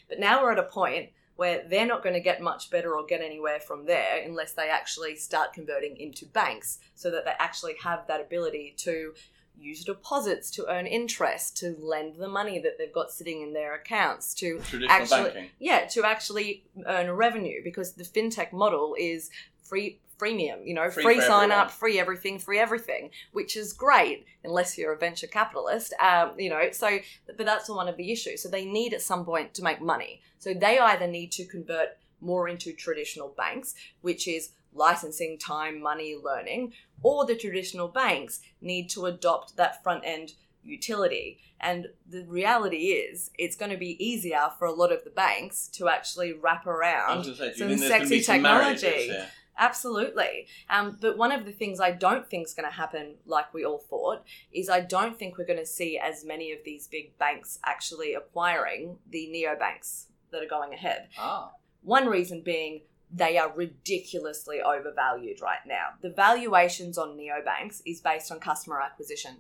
But 0.08 0.20
now 0.20 0.42
we're 0.42 0.54
at 0.54 0.60
a 0.60 0.64
point 0.64 1.10
where 1.36 1.64
they're 1.70 1.86
not 1.86 2.02
going 2.02 2.16
to 2.16 2.22
get 2.22 2.42
much 2.42 2.72
better 2.72 2.96
or 2.96 3.06
get 3.06 3.22
anywhere 3.22 3.60
from 3.60 3.86
there 3.86 4.24
unless 4.26 4.54
they 4.54 4.70
actually 4.70 5.16
start 5.16 5.54
converting 5.54 5.96
into 5.98 6.26
banks 6.26 6.80
so 6.96 7.12
that 7.12 7.26
they 7.26 7.34
actually 7.38 7.76
have 7.84 8.08
that 8.08 8.20
ability 8.20 8.74
to 8.78 9.14
use 9.60 9.84
deposits 9.84 10.52
to 10.52 10.66
earn 10.72 10.86
interest, 10.88 11.58
to 11.58 11.76
lend 11.80 12.16
the 12.18 12.28
money 12.28 12.60
that 12.60 12.78
they've 12.78 12.94
got 12.94 13.12
sitting 13.12 13.42
in 13.42 13.54
their 13.54 13.74
accounts, 13.76 14.34
to 14.36 14.60
Traditional 14.60 14.90
actually 14.92 15.24
banking. 15.24 15.50
yeah 15.60 15.86
to 15.88 16.04
actually 16.04 16.64
earn 16.86 17.10
revenue 17.12 17.62
because 17.64 17.94
the 17.94 18.04
fintech 18.04 18.54
model 18.54 18.96
is 19.00 19.30
free 19.64 20.00
freemium 20.20 20.66
you 20.66 20.74
know 20.74 20.90
Free 20.90 21.04
free, 21.04 21.22
sign 21.22 21.52
everyone. 21.52 21.52
up 21.52 21.70
free 21.72 22.00
everything 22.00 22.40
free 22.40 22.58
everything 22.58 23.12
which 23.34 23.56
is 23.56 23.72
great 23.72 24.26
unless 24.44 24.76
you're 24.76 24.92
a 24.94 24.98
venture 24.98 25.28
capitalist 25.28 25.94
um, 26.02 26.32
you 26.40 26.50
know 26.50 26.72
so 26.72 26.98
but 27.36 27.46
that's 27.46 27.70
one 27.70 27.88
of 27.88 27.98
the 27.98 28.12
issues 28.12 28.42
so 28.42 28.50
they 28.50 28.66
need 28.66 28.94
at 28.96 29.02
some 29.04 29.24
point 29.24 29.54
to 29.54 29.62
make 29.62 29.80
money 29.80 30.22
so 30.40 30.56
they 30.56 30.80
either 30.80 31.06
need 31.06 31.32
to 31.32 31.46
convert 31.46 31.90
more 32.22 32.48
into 32.48 32.74
traditional 32.74 33.30
banks 33.38 33.76
which 34.02 34.28
is 34.28 34.52
licensing 34.74 35.38
time 35.38 35.82
money 35.82 36.16
learning 36.22 36.72
or 37.04 37.26
the 37.26 37.36
traditional 37.36 37.88
banks 37.88 38.42
need 38.62 38.90
to 38.90 39.06
adopt 39.06 39.56
that 39.58 39.84
front 39.84 40.04
end 40.06 40.34
utility. 40.64 41.40
And 41.60 41.88
the 42.08 42.24
reality 42.26 42.88
is, 42.88 43.32
it's 43.38 43.56
going 43.56 43.72
to 43.72 43.78
be 43.78 44.04
easier 44.04 44.50
for 44.60 44.66
a 44.66 44.72
lot 44.72 44.92
of 44.92 45.04
the 45.04 45.10
banks 45.10 45.68
to 45.70 45.90
actually 45.90 46.34
wrap 46.34 46.68
around 46.68 47.20
was 47.20 47.28
going 47.28 47.38
to 47.38 47.44
say, 47.44 47.58
some 47.58 47.68
think 47.70 47.80
there's 47.80 47.92
going 47.92 48.02
to 48.02 48.10
be 48.10 48.22
sexy 48.22 48.22
some 48.22 48.36
technology. 48.36 49.12
Absolutely. 49.60 50.46
Um, 50.70 51.00
but 51.02 51.18
one 51.18 51.32
of 51.32 51.46
the 51.46 51.52
things 51.52 51.80
I 51.80 51.90
don't 51.90 52.30
think 52.30 52.46
is 52.46 52.54
going 52.54 52.70
to 52.70 52.76
happen, 52.76 53.16
like 53.26 53.52
we 53.56 53.66
all 53.66 53.80
thought, 53.80 54.24
is 54.54 54.70
I 54.70 54.82
don't 54.82 55.18
think 55.18 55.38
we're 55.38 55.48
going 55.48 55.58
to 55.58 55.66
see 55.66 55.98
as 55.98 56.24
many 56.24 56.52
of 56.52 56.60
these 56.64 56.88
big 56.88 57.18
banks 57.18 57.58
actually 57.66 58.14
acquiring 58.14 59.00
the 59.10 59.28
neobanks 59.34 60.06
that 60.32 60.44
are 60.44 60.48
going 60.48 60.74
ahead. 60.74 61.08
Ah. 61.18 61.54
One 61.82 62.08
reason 62.08 62.42
being 62.42 62.82
they 63.12 63.38
are 63.38 63.52
ridiculously 63.56 64.62
overvalued 64.62 65.42
right 65.42 65.66
now. 65.66 65.92
The 66.02 66.10
valuations 66.10 66.98
on 66.98 67.18
neobanks 67.18 67.82
is 67.86 68.02
based 68.02 68.32
on 68.32 68.40
customer 68.40 68.82
acquisition. 68.82 69.38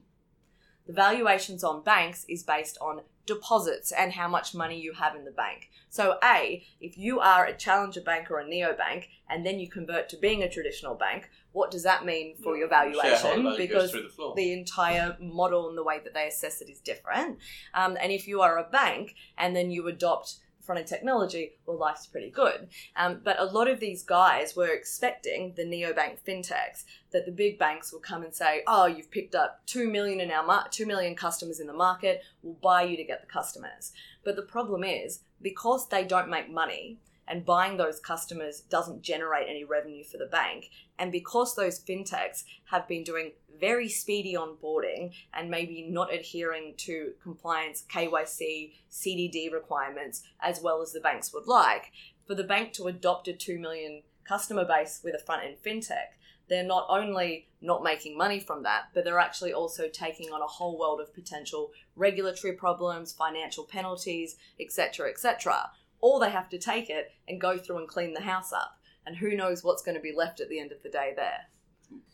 The 0.86 0.93
valuations 0.93 1.65
on 1.65 1.84
banks 1.84 2.26
is 2.30 2.43
based 2.43 2.78
on 2.80 3.02
deposits 3.26 3.91
and 3.91 4.13
how 4.13 4.30
much 4.30 4.56
money 4.56 4.80
you 4.80 4.93
have 4.93 5.15
in 5.15 5.26
the 5.26 5.32
bank. 5.32 5.69
So, 5.89 6.17
A, 6.23 6.65
if 6.80 6.97
you 6.97 7.19
are 7.19 7.45
a 7.45 7.54
challenger 7.54 8.00
bank 8.00 8.32
or 8.32 8.39
a 8.39 8.45
neobank 8.45 9.08
and 9.30 9.45
then 9.45 9.60
you 9.60 9.69
convert 9.69 10.08
to 10.10 10.17
being 10.17 10.43
a 10.43 10.50
traditional 10.50 10.95
bank, 10.95 11.30
what 11.52 11.69
does 11.69 11.84
that 11.84 12.06
mean 12.06 12.38
for 12.41 12.56
your 12.56 12.69
valuation? 12.69 13.43
value 13.43 13.58
Because 13.58 13.91
the 13.91 14.34
the 14.38 14.54
entire 14.54 15.17
model 15.19 15.67
and 15.67 15.78
the 15.78 15.84
way 15.84 16.00
that 16.02 16.13
they 16.13 16.28
assess 16.28 16.62
it 16.62 16.69
is 16.69 16.80
different. 16.80 17.39
Um, 17.73 17.97
and 18.00 18.13
if 18.13 18.26
you 18.26 18.39
are 18.41 18.58
a 18.58 18.63
bank 18.63 19.15
and 19.38 19.54
then 19.54 19.71
you 19.71 19.88
adopt 19.88 20.38
front 20.67 20.80
end 20.80 20.88
technology, 20.88 21.53
well, 21.65 21.77
life's 21.77 22.06
pretty 22.06 22.30
good. 22.30 22.67
Um, 22.95 23.21
but 23.23 23.39
a 23.39 23.45
lot 23.45 23.67
of 23.67 23.80
these 23.80 24.03
guys 24.03 24.56
were 24.56 24.67
expecting 24.67 25.53
the 25.56 25.63
neobank 25.63 26.17
fintechs 26.27 26.84
that 27.12 27.25
the 27.25 27.32
big 27.32 27.58
banks 27.58 27.91
will 27.91 28.01
come 28.01 28.21
and 28.21 28.36
say, 28.36 28.62
"Oh, 28.67 28.86
you've 28.86 29.10
picked 29.10 29.34
up 29.34 29.65
two 29.65 29.89
million 29.89 30.19
in 30.19 30.30
our 30.30 30.45
mar- 30.45 30.67
two 30.69 30.86
million 30.86 31.15
customers 31.15 31.60
in 31.60 31.67
the 31.67 31.73
market. 31.73 32.21
We'll 32.43 32.53
buy 32.56 32.84
you 32.84 32.97
to 32.97 33.03
get 33.03 33.21
the 33.21 33.27
customers." 33.27 33.93
But 34.23 34.36
the 34.36 34.43
problem 34.43 34.84
is 34.84 35.21
because 35.41 35.88
they 35.88 36.03
don't 36.03 36.30
make 36.30 36.49
money. 36.49 36.99
And 37.27 37.45
buying 37.45 37.77
those 37.77 37.99
customers 37.99 38.61
doesn't 38.61 39.01
generate 39.01 39.47
any 39.49 39.63
revenue 39.63 40.03
for 40.03 40.17
the 40.17 40.25
bank. 40.25 40.69
And 40.97 41.11
because 41.11 41.55
those 41.55 41.79
fintechs 41.79 42.43
have 42.71 42.87
been 42.87 43.03
doing 43.03 43.33
very 43.59 43.89
speedy 43.89 44.35
onboarding 44.35 45.13
and 45.33 45.49
maybe 45.49 45.87
not 45.89 46.13
adhering 46.13 46.75
to 46.77 47.13
compliance, 47.21 47.83
KYC, 47.91 48.73
CDD 48.91 49.51
requirements 49.51 50.23
as 50.41 50.61
well 50.61 50.81
as 50.81 50.93
the 50.93 50.99
banks 50.99 51.33
would 51.33 51.47
like, 51.47 51.91
for 52.25 52.35
the 52.35 52.43
bank 52.43 52.73
to 52.73 52.87
adopt 52.87 53.27
a 53.27 53.33
2 53.33 53.59
million 53.59 54.03
customer 54.23 54.65
base 54.65 55.01
with 55.03 55.15
a 55.15 55.19
front 55.19 55.43
end 55.43 55.57
fintech, 55.65 56.17
they're 56.49 56.63
not 56.63 56.85
only 56.89 57.47
not 57.61 57.83
making 57.83 58.17
money 58.17 58.39
from 58.39 58.63
that, 58.63 58.83
but 58.93 59.03
they're 59.03 59.19
actually 59.19 59.53
also 59.53 59.87
taking 59.89 60.31
on 60.31 60.41
a 60.41 60.47
whole 60.47 60.77
world 60.77 61.01
of 61.01 61.13
potential 61.13 61.71
regulatory 61.95 62.53
problems, 62.53 63.11
financial 63.11 63.65
penalties, 63.65 64.37
etc., 64.59 65.09
etc. 65.09 65.71
Or 66.01 66.19
they 66.19 66.29
have 66.29 66.49
to 66.49 66.57
take 66.60 66.89
it 66.89 67.12
and 67.27 67.41
go 67.41 67.57
through 67.57 67.79
and 67.79 67.88
clean 67.88 68.13
the 68.13 68.21
house 68.21 68.53
up. 68.53 68.77
And 69.05 69.15
who 69.17 69.36
knows 69.36 69.63
what's 69.63 69.81
going 69.81 69.95
to 69.95 70.01
be 70.01 70.13
left 70.15 70.39
at 70.39 70.49
the 70.49 70.60
end 70.60 70.71
of 70.71 70.83
the 70.83 70.89
day 70.89 71.13
there. 71.15 71.49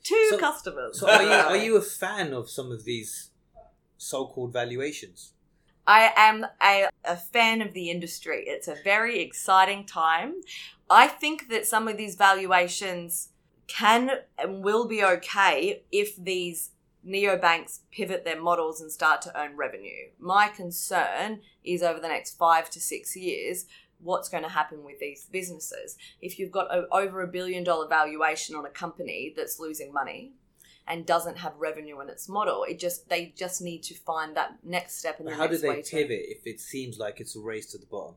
Two 0.04 0.28
So- 0.30 0.38
customers. 0.38 1.00
So 1.00 1.10
are 1.10 1.24
you 1.24 1.30
are 1.32 1.58
you 1.58 1.76
a 1.78 1.82
fan 1.82 2.34
of 2.34 2.50
some 2.50 2.72
of 2.72 2.86
these 2.86 3.32
so-called 3.98 4.54
valuations? 4.54 5.34
I 5.86 6.14
am 6.16 6.46
a, 6.62 6.88
a 7.04 7.18
fan 7.18 7.62
of 7.62 7.74
the 7.74 7.90
industry. 7.90 8.44
It's 8.48 8.70
a 8.70 8.76
very 8.84 9.20
exciting 9.20 9.86
time. 9.86 10.36
I 10.90 11.08
think 11.08 11.50
that 11.50 11.66
some 11.66 11.88
of 11.90 11.98
these 11.98 12.16
valuations 12.16 13.30
can 13.68 14.12
and 14.38 14.64
will 14.64 14.88
be 14.88 15.04
okay 15.04 15.84
if 15.92 16.16
these 16.16 16.72
neobanks 17.08 17.80
pivot 17.92 18.24
their 18.24 18.42
models 18.42 18.82
and 18.82 18.92
start 18.92 19.22
to 19.24 19.40
earn 19.40 19.58
revenue. 19.58 20.10
My 20.20 20.48
concern 20.48 21.42
is 21.64 21.84
over 21.84 22.00
the 22.00 22.08
next 22.08 22.38
five 22.38 22.70
to 22.72 22.80
six 22.80 23.16
years, 23.16 23.66
what's 24.00 24.30
going 24.30 24.44
to 24.44 24.50
happen 24.50 24.84
with 24.84 25.00
these 25.00 25.26
businesses? 25.26 25.98
If 26.22 26.40
you've 26.40 26.52
got 26.52 26.74
a, 26.74 26.88
over 26.92 27.22
a 27.22 27.28
billion 27.28 27.64
dollar 27.64 27.88
valuation 27.88 28.56
on 28.56 28.66
a 28.66 28.70
company 28.70 29.34
that's 29.36 29.60
losing 29.60 29.94
money, 29.94 30.34
and 30.88 31.06
doesn't 31.06 31.38
have 31.38 31.54
revenue 31.58 32.02
in 32.02 32.10
its 32.10 32.28
model. 32.28 32.66
It 32.68 32.80
just 32.80 33.10
they 33.10 33.34
just 33.38 33.62
need 33.62 33.84
to 33.84 33.94
find 33.94 34.36
that 34.36 34.58
next 34.64 35.00
step 35.00 35.20
and 35.20 35.30
how 35.30 35.48
do 35.48 35.58
they 35.58 35.70
way 35.70 35.82
to 35.82 35.96
pivot 35.96 36.26
if 36.28 36.46
it 36.46 36.60
seems 36.60 37.00
like 37.00 37.20
it's 37.20 37.36
a 37.36 37.40
race 37.40 37.68
to 37.72 37.78
the 37.78 37.86
bottom? 37.86 38.16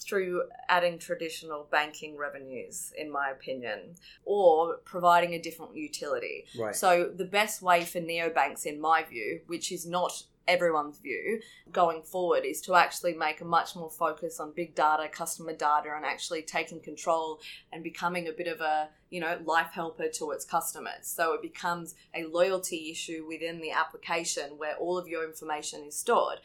Through 0.00 0.42
adding 0.68 0.98
traditional 0.98 1.68
banking 1.70 2.16
revenues, 2.16 2.92
in 2.96 3.10
my 3.10 3.30
opinion, 3.30 3.94
or 4.24 4.78
providing 4.84 5.34
a 5.34 5.38
different 5.38 5.76
utility. 5.76 6.46
Right. 6.58 6.74
So 6.74 7.10
the 7.14 7.24
best 7.24 7.62
way 7.62 7.84
for 7.84 8.00
neobanks, 8.00 8.64
in 8.64 8.80
my 8.80 9.04
view, 9.04 9.40
which 9.46 9.70
is 9.70 9.86
not 9.86 10.24
everyone's 10.48 10.98
view 10.98 11.40
going 11.70 12.02
forward 12.02 12.44
is 12.44 12.60
to 12.62 12.74
actually 12.74 13.14
make 13.14 13.40
a 13.40 13.44
much 13.44 13.76
more 13.76 13.90
focus 13.90 14.40
on 14.40 14.52
big 14.52 14.74
data 14.74 15.08
customer 15.08 15.52
data 15.52 15.92
and 15.94 16.04
actually 16.04 16.42
taking 16.42 16.80
control 16.80 17.38
and 17.72 17.84
becoming 17.84 18.26
a 18.26 18.32
bit 18.32 18.48
of 18.48 18.60
a 18.60 18.88
you 19.10 19.20
know 19.20 19.38
life 19.44 19.70
helper 19.72 20.08
to 20.08 20.30
its 20.32 20.44
customers 20.44 21.02
so 21.02 21.34
it 21.34 21.42
becomes 21.42 21.94
a 22.14 22.24
loyalty 22.24 22.90
issue 22.90 23.24
within 23.28 23.60
the 23.60 23.70
application 23.70 24.50
where 24.56 24.74
all 24.76 24.98
of 24.98 25.06
your 25.06 25.24
information 25.24 25.84
is 25.86 25.96
stored 25.96 26.40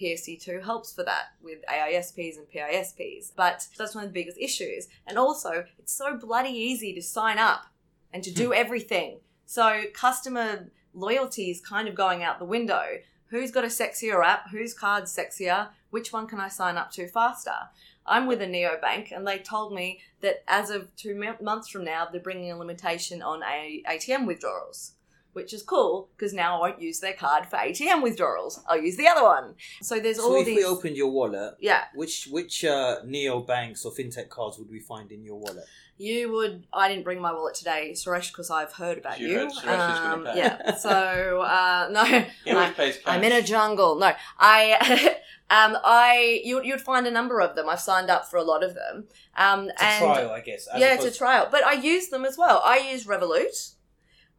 PSD2 0.00 0.64
helps 0.64 0.92
for 0.92 1.04
that 1.04 1.32
with 1.42 1.58
AISPs 1.68 2.36
and 2.36 2.48
PISPs. 2.48 3.32
But 3.34 3.66
that's 3.76 3.94
one 3.94 4.04
of 4.04 4.10
the 4.10 4.14
biggest 4.14 4.38
issues. 4.38 4.88
And 5.06 5.18
also, 5.18 5.64
it's 5.78 5.92
so 5.92 6.16
bloody 6.16 6.50
easy 6.50 6.92
to 6.94 7.02
sign 7.02 7.38
up 7.38 7.66
and 8.12 8.22
to 8.24 8.32
do 8.32 8.48
hmm. 8.48 8.54
everything. 8.56 9.20
So 9.46 9.82
customer 9.92 10.70
loyalty 10.94 11.50
is 11.50 11.60
kind 11.60 11.88
of 11.88 11.94
going 11.94 12.22
out 12.22 12.38
the 12.38 12.44
window. 12.44 12.84
Who's 13.26 13.50
got 13.50 13.64
a 13.64 13.68
sexier 13.68 14.24
app? 14.24 14.50
Whose 14.50 14.74
card's 14.74 15.16
sexier? 15.16 15.68
Which 15.90 16.12
one 16.12 16.26
can 16.26 16.40
I 16.40 16.48
sign 16.48 16.76
up 16.76 16.90
to 16.92 17.08
faster? 17.08 17.68
I'm 18.06 18.26
with 18.26 18.40
a 18.42 18.46
neobank, 18.46 19.12
and 19.12 19.26
they 19.26 19.38
told 19.38 19.72
me 19.72 20.00
that 20.20 20.42
as 20.48 20.70
of 20.70 20.94
two 20.96 21.14
months 21.40 21.68
from 21.68 21.84
now, 21.84 22.08
they're 22.10 22.20
bringing 22.20 22.50
a 22.50 22.56
limitation 22.56 23.22
on 23.22 23.42
a 23.42 23.82
ATM 23.88 24.26
withdrawals, 24.26 24.92
which 25.32 25.52
is 25.54 25.62
cool 25.62 26.08
because 26.16 26.32
now 26.32 26.56
I 26.56 26.60
won't 26.68 26.80
use 26.82 27.00
their 27.00 27.14
card 27.14 27.46
for 27.46 27.56
ATM 27.56 28.02
withdrawals. 28.02 28.60
I'll 28.68 28.80
use 28.80 28.96
the 28.96 29.08
other 29.08 29.22
one. 29.22 29.54
So 29.82 30.00
there's 30.00 30.16
So 30.16 30.24
all 30.24 30.36
if 30.40 30.46
these. 30.46 30.56
we 30.56 30.64
opened 30.64 30.96
your 30.96 31.10
wallet, 31.10 31.54
yeah, 31.60 31.84
which 31.94 32.28
which 32.30 32.64
uh, 32.64 32.96
neo 33.04 33.40
banks 33.40 33.84
or 33.84 33.92
fintech 33.92 34.28
cards 34.28 34.58
would 34.58 34.70
we 34.70 34.80
find 34.80 35.10
in 35.12 35.24
your 35.24 35.36
wallet? 35.36 35.64
you 36.02 36.32
would. 36.32 36.64
I 36.72 36.88
didn't 36.88 37.04
bring 37.04 37.20
my 37.20 37.30
wallet 37.30 37.54
today, 37.54 37.90
Suresh, 37.94 38.28
because 38.32 38.50
I've 38.50 38.72
heard 38.72 38.96
about 38.96 39.20
You 39.20 39.28
you. 39.28 39.38
heard 39.40 39.50
Suresh 39.52 39.92
is 39.92 39.98
gonna 40.00 40.14
Um, 40.14 40.24
pay. 40.24 40.38
yeah. 40.38 40.74
So 40.76 40.90
uh, 41.42 41.88
no, 41.92 42.04
He 42.44 42.52
always 42.52 42.78
I, 42.78 42.94
I'm 43.16 43.22
in 43.22 43.32
a 43.32 43.42
jungle. 43.42 43.96
No, 43.96 44.10
I, 44.38 45.16
um, 45.50 45.76
I, 45.84 46.40
you, 46.42 46.62
you'd 46.62 46.80
find 46.80 47.06
a 47.06 47.10
number 47.10 47.42
of 47.42 47.54
them. 47.54 47.68
I've 47.68 47.80
signed 47.80 48.08
up 48.08 48.24
for 48.30 48.38
a 48.38 48.42
lot 48.42 48.64
of 48.64 48.74
them. 48.74 49.08
Um, 49.36 49.68
It's 49.68 49.82
and 49.82 50.02
a 50.04 50.06
trial, 50.06 50.30
I 50.30 50.40
guess. 50.40 50.66
yeah, 50.74 50.94
it's 50.94 51.04
a 51.04 51.10
trial. 51.12 51.48
But 51.50 51.64
I 51.66 51.74
use 51.74 52.08
them 52.08 52.24
as 52.24 52.38
well. 52.38 52.62
I 52.64 52.78
use 52.78 53.04
Revolut. 53.06 53.74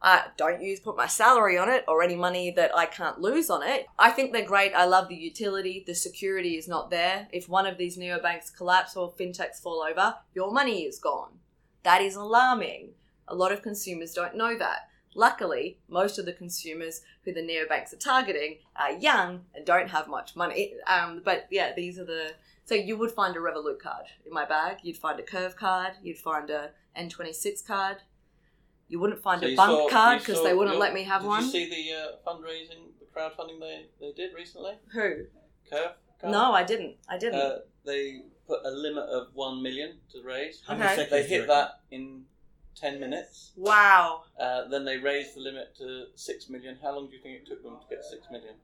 I 0.02 0.26
don't 0.36 0.60
use 0.60 0.80
put 0.80 0.96
my 0.96 1.06
salary 1.06 1.56
on 1.56 1.68
it 1.68 1.84
or 1.86 2.02
any 2.02 2.16
money 2.16 2.50
that 2.50 2.76
I 2.76 2.86
can't 2.86 3.20
lose 3.20 3.48
on 3.48 3.62
it. 3.62 3.86
I 3.98 4.10
think 4.10 4.32
they're 4.32 4.44
great. 4.44 4.74
I 4.74 4.84
love 4.84 5.08
the 5.08 5.14
utility. 5.14 5.84
The 5.86 5.94
security 5.94 6.56
is 6.56 6.66
not 6.66 6.90
there. 6.90 7.28
If 7.32 7.48
one 7.48 7.66
of 7.66 7.78
these 7.78 7.96
neobanks 7.96 8.54
collapse 8.54 8.96
or 8.96 9.12
fintechs 9.12 9.62
fall 9.62 9.84
over, 9.88 10.16
your 10.34 10.52
money 10.52 10.82
is 10.82 10.98
gone. 10.98 11.38
That 11.84 12.02
is 12.02 12.16
alarming. 12.16 12.90
A 13.28 13.34
lot 13.34 13.52
of 13.52 13.62
consumers 13.62 14.12
don't 14.12 14.36
know 14.36 14.58
that. 14.58 14.88
Luckily, 15.14 15.78
most 15.88 16.18
of 16.18 16.24
the 16.24 16.32
consumers 16.32 17.02
who 17.24 17.32
the 17.32 17.40
neobanks 17.40 17.92
are 17.92 17.98
targeting 17.98 18.58
are 18.74 18.92
young 18.92 19.42
and 19.54 19.64
don't 19.64 19.90
have 19.90 20.08
much 20.08 20.34
money. 20.34 20.74
Um, 20.86 21.22
but 21.24 21.46
yeah, 21.50 21.72
these 21.74 21.98
are 21.98 22.04
the 22.04 22.32
so 22.64 22.74
you 22.74 22.96
would 22.96 23.10
find 23.10 23.36
a 23.36 23.40
Revolut 23.40 23.80
card 23.80 24.06
in 24.24 24.32
my 24.32 24.44
bag. 24.44 24.78
You'd 24.82 24.96
find 24.96 25.18
a 25.18 25.22
Curve 25.22 25.56
card. 25.56 25.94
You'd 26.02 26.18
find 26.18 26.48
a 26.48 26.70
N26 26.96 27.66
card. 27.66 27.98
You 28.92 29.00
wouldn't 29.00 29.22
find 29.22 29.40
So 29.40 29.46
a 29.46 29.50
you 29.50 29.56
Bunq 29.56 29.70
saw- 29.70 29.88
card 29.88 30.18
because 30.18 30.42
they 30.44 30.52
wouldn't 30.52 30.74
your- 30.76 30.80
let 30.82 30.92
me 30.92 31.02
have 31.04 31.22
did 31.22 31.28
one. 31.28 31.40
Did 31.40 31.54
you 31.54 31.70
see 31.70 31.92
the 31.92 31.98
uh, 31.98 32.06
fundraising, 32.26 32.82
the 33.00 33.06
crowdfunding 33.14 33.58
they, 33.58 33.86
they 33.98 34.12
did 34.12 34.34
recently? 34.34 34.74
Who? 34.92 35.00
Curve? 35.70 35.92
Card? 36.20 36.30
No, 36.30 36.52
I 36.52 36.62
didn't. 36.62 36.96
I 37.08 37.16
didn't. 37.16 37.40
Uh, 37.40 37.58
they 37.86 38.20
put 38.46 38.60
a 38.66 38.70
limit 38.70 39.04
of 39.04 39.28
one 39.32 39.62
million 39.62 39.96
to 40.12 40.22
raise. 40.22 40.62
How 40.66 40.74
many 40.74 40.84
Okay. 40.92 40.96
seconds 41.04 41.10
They 41.10 41.34
hit 41.36 41.46
that 41.48 41.80
in 41.90 42.26
ten 42.76 43.00
minutes. 43.00 43.52
wow. 43.56 44.24
Uh, 44.38 44.68
then 44.68 44.84
they 44.84 44.98
raised 44.98 45.36
the 45.36 45.40
limit 45.40 45.74
to 45.78 46.08
six 46.14 46.50
million. 46.50 46.76
How 46.82 46.94
long 46.94 47.06
do 47.08 47.16
you 47.16 47.22
think 47.22 47.36
it 47.36 47.46
took 47.46 47.62
them 47.62 47.78
to 47.80 47.86
get 47.96 48.04
six 48.04 48.26
million? 48.30 48.56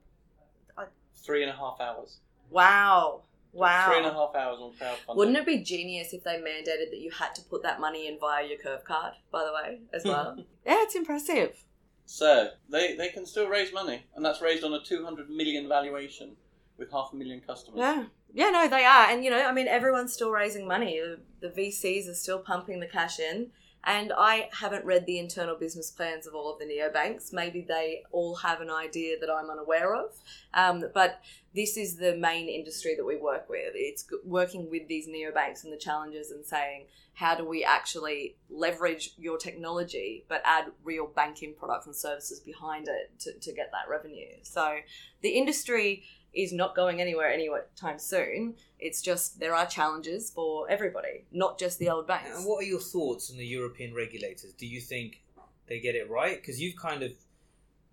I- 0.77 0.85
Three 1.25 1.41
and 1.41 1.51
a 1.51 1.55
half 1.55 1.81
hours. 1.81 2.19
Wow. 2.51 3.23
Wow. 3.51 3.87
Three 3.87 3.97
and 3.97 4.05
a 4.05 4.13
half 4.13 4.35
hours 4.35 4.59
on 4.59 4.73
crowdfunding. 4.73 5.15
Wouldn't 5.15 5.37
it 5.37 5.45
be 5.45 5.59
genius 5.59 6.13
if 6.13 6.23
they 6.23 6.37
mandated 6.37 6.91
that 6.91 6.99
you 6.99 7.11
had 7.11 7.33
to 7.35 7.41
put 7.41 7.63
that 7.63 7.79
money 7.79 8.07
in 8.07 8.19
via 8.19 8.47
your 8.47 8.57
Curve 8.57 8.83
card, 8.83 9.13
by 9.31 9.43
the 9.43 9.53
way, 9.53 9.79
as 9.93 10.05
well? 10.05 10.35
yeah, 10.65 10.77
it's 10.81 10.95
impressive. 10.95 11.63
So 12.05 12.49
they 12.69 12.95
they 12.95 13.09
can 13.09 13.25
still 13.25 13.47
raise 13.47 13.73
money, 13.73 14.03
and 14.15 14.23
that's 14.25 14.41
raised 14.41 14.63
on 14.63 14.73
a 14.73 14.81
two 14.81 15.03
hundred 15.03 15.29
million 15.29 15.67
valuation 15.67 16.35
with 16.77 16.91
half 16.91 17.09
a 17.13 17.15
million 17.15 17.41
customers. 17.41 17.79
Yeah. 17.79 18.05
Yeah, 18.33 18.49
no, 18.51 18.67
they 18.67 18.85
are. 18.85 19.09
And, 19.09 19.23
you 19.23 19.31
know, 19.31 19.43
I 19.43 19.51
mean, 19.51 19.67
everyone's 19.67 20.13
still 20.13 20.31
raising 20.31 20.67
money. 20.67 20.99
The, 20.99 21.47
the 21.47 21.61
VCs 21.61 22.09
are 22.09 22.13
still 22.13 22.39
pumping 22.39 22.79
the 22.79 22.87
cash 22.87 23.19
in. 23.19 23.47
And 23.85 24.11
I 24.15 24.49
haven't 24.51 24.85
read 24.85 25.05
the 25.05 25.19
internal 25.19 25.55
business 25.55 25.89
plans 25.89 26.27
of 26.27 26.35
all 26.35 26.51
of 26.51 26.59
the 26.59 26.65
neobanks. 26.65 27.31
Maybe 27.31 27.65
they 27.67 28.03
all 28.11 28.35
have 28.35 28.61
an 28.61 28.69
idea 28.69 29.15
that 29.19 29.29
I'm 29.29 29.49
unaware 29.49 29.95
of. 29.95 30.11
Um, 30.53 30.83
but 30.93 31.21
this 31.55 31.77
is 31.77 31.95
the 31.95 32.15
main 32.17 32.49
industry 32.49 32.95
that 32.95 33.05
we 33.05 33.17
work 33.17 33.49
with. 33.49 33.71
It's 33.73 34.05
working 34.25 34.69
with 34.69 34.87
these 34.87 35.07
neobanks 35.07 35.63
and 35.63 35.73
the 35.73 35.77
challenges 35.77 36.31
and 36.31 36.45
saying, 36.45 36.85
how 37.13 37.35
do 37.35 37.45
we 37.45 37.63
actually 37.63 38.37
leverage 38.49 39.11
your 39.17 39.37
technology 39.37 40.23
but 40.29 40.41
add 40.45 40.65
real 40.83 41.07
banking 41.07 41.53
products 41.57 41.85
and 41.85 41.95
services 41.95 42.39
behind 42.39 42.87
it 42.87 43.11
to, 43.19 43.33
to 43.39 43.53
get 43.53 43.71
that 43.71 43.89
revenue? 43.89 44.37
So 44.43 44.77
the 45.21 45.29
industry 45.29 46.03
is 46.33 46.53
not 46.53 46.75
going 46.75 47.01
anywhere 47.01 47.31
anytime 47.31 47.99
soon. 47.99 48.55
It's 48.79 49.01
just 49.01 49.39
there 49.39 49.55
are 49.55 49.65
challenges 49.65 50.29
for 50.29 50.69
everybody, 50.69 51.25
not 51.31 51.59
just 51.59 51.79
the 51.79 51.89
old 51.89 52.07
banks. 52.07 52.37
And 52.37 52.45
what 52.45 52.63
are 52.63 52.67
your 52.67 52.79
thoughts 52.79 53.31
on 53.31 53.37
the 53.37 53.45
European 53.45 53.93
regulators? 53.93 54.53
Do 54.53 54.67
you 54.67 54.79
think 54.79 55.23
they 55.67 55.79
get 55.79 55.95
it 55.95 56.09
right? 56.09 56.39
Because 56.39 56.61
you've 56.61 56.75
kind 56.75 57.03
of 57.03 57.11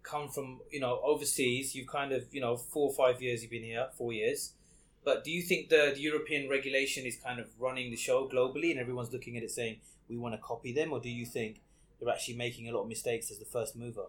come 0.02 0.28
from, 0.28 0.60
you 0.70 0.80
know, 0.80 1.00
overseas. 1.02 1.74
You've 1.74 1.88
kind 1.88 2.12
of, 2.12 2.24
you 2.32 2.40
know, 2.40 2.56
four 2.56 2.90
or 2.90 2.94
five 2.94 3.20
years 3.20 3.42
you've 3.42 3.50
been 3.50 3.64
here, 3.64 3.88
four 3.96 4.12
years. 4.12 4.52
But 5.04 5.24
do 5.24 5.30
you 5.30 5.42
think 5.42 5.68
the, 5.68 5.92
the 5.94 6.00
European 6.00 6.48
regulation 6.48 7.06
is 7.06 7.16
kind 7.16 7.38
of 7.38 7.46
running 7.58 7.90
the 7.90 7.96
show 7.96 8.28
globally 8.28 8.70
and 8.70 8.80
everyone's 8.80 9.12
looking 9.12 9.36
at 9.36 9.42
it 9.42 9.50
saying, 9.50 9.78
we 10.08 10.16
want 10.16 10.34
to 10.34 10.40
copy 10.40 10.72
them? 10.72 10.92
Or 10.92 11.00
do 11.00 11.08
you 11.08 11.24
think 11.24 11.60
they're 12.00 12.12
actually 12.12 12.36
making 12.36 12.68
a 12.68 12.72
lot 12.72 12.82
of 12.82 12.88
mistakes 12.88 13.30
as 13.30 13.38
the 13.38 13.44
first 13.44 13.76
mover? 13.76 14.06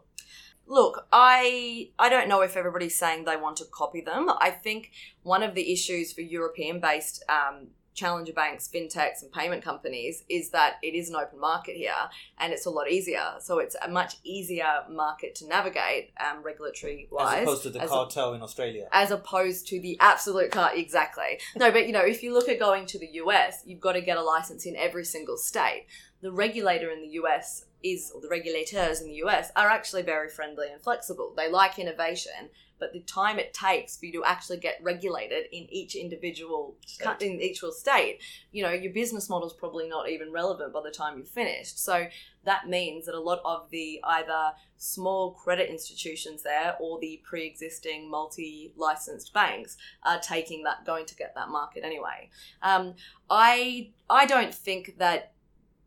Look, 0.68 1.08
I 1.12 1.90
I 1.98 2.10
don't 2.10 2.28
know 2.28 2.42
if 2.42 2.56
everybody's 2.58 2.98
saying 2.98 3.26
they 3.26 3.38
want 3.38 3.58
to 3.58 3.66
copy 3.66 4.02
them. 4.02 4.30
I 4.40 4.52
think 4.52 4.92
one 5.24 5.42
of 5.44 5.56
the 5.56 5.72
issues 5.72 6.12
for 6.14 6.22
European-based 6.22 7.24
um, 7.30 7.68
challenger 7.94 8.34
banks, 8.34 8.70
fintechs, 8.72 9.24
and 9.24 9.32
payment 9.32 9.64
companies 9.64 10.24
is 10.30 10.52
that 10.52 10.76
it 10.84 10.94
is 10.94 11.10
an 11.10 11.16
open 11.16 11.40
market 11.40 11.76
here, 11.76 11.94
and 12.38 12.54
it's 12.54 12.66
a 12.68 12.70
lot 12.70 12.88
easier. 12.92 13.24
So 13.40 13.58
it's 13.58 13.76
a 13.84 13.88
much 13.90 14.18
easier 14.24 14.84
market 14.90 15.34
to 15.36 15.48
navigate, 15.48 16.12
um, 16.20 16.44
regulatory 16.44 17.08
wise, 17.12 17.38
As 17.38 17.44
opposed 17.44 17.64
to 17.64 17.70
the 17.72 17.82
as 17.82 17.90
a- 17.90 17.94
cartel 17.94 18.34
in 18.36 18.44
Australia. 18.44 18.88
as 18.92 19.10
opposed 19.10 19.68
to 19.70 19.80
the 19.82 19.98
absolute 20.00 20.52
car 20.52 20.72
exactly 20.76 21.40
no 21.56 21.72
but 21.72 21.88
you 21.88 21.94
know 21.94 22.02
if 22.06 22.22
you 22.24 22.34
look 22.34 22.48
at 22.50 22.60
going 22.60 22.86
to 22.86 23.00
the 23.00 23.08
us 23.08 23.56
you've 23.66 23.80
got 23.80 23.94
to 23.94 24.02
get 24.02 24.18
a 24.18 24.22
license 24.22 24.66
in 24.66 24.76
every 24.76 25.04
single 25.06 25.38
state 25.38 25.86
the 26.22 26.32
regulator 26.32 26.90
in 26.90 27.02
the 27.02 27.10
us 27.10 27.66
is 27.84 28.12
or 28.14 28.22
the 28.22 28.30
regulators 28.30 29.02
in 29.02 29.08
the 29.08 29.16
us 29.16 29.52
are 29.56 29.70
actually 29.70 30.02
very 30.02 30.30
friendly 30.30 30.68
and 30.72 30.82
flexible. 30.82 31.34
They 31.36 31.50
like 31.50 31.80
innovation 31.80 32.50
but 32.80 32.94
the 32.94 33.00
time 33.02 33.40
it 33.40 33.54
takes 33.54 33.98
for 33.98 34.06
you 34.06 34.12
to 34.14 34.24
actually 34.24 34.58
get 34.58 34.80
regulated 34.82 35.46
in 35.52 35.68
each 35.72 35.96
individual 35.96 36.76
State. 36.86 37.22
in 37.22 37.42
each 37.42 37.62
state 37.72 38.20
you 38.52 38.64
know 38.64 38.72
your 38.72 38.94
business 38.94 39.30
model 39.30 39.48
is 39.48 39.54
probably 39.54 39.88
not 39.88 40.10
even 40.10 40.32
relevant 40.32 40.74
by 40.74 40.82
the 40.82 40.92
time 40.92 41.18
you've 41.18 41.30
finished. 41.30 41.84
So 41.84 42.08
that 42.46 42.70
means 42.70 43.06
that 43.06 43.16
a 43.16 43.20
lot 43.20 43.42
of 43.44 43.70
the 43.72 44.00
either 44.04 44.52
small 44.78 45.32
credit 45.32 45.70
institutions 45.70 46.44
there 46.44 46.78
or 46.80 47.00
the 47.00 47.22
pre-existing 47.24 48.10
multi-licensed 48.10 49.34
banks 49.34 49.76
are 50.04 50.20
taking 50.20 50.64
that 50.64 50.86
going 50.86 51.06
to 51.08 51.16
get 51.16 51.36
that 51.36 51.50
market 51.50 51.84
anyway. 51.84 52.30
Um, 52.62 52.96
i 53.30 53.92
i 54.10 54.26
don't 54.26 54.54
think 54.54 54.98
that 55.00 55.34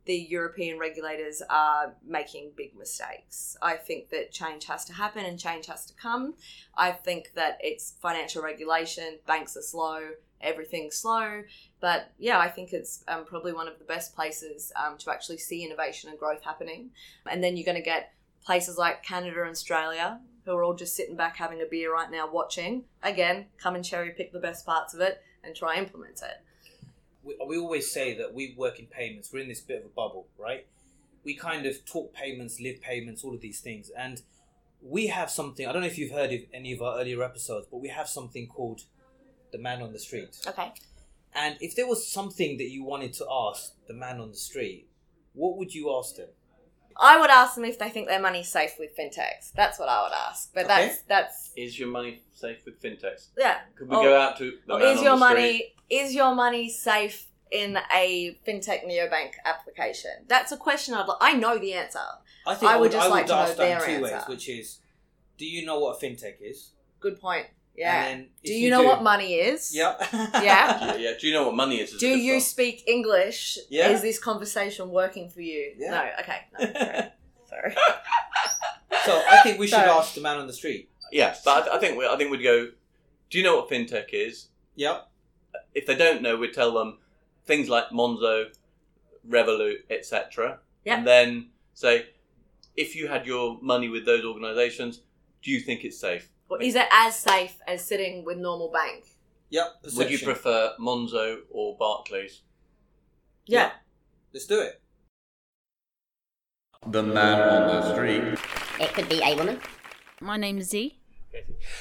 the 0.05 0.15
European 0.15 0.79
regulators 0.79 1.41
are 1.49 1.93
making 2.05 2.51
big 2.55 2.75
mistakes. 2.77 3.55
I 3.61 3.75
think 3.75 4.09
that 4.09 4.31
change 4.31 4.65
has 4.65 4.83
to 4.85 4.93
happen 4.93 5.25
and 5.25 5.39
change 5.39 5.67
has 5.67 5.85
to 5.85 5.93
come. 5.93 6.33
I 6.75 6.91
think 6.91 7.33
that 7.35 7.59
it's 7.61 7.93
financial 8.01 8.41
regulation, 8.41 9.19
banks 9.27 9.55
are 9.55 9.61
slow, 9.61 10.09
everything's 10.41 10.97
slow. 10.97 11.43
But 11.79 12.11
yeah, 12.17 12.39
I 12.39 12.49
think 12.49 12.73
it's 12.73 13.03
um, 13.07 13.25
probably 13.25 13.53
one 13.53 13.67
of 13.67 13.77
the 13.77 13.85
best 13.85 14.15
places 14.15 14.71
um, 14.75 14.97
to 14.99 15.11
actually 15.11 15.37
see 15.37 15.63
innovation 15.63 16.09
and 16.09 16.17
growth 16.17 16.43
happening. 16.43 16.89
And 17.29 17.43
then 17.43 17.55
you're 17.55 17.65
going 17.65 17.77
to 17.77 17.83
get 17.83 18.13
places 18.43 18.77
like 18.77 19.03
Canada 19.03 19.41
and 19.41 19.51
Australia 19.51 20.19
who 20.45 20.53
are 20.53 20.63
all 20.63 20.73
just 20.73 20.95
sitting 20.95 21.15
back 21.15 21.35
having 21.35 21.61
a 21.61 21.65
beer 21.69 21.93
right 21.93 22.09
now 22.09 22.27
watching. 22.31 22.83
Again, 23.03 23.45
come 23.57 23.75
and 23.75 23.85
cherry 23.85 24.11
pick 24.11 24.33
the 24.33 24.39
best 24.39 24.65
parts 24.65 24.93
of 24.93 24.99
it 24.99 25.21
and 25.43 25.55
try 25.55 25.77
implement 25.77 26.21
it. 26.21 26.43
We, 27.23 27.35
we 27.47 27.57
always 27.57 27.91
say 27.91 28.17
that 28.17 28.33
we 28.33 28.55
work 28.57 28.79
in 28.79 28.85
payments. 28.87 29.31
We're 29.31 29.41
in 29.41 29.47
this 29.49 29.61
bit 29.61 29.79
of 29.79 29.85
a 29.85 29.89
bubble, 29.89 30.27
right? 30.37 30.65
We 31.23 31.35
kind 31.35 31.65
of 31.65 31.85
talk 31.85 32.13
payments, 32.13 32.59
live 32.59 32.81
payments, 32.81 33.23
all 33.23 33.33
of 33.33 33.41
these 33.41 33.59
things. 33.59 33.91
And 33.97 34.21
we 34.81 35.07
have 35.07 35.29
something, 35.29 35.67
I 35.67 35.71
don't 35.71 35.81
know 35.81 35.87
if 35.87 35.97
you've 35.97 36.11
heard 36.11 36.31
of 36.33 36.41
any 36.53 36.73
of 36.73 36.81
our 36.81 36.99
earlier 36.99 37.21
episodes, 37.23 37.67
but 37.69 37.77
we 37.77 37.89
have 37.89 38.07
something 38.07 38.47
called 38.47 38.81
the 39.51 39.59
man 39.59 39.81
on 39.81 39.93
the 39.93 39.99
street. 39.99 40.37
Okay. 40.47 40.71
And 41.35 41.57
if 41.61 41.75
there 41.75 41.87
was 41.87 42.07
something 42.07 42.57
that 42.57 42.69
you 42.69 42.83
wanted 42.83 43.13
to 43.13 43.25
ask 43.29 43.73
the 43.87 43.93
man 43.93 44.19
on 44.19 44.31
the 44.31 44.37
street, 44.37 44.87
what 45.33 45.57
would 45.57 45.73
you 45.73 45.95
ask 45.95 46.15
them? 46.15 46.27
I 46.99 47.17
would 47.19 47.29
ask 47.29 47.55
them 47.55 47.63
if 47.65 47.79
they 47.79 47.89
think 47.89 48.07
their 48.07 48.21
money's 48.21 48.49
safe 48.49 48.73
with 48.77 48.97
fintechs. 48.97 49.53
That's 49.55 49.79
what 49.79 49.87
I 49.87 50.03
would 50.03 50.11
ask. 50.11 50.53
But 50.53 50.65
Okay. 50.65 50.87
that's 50.87 51.01
that's 51.03 51.51
Is 51.55 51.79
your 51.79 51.87
money 51.87 52.21
safe 52.33 52.57
with 52.65 52.81
fintechs? 52.81 53.27
yeah. 53.37 53.59
Could 53.77 53.89
we 53.89 53.95
Oh, 53.95 54.01
go 54.03 54.19
out 54.19 54.37
to 54.39 54.57
the 54.67 54.73
oh, 54.73 54.77
man 54.79 54.87
is 54.89 54.97
on 54.97 55.03
your 55.05 55.13
the 55.13 55.19
money 55.19 55.53
street? 55.53 55.73
Is 55.91 56.15
your 56.15 56.33
money 56.33 56.69
safe 56.69 57.27
in 57.51 57.77
a 57.93 58.37
fintech 58.47 58.85
neobank 58.87 59.33
application? 59.45 60.11
That's 60.27 60.51
a 60.51 60.57
question 60.57 60.93
I'd. 60.95 61.07
Li- 61.07 61.15
I 61.21 61.33
know 61.33 61.57
the 61.59 61.73
answer. 61.73 61.99
I 62.47 62.55
think 62.55 62.71
I 62.71 62.75
I 62.75 62.77
would 62.77 62.81
would, 62.83 62.91
just 62.93 63.05
I 63.05 63.09
would 63.09 63.13
like 63.15 63.25
to 63.27 63.31
know 63.33 63.37
ask 63.39 63.57
that 63.57 63.57
their 63.57 63.79
two 63.97 64.01
ways, 64.03 64.11
answer. 64.13 64.29
which 64.31 64.49
is, 64.49 64.79
do 65.37 65.45
you 65.45 65.65
know 65.65 65.79
what 65.79 66.01
a 66.01 66.05
fintech 66.05 66.35
is? 66.41 66.71
Good 66.99 67.19
point. 67.19 67.47
Yeah. 67.75 68.03
And 68.05 68.21
then 68.21 68.27
do 68.43 68.53
you, 68.53 68.69
know 68.69 68.81
do- 68.81 68.87
what 68.87 69.01
money 69.03 69.35
is? 69.35 69.73
Yeah. 69.75 69.95
Yeah. 70.11 70.41
Yeah, 70.41 70.95
yeah. 70.95 71.11
Do 71.19 71.27
you 71.27 71.33
know 71.33 71.45
what 71.45 71.55
money 71.55 71.77
is? 71.81 71.91
Do 71.93 72.07
you 72.07 72.39
speak 72.39 72.83
English? 72.87 73.57
Yeah. 73.69 73.89
Is 73.89 74.01
this 74.01 74.19
conversation 74.19 74.89
working 74.89 75.29
for 75.29 75.41
you? 75.41 75.73
Yeah. 75.77 75.91
No. 75.91 76.09
Okay. 76.21 76.39
No, 76.59 76.65
sorry. 77.49 77.73
sorry. 77.73 77.75
So 79.05 79.21
I 79.29 79.39
think 79.41 79.57
we 79.57 79.67
should 79.67 79.75
So- 79.85 79.97
ask 79.99 80.13
the 80.15 80.21
man 80.21 80.37
on 80.37 80.47
the 80.47 80.53
street. 80.53 80.89
yeah, 81.11 81.33
but 81.45 81.67
I, 81.71 81.77
I 81.77 81.79
think 81.79 81.97
we, 81.97 82.05
I 82.05 82.15
think 82.17 82.29
we'd 82.29 82.43
go. 82.43 82.67
Do 83.29 83.37
you 83.37 83.43
know 83.43 83.55
what 83.55 83.69
fintech 83.69 84.09
is? 84.11 84.49
Yep. 84.75 85.07
If 85.73 85.85
they 85.85 85.95
don't 85.95 86.21
know, 86.21 86.35
we'd 86.37 86.53
tell 86.53 86.73
them 86.73 86.97
things 87.45 87.69
like 87.69 87.89
Monzo, 87.89 88.45
Revolut, 89.27 89.77
etc. 89.89 90.59
Yeah. 90.85 90.97
And 90.97 91.07
then 91.07 91.49
say, 91.73 92.07
if 92.75 92.95
you 92.95 93.07
had 93.07 93.25
your 93.25 93.59
money 93.61 93.89
with 93.89 94.05
those 94.05 94.25
organisations, 94.25 95.01
do 95.41 95.51
you 95.51 95.59
think 95.59 95.83
it's 95.83 95.99
safe? 95.99 96.29
Or 96.49 96.61
is 96.61 96.75
it 96.75 96.87
as 96.91 97.15
safe 97.15 97.57
as 97.67 97.83
sitting 97.83 98.25
with 98.25 98.37
normal 98.37 98.71
bank? 98.71 99.05
Yep. 99.49 99.67
Would 99.95 100.11
you 100.11 100.19
prefer 100.19 100.73
Monzo 100.79 101.39
or 101.49 101.77
Barclays? 101.77 102.41
Yeah. 103.45 103.71
Let's 104.33 104.45
do 104.45 104.61
it. 104.61 104.81
The 106.87 107.03
man 107.03 107.39
on 107.39 107.67
the 107.67 107.93
street. 107.93 108.39
It 108.79 108.93
could 108.93 109.07
be 109.07 109.21
a 109.23 109.35
woman. 109.35 109.59
My 110.19 110.37
name's 110.37 110.69
Z. 110.69 110.99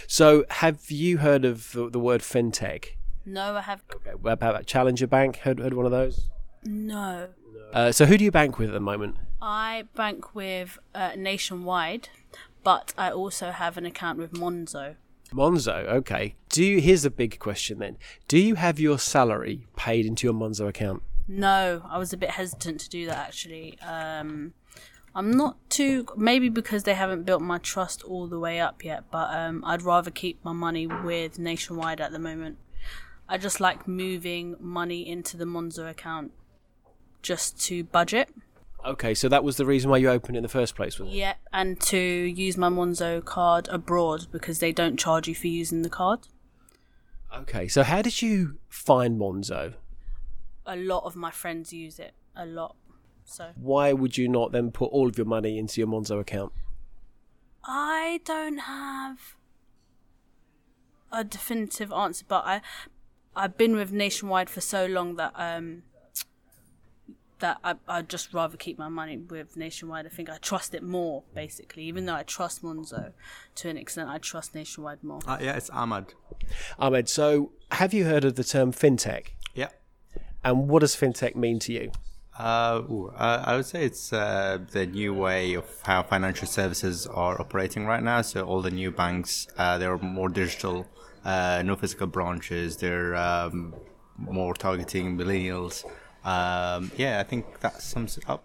So, 0.07 0.45
have 0.51 0.91
you 0.91 1.19
heard 1.19 1.45
of 1.45 1.73
the, 1.73 1.89
the 1.89 1.99
word 1.99 2.21
fintech? 2.21 2.91
No, 3.25 3.57
I 3.57 3.61
have 3.63 3.83
Okay, 3.95 4.13
what 4.21 4.33
about 4.33 4.67
Challenger 4.67 5.07
Bank? 5.07 5.37
Heard, 5.39 5.61
heard 5.61 5.75
one 5.75 5.87
of 5.87 5.93
those? 5.93 6.29
no. 6.65 7.29
Uh, 7.73 7.93
so, 7.93 8.05
who 8.05 8.19
do 8.19 8.25
you 8.25 8.33
bank 8.33 8.59
with 8.59 8.69
at 8.69 8.73
the 8.73 8.81
moment? 8.81 9.17
I 9.41 9.85
bank 9.95 10.35
with 10.35 10.77
uh, 10.93 11.13
Nationwide, 11.17 12.09
but 12.65 12.93
I 12.99 13.13
also 13.13 13.53
have 13.53 13.77
an 13.77 13.87
account 13.87 14.19
with 14.19 14.33
Monzo. 14.33 14.97
Monzo. 15.33 15.87
Okay. 15.87 16.35
Do 16.49 16.65
you, 16.65 16.81
here's 16.81 17.05
a 17.05 17.11
big 17.11 17.39
question 17.39 17.79
then. 17.79 17.97
Do 18.27 18.39
you 18.39 18.57
have 18.57 18.81
your 18.81 18.99
salary 18.99 19.69
paid 19.77 20.05
into 20.05 20.27
your 20.27 20.35
Monzo 20.35 20.67
account? 20.69 21.05
No, 21.29 21.85
I 21.89 21.99
was 21.99 22.13
a 22.13 22.17
bit 22.17 22.31
hesitant 22.31 22.81
to 22.81 22.89
do 22.89 23.07
that 23.07 23.19
actually. 23.29 23.79
Um, 23.81 24.53
I'm 25.15 25.31
not 25.31 25.57
too 25.71 26.07
maybe 26.17 26.49
because 26.49 26.83
they 26.83 26.95
haven't 26.95 27.25
built 27.25 27.43
my 27.43 27.59
trust 27.59 28.03
all 28.03 28.27
the 28.27 28.39
way 28.41 28.61
up 28.61 28.85
yet, 28.85 29.05
but 29.13 29.33
um, 29.33 29.63
I'd 29.65 29.83
rather 29.83 30.11
keep 30.11 30.45
my 30.45 30.53
money 30.53 30.89
with 30.89 31.39
Nationwide 31.39 32.01
at 32.01 32.11
the 32.11 32.19
moment. 32.19 32.59
I 33.31 33.39
just 33.39 33.61
like 33.61 33.87
moving 33.87 34.57
money 34.59 35.09
into 35.09 35.37
the 35.37 35.45
Monzo 35.45 35.89
account 35.89 36.33
just 37.23 37.61
to 37.67 37.85
budget. 37.85 38.29
Okay, 38.85 39.15
so 39.15 39.29
that 39.29 39.45
was 39.45 39.57
the 39.57 39.65
reason 39.65 39.89
why 39.89 39.99
you 39.99 40.11
opened 40.11 40.35
it 40.35 40.39
in 40.39 40.43
the 40.43 40.49
first 40.49 40.75
place, 40.75 40.99
was 40.99 41.09
it? 41.09 41.15
Yeah, 41.15 41.35
and 41.53 41.81
to 41.83 41.97
use 41.97 42.57
my 42.57 42.69
Monzo 42.69 43.25
card 43.25 43.69
abroad 43.69 44.27
because 44.33 44.59
they 44.59 44.73
don't 44.73 44.99
charge 44.99 45.29
you 45.29 45.37
for 45.37 45.47
using 45.47 45.83
the 45.83 45.89
card. 45.89 46.27
Okay, 47.33 47.69
so 47.69 47.85
how 47.85 48.03
did 48.03 48.21
you 48.21 48.59
find 48.69 49.17
Monzo? 49.17 49.75
A 50.67 50.75
lot 50.75 51.05
of 51.05 51.15
my 51.15 51.31
friends 51.31 51.73
use 51.73 52.01
it. 52.01 52.15
A 52.35 52.45
lot. 52.45 52.75
So 53.25 53.51
Why 53.55 53.93
would 53.93 54.19
you 54.19 54.27
not 54.27 54.51
then 54.51 54.73
put 54.73 54.91
all 54.91 55.07
of 55.07 55.17
your 55.17 55.27
money 55.27 55.57
into 55.57 55.81
your 55.81 55.87
Monzo 55.87 56.19
account? 56.19 56.53
I 57.65 58.23
don't 58.25 58.59
have 58.59 59.37
a 61.13 61.23
definitive 61.23 61.93
answer, 61.93 62.25
but 62.27 62.45
I 62.45 62.61
I've 63.35 63.57
been 63.57 63.77
with 63.77 63.93
Nationwide 63.93 64.51
for 64.51 64.61
so 64.61 64.87
long 64.87 65.17
that 65.17 65.33
um 65.37 65.83
that 67.39 67.59
I 67.65 67.75
I'd 67.89 68.09
just 68.09 68.33
rather 68.33 68.57
keep 68.57 68.79
my 68.79 68.89
money 68.89 69.17
with 69.17 69.57
Nationwide. 69.57 70.07
I 70.07 70.09
think 70.11 70.31
I 70.31 70.37
trust 70.39 70.75
it 70.75 70.83
more, 70.83 71.25
basically. 71.35 71.85
Even 71.85 72.07
though 72.07 72.15
I 72.15 72.23
trust 72.23 72.63
Monzo 72.63 73.13
to 73.57 73.69
an 73.69 73.77
extent, 73.77 74.09
I 74.09 74.19
trust 74.19 74.55
Nationwide 74.55 75.03
more. 75.03 75.21
Uh, 75.27 75.39
yeah, 75.41 75.57
it's 75.57 75.71
Ahmad. 75.71 76.15
Ahmed, 76.79 77.09
so 77.09 77.53
have 77.73 77.93
you 77.93 78.05
heard 78.05 78.25
of 78.25 78.37
the 78.37 78.45
term 78.45 78.73
fintech? 78.73 79.29
Yeah. 79.55 79.69
And 80.45 80.69
what 80.69 80.81
does 80.81 80.97
fintech 80.97 81.35
mean 81.35 81.59
to 81.61 81.73
you? 81.73 81.93
Uh, 82.39 82.83
ooh, 82.91 83.13
uh, 83.17 83.43
I 83.47 83.57
would 83.57 83.67
say 83.67 83.85
it's 83.85 84.13
uh, 84.15 84.59
the 84.71 84.87
new 84.87 85.13
way 85.13 85.53
of 85.55 85.67
how 85.83 86.03
financial 86.03 86.47
services 86.47 87.07
are 87.07 87.39
operating 87.39 87.85
right 87.85 88.03
now. 88.03 88.23
So 88.23 88.47
all 88.47 88.63
the 88.63 88.71
new 88.71 88.91
banks, 88.91 89.47
uh, 89.59 89.77
they're 89.77 89.99
more 89.99 90.31
digital, 90.31 90.87
uh, 91.25 91.63
no 91.65 91.77
physical 91.77 92.07
branches. 92.07 92.77
They're 92.77 93.15
um, 93.17 93.75
more 94.19 94.55
targeting 94.55 95.17
millennials. 95.17 95.85
Um, 96.25 96.91
yeah, 96.97 97.21
I 97.21 97.23
think 97.23 97.61
that 97.61 97.81
sums 97.81 98.19
it 98.19 98.29
up. 98.29 98.45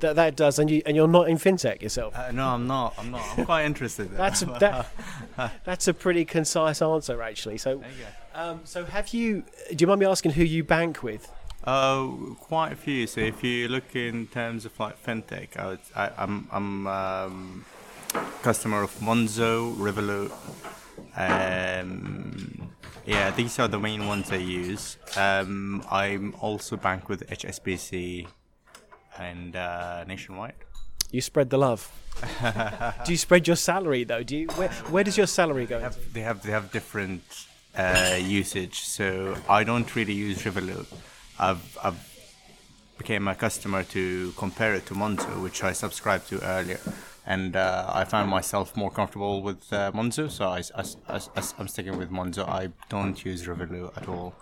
That 0.00 0.16
that 0.16 0.36
does, 0.36 0.58
and 0.58 0.68
you 0.68 0.82
and 0.86 0.96
you're 0.96 1.08
not 1.08 1.28
in 1.28 1.38
fintech 1.38 1.80
yourself. 1.80 2.16
Uh, 2.16 2.32
no, 2.32 2.48
I'm 2.48 2.66
not. 2.66 2.94
I'm 2.98 3.10
not. 3.10 3.22
I'm 3.36 3.44
quite 3.44 3.64
interested. 3.64 4.10
That's 4.16 4.42
a, 4.42 4.46
that, 4.46 4.90
that's 5.64 5.88
a 5.88 5.94
pretty 5.94 6.24
concise 6.24 6.82
answer, 6.82 7.22
actually. 7.22 7.58
So, 7.58 7.80
um, 8.34 8.60
so 8.64 8.84
have 8.84 9.08
you? 9.14 9.44
Do 9.70 9.76
you 9.78 9.86
mind 9.86 10.00
me 10.00 10.06
asking 10.06 10.32
who 10.32 10.42
you 10.42 10.64
bank 10.64 11.02
with? 11.02 11.30
Uh, 11.62 12.08
quite 12.40 12.72
a 12.72 12.76
few. 12.76 13.06
So 13.06 13.20
if 13.20 13.42
you 13.42 13.68
look 13.68 13.94
in 13.94 14.26
terms 14.26 14.64
of 14.66 14.78
like 14.78 15.02
fintech, 15.02 15.56
I 15.56 15.66
would, 15.66 15.80
I, 15.94 16.10
I'm 16.18 16.48
I'm 16.50 16.86
um, 16.86 17.64
customer 18.42 18.82
of 18.82 18.92
Monzo, 18.98 19.74
Revolut. 19.76 20.32
Um, 21.16 22.70
yeah, 23.06 23.30
these 23.30 23.58
are 23.58 23.68
the 23.68 23.78
main 23.78 24.06
ones 24.06 24.32
I 24.32 24.36
use. 24.36 24.96
Um, 25.16 25.84
I'm 25.90 26.34
also 26.40 26.76
bank 26.76 27.08
with 27.08 27.28
HSBC 27.28 28.26
and 29.18 29.54
uh, 29.56 30.04
Nationwide. 30.04 30.54
You 31.10 31.20
spread 31.20 31.50
the 31.50 31.58
love. 31.58 31.90
do 33.04 33.12
you 33.12 33.18
spread 33.18 33.46
your 33.46 33.56
salary 33.56 34.04
though? 34.04 34.22
Do 34.22 34.36
you? 34.36 34.46
Where, 34.54 34.70
where 34.90 35.04
does 35.04 35.16
your 35.16 35.26
salary 35.26 35.66
go? 35.66 35.78
into? 35.78 35.98
They 36.12 36.20
have 36.20 36.42
they 36.42 36.50
have 36.50 36.72
different 36.72 37.22
uh, 37.76 38.18
usage. 38.20 38.80
So 38.80 39.36
I 39.48 39.64
don't 39.64 39.94
really 39.94 40.12
use 40.12 40.42
Revolut. 40.42 40.86
I've 41.38 41.78
I've 41.82 42.14
became 42.98 43.28
a 43.28 43.34
customer 43.34 43.82
to 43.82 44.32
compare 44.36 44.74
it 44.74 44.86
to 44.86 44.94
Monzo, 44.94 45.42
which 45.42 45.62
I 45.64 45.72
subscribed 45.72 46.28
to 46.28 46.40
earlier, 46.44 46.78
and 47.26 47.56
uh, 47.56 47.90
I 47.92 48.04
found 48.04 48.30
myself 48.30 48.76
more 48.76 48.90
comfortable 48.90 49.42
with 49.42 49.72
uh, 49.72 49.92
Monzo. 49.92 50.30
So 50.30 50.48
I, 50.48 50.62
am 51.60 51.68
sticking 51.68 51.96
with 51.96 52.10
Monzo. 52.10 52.48
I 52.48 52.70
don't 52.88 53.24
use 53.24 53.46
Revolut 53.46 53.96
at 53.96 54.08
all. 54.08 54.34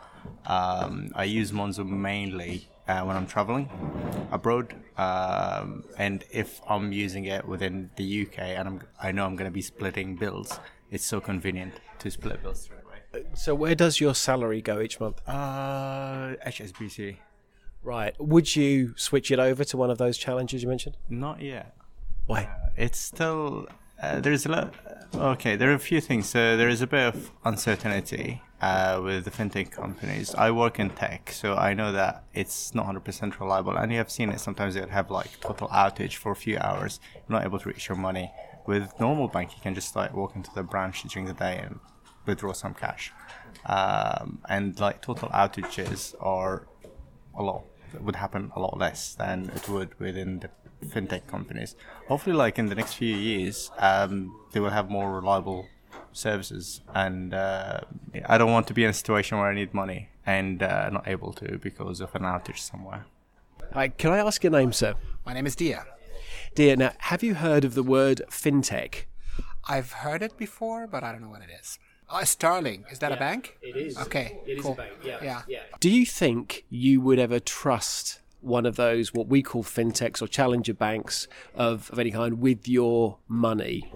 Um, 0.47 1.11
I 1.14 1.24
use 1.24 1.53
Monzo 1.53 1.87
mainly 1.87 2.68
uh, 2.89 3.03
when 3.03 3.16
I'm 3.16 3.26
traveling 3.26 3.68
abroad, 4.33 4.74
um, 4.99 5.85
and 5.99 6.24
if 6.30 6.61
I'm 6.68 6.93
using 6.93 7.26
it 7.26 7.47
within 7.47 7.91
the 7.97 8.22
UK 8.22 8.39
and 8.39 8.68
I'm, 8.68 8.80
I 9.01 9.12
know 9.12 9.24
I'm 9.24 9.37
going 9.37 9.51
to 9.51 9.55
be 9.55 9.62
splitting 9.62 10.16
bills, 10.16 10.59
it's 10.91 11.05
so 11.05 11.20
convenient 11.20 11.74
to 12.01 12.11
split 12.11 12.43
bills 12.43 12.62
straight 12.62 12.80
away. 12.85 13.26
So 13.35 13.55
where 13.55 13.74
does 13.74 14.01
your 14.01 14.14
salary 14.14 14.62
go 14.62 14.80
each 14.80 14.99
month? 14.99 15.20
Uh, 15.28 16.35
HSBC. 16.47 17.18
Right. 17.85 18.14
Would 18.20 18.55
you 18.55 18.95
switch 18.97 19.30
it 19.30 19.39
over 19.39 19.64
to 19.64 19.76
one 19.76 19.91
of 19.91 19.99
those 19.99 20.16
challenges 20.16 20.62
you 20.62 20.68
mentioned? 20.68 20.97
Not 21.09 21.41
yet. 21.41 21.74
Why? 22.27 22.45
Uh, 22.45 22.70
it's 22.77 22.99
still 22.99 23.66
uh, 24.03 24.20
there's 24.20 24.47
a 24.47 24.49
lot. 24.49 24.75
Okay, 25.14 25.55
there 25.57 25.70
are 25.70 25.75
a 25.75 25.79
few 25.79 26.01
things. 26.01 26.29
So 26.29 26.57
there 26.57 26.68
is 26.68 26.83
a 26.83 26.87
bit 26.87 27.14
of 27.14 27.31
uncertainty 27.45 28.43
uh, 28.61 29.01
with 29.03 29.25
the 29.25 29.31
fintech 29.31 29.70
companies. 29.70 30.35
I 30.35 30.51
work 30.51 30.81
in 30.81 30.91
tech, 30.91 31.31
so 31.31 31.55
I 31.55 31.75
know 31.75 31.93
that 31.93 32.25
it's 32.35 32.75
not 32.75 32.87
100% 32.87 33.39
reliable. 33.39 33.77
And 33.77 33.93
you 33.93 33.99
have 33.99 34.11
seen 34.11 34.31
it. 34.31 34.41
Sometimes 34.41 34.75
they'll 34.75 34.89
have 34.89 35.11
like 35.11 35.39
total 35.41 35.68
outage 35.68 36.16
for 36.16 36.33
a 36.33 36.37
few 36.37 36.59
hours. 36.59 36.99
You're 37.14 37.39
not 37.39 37.45
able 37.45 37.61
to 37.61 37.68
reach 37.68 37.89
your 37.89 37.97
money. 37.97 38.33
With 38.66 38.93
normal 38.99 39.29
bank, 39.29 39.53
you 39.55 39.62
can 39.62 39.75
just 39.75 39.95
like 39.95 40.14
walk 40.14 40.35
into 40.35 40.51
the 40.53 40.62
branch 40.64 41.03
during 41.03 41.27
the 41.27 41.35
day 41.35 41.61
and 41.62 41.79
withdraw 42.27 42.53
some 42.53 42.75
cash. 42.75 43.12
Um, 43.66 44.41
and 44.49 44.79
like 44.81 45.03
total 45.03 45.29
outages 45.29 46.14
are 46.20 46.66
a 47.37 47.43
lot 47.43 47.64
would 48.01 48.16
happen 48.16 48.51
a 48.57 48.61
lot 48.61 48.79
less 48.79 49.14
than 49.14 49.51
it 49.55 49.68
would 49.68 49.99
within 50.01 50.41
the 50.41 50.49
fintech 50.87 51.26
companies. 51.26 51.76
Hopefully, 52.09 52.37
like 52.37 52.59
in 52.59 52.66
the 52.66 52.74
next 52.74 52.95
few 52.95 53.14
years, 53.14 53.70
um, 53.78 54.35
they 54.53 54.61
will 54.61 54.70
have 54.70 54.91
more 54.91 55.12
reliable 55.12 55.68
services. 56.12 56.80
And 56.95 57.35
uh, 57.35 57.80
I 58.26 58.39
don't 58.39 58.53
want 58.53 58.66
to 58.68 58.74
be 58.74 58.85
in 58.85 58.91
a 58.91 58.95
situation 58.95 59.39
where 59.39 59.49
I 59.49 59.55
need 59.55 59.74
money 59.74 60.11
and 60.26 60.62
uh, 60.62 60.91
not 60.91 61.09
able 61.09 61.33
to 61.35 61.59
because 61.59 62.01
of 62.01 62.14
an 62.14 62.22
outage 62.22 62.59
somewhere. 62.59 63.07
Hi, 63.72 63.89
can 63.89 64.12
I 64.12 64.18
ask 64.18 64.43
your 64.45 64.53
name, 64.53 64.72
sir? 64.72 64.95
My 65.24 65.33
name 65.33 65.47
is 65.47 65.57
Dia. 65.57 65.87
Dear, 66.55 66.76
now, 66.76 66.93
have 66.99 67.22
you 67.22 67.35
heard 67.35 67.64
of 67.64 67.74
the 67.74 67.83
word 67.83 68.20
fintech? 68.30 69.05
I've 69.68 69.93
heard 69.93 70.22
it 70.22 70.37
before, 70.37 70.87
but 70.87 71.03
I 71.03 71.12
don't 71.12 71.22
know 71.22 71.30
what 71.30 71.43
it 71.43 71.49
is. 71.61 71.78
Oh, 72.11 72.22
Starling. 72.24 72.85
Is 72.91 72.99
that 72.99 73.11
a 73.11 73.16
bank? 73.16 73.57
It 73.62 73.74
is. 73.74 73.97
Okay. 73.97 74.39
It 74.47 74.59
is 74.59 74.62
cool. 74.62 74.72
a 74.72 74.76
bank, 74.76 74.93
yeah. 75.03 75.43
Yeah. 75.49 75.61
Do 75.80 75.89
you 75.89 76.05
think 76.05 76.64
you 76.68 77.01
would 77.01 77.18
ever 77.18 77.41
trust 77.41 78.20
one 78.43 78.66
of 78.66 78.76
those, 78.76 79.14
what 79.14 79.28
we 79.28 79.43
call 79.43 79.62
fintechs 79.62 80.20
or 80.20 80.26
challenger 80.26 80.74
banks 80.74 81.28
of, 81.55 81.90
of 81.90 81.99
any 81.99 82.11
kind, 82.11 82.40
with 82.40 82.68
your 82.68 83.18
money? 83.28 83.93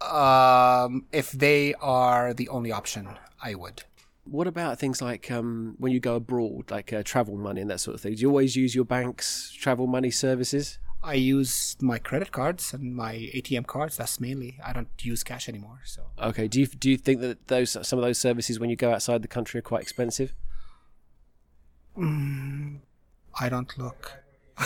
Um, 0.00 1.06
if 1.12 1.30
they 1.32 1.74
are 1.74 2.34
the 2.34 2.48
only 2.48 2.72
option, 2.72 3.18
I 3.42 3.54
would. 3.54 3.84
What 4.24 4.46
about 4.46 4.78
things 4.78 5.02
like 5.02 5.30
um, 5.30 5.74
when 5.78 5.92
you 5.92 6.00
go 6.00 6.16
abroad, 6.16 6.70
like 6.70 6.92
uh, 6.92 7.02
travel 7.02 7.36
money 7.36 7.60
and 7.60 7.70
that 7.70 7.80
sort 7.80 7.94
of 7.94 8.00
thing? 8.00 8.14
Do 8.14 8.22
you 8.22 8.28
always 8.28 8.56
use 8.56 8.74
your 8.74 8.84
bank's 8.86 9.52
travel 9.52 9.86
money 9.86 10.10
services? 10.10 10.78
I 11.02 11.14
use 11.14 11.76
my 11.82 11.98
credit 11.98 12.32
cards 12.32 12.72
and 12.72 12.96
my 12.96 13.30
ATM 13.34 13.66
cards. 13.66 13.98
That's 13.98 14.18
mainly. 14.20 14.58
I 14.64 14.72
don't 14.72 14.88
use 15.02 15.22
cash 15.22 15.48
anymore. 15.50 15.80
So 15.84 16.04
Okay. 16.18 16.48
Do 16.48 16.58
you 16.60 16.66
do 16.66 16.90
you 16.90 16.96
think 16.96 17.20
that 17.20 17.48
those 17.48 17.76
some 17.86 17.98
of 17.98 18.04
those 18.04 18.16
services 18.18 18.58
when 18.58 18.70
you 18.70 18.76
go 18.76 18.90
outside 18.90 19.20
the 19.20 19.28
country 19.28 19.58
are 19.58 19.62
quite 19.62 19.82
expensive? 19.82 20.34
mm, 21.96 22.78
I 23.40 23.48
don't 23.48 23.76
look. 23.78 24.12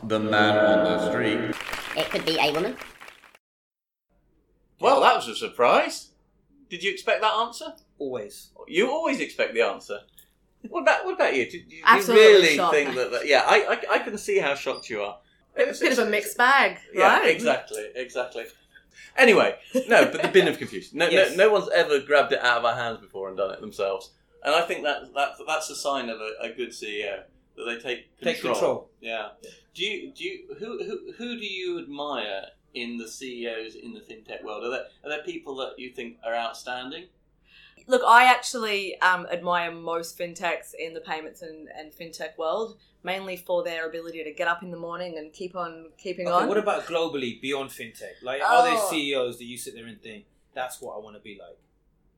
The 0.00 0.20
man 0.20 0.56
on 0.56 0.84
the 0.84 1.10
street. 1.10 1.56
It 1.96 2.08
could 2.08 2.24
be 2.24 2.38
a 2.38 2.52
woman. 2.52 2.76
Well, 4.80 5.00
that 5.00 5.16
was 5.16 5.26
a 5.26 5.34
surprise. 5.34 6.10
Did 6.70 6.84
you 6.84 6.92
expect 6.92 7.20
that 7.20 7.32
answer? 7.34 7.72
Always. 7.98 8.50
You 8.68 8.88
always 8.90 9.18
expect 9.18 9.54
the 9.54 9.62
answer. 9.62 9.98
What 10.68 10.82
about 10.82 11.04
what 11.04 11.14
about 11.14 11.34
you? 11.34 11.50
Do, 11.50 11.60
do 11.62 11.74
you 11.74 11.82
really 12.14 12.54
shocked. 12.54 12.74
think 12.74 12.94
that, 12.94 13.10
that? 13.10 13.26
Yeah, 13.26 13.42
I, 13.44 13.76
I 13.90 13.94
I 13.94 13.98
can 13.98 14.16
see 14.18 14.38
how 14.38 14.54
shocked 14.54 14.88
you 14.88 15.02
are. 15.02 15.18
It's 15.56 15.80
a 15.80 15.84
bit 15.84 15.98
of 15.98 16.06
a 16.06 16.10
mixed 16.10 16.36
bag, 16.38 16.78
Yeah, 16.94 17.18
right? 17.18 17.30
exactly, 17.34 17.84
exactly. 17.96 18.44
Anyway, 19.16 19.56
no, 19.88 20.04
but 20.12 20.22
the 20.22 20.28
bin 20.28 20.46
of 20.46 20.58
confusion. 20.58 20.98
No, 20.98 21.08
Yes. 21.08 21.36
no, 21.36 21.46
no 21.46 21.52
one's 21.52 21.68
ever 21.70 21.98
grabbed 21.98 22.32
it 22.32 22.38
out 22.40 22.58
of 22.58 22.64
our 22.64 22.76
hands 22.76 22.98
before 23.00 23.28
and 23.28 23.36
done 23.36 23.50
it 23.52 23.60
themselves. 23.60 24.10
And 24.44 24.54
I 24.54 24.62
think 24.62 24.84
that, 24.84 25.12
that 25.14 25.32
that's 25.46 25.70
a 25.70 25.76
sign 25.76 26.08
of 26.08 26.20
a, 26.20 26.32
a 26.40 26.52
good 26.52 26.70
CEO 26.70 27.22
that 27.56 27.64
they 27.64 27.76
take 27.78 28.18
control. 28.18 28.34
Take 28.34 28.40
control. 28.42 28.90
Yeah. 29.00 29.28
Do 29.74 29.84
you 29.84 30.12
do 30.12 30.24
you 30.24 30.54
who 30.58 30.84
who 30.84 31.12
who 31.16 31.38
do 31.38 31.46
you 31.46 31.78
admire 31.80 32.42
in 32.74 32.98
the 32.98 33.08
CEOs 33.08 33.74
in 33.74 33.94
the 33.94 34.00
fintech 34.00 34.44
world? 34.44 34.64
Are 34.64 34.70
there 34.70 34.84
are 35.04 35.10
there 35.10 35.22
people 35.22 35.56
that 35.56 35.78
you 35.78 35.90
think 35.90 36.18
are 36.24 36.34
outstanding? 36.34 37.06
Look, 37.86 38.02
I 38.06 38.24
actually 38.24 39.00
um, 39.00 39.26
admire 39.32 39.72
most 39.72 40.18
fintechs 40.18 40.74
in 40.78 40.92
the 40.92 41.00
payments 41.00 41.40
and, 41.40 41.68
and 41.74 41.90
fintech 41.90 42.36
world, 42.36 42.76
mainly 43.02 43.36
for 43.36 43.64
their 43.64 43.88
ability 43.88 44.22
to 44.24 44.32
get 44.32 44.46
up 44.46 44.62
in 44.62 44.70
the 44.70 44.76
morning 44.76 45.16
and 45.16 45.32
keep 45.32 45.56
on 45.56 45.86
keeping 45.96 46.28
Okay, 46.28 46.42
on. 46.42 46.48
what 46.48 46.58
about 46.58 46.84
globally 46.84 47.40
beyond 47.40 47.70
fintech? 47.70 48.22
Like, 48.22 48.42
are 48.42 48.64
there 48.64 48.74
Oh. 48.76 48.88
CEOs 48.90 49.38
that 49.38 49.44
you 49.46 49.56
sit 49.56 49.74
there 49.74 49.86
and 49.86 50.00
think 50.02 50.26
that's 50.54 50.82
what 50.82 50.96
I 50.96 50.98
want 50.98 51.16
to 51.16 51.22
be 51.22 51.38
like? 51.40 51.56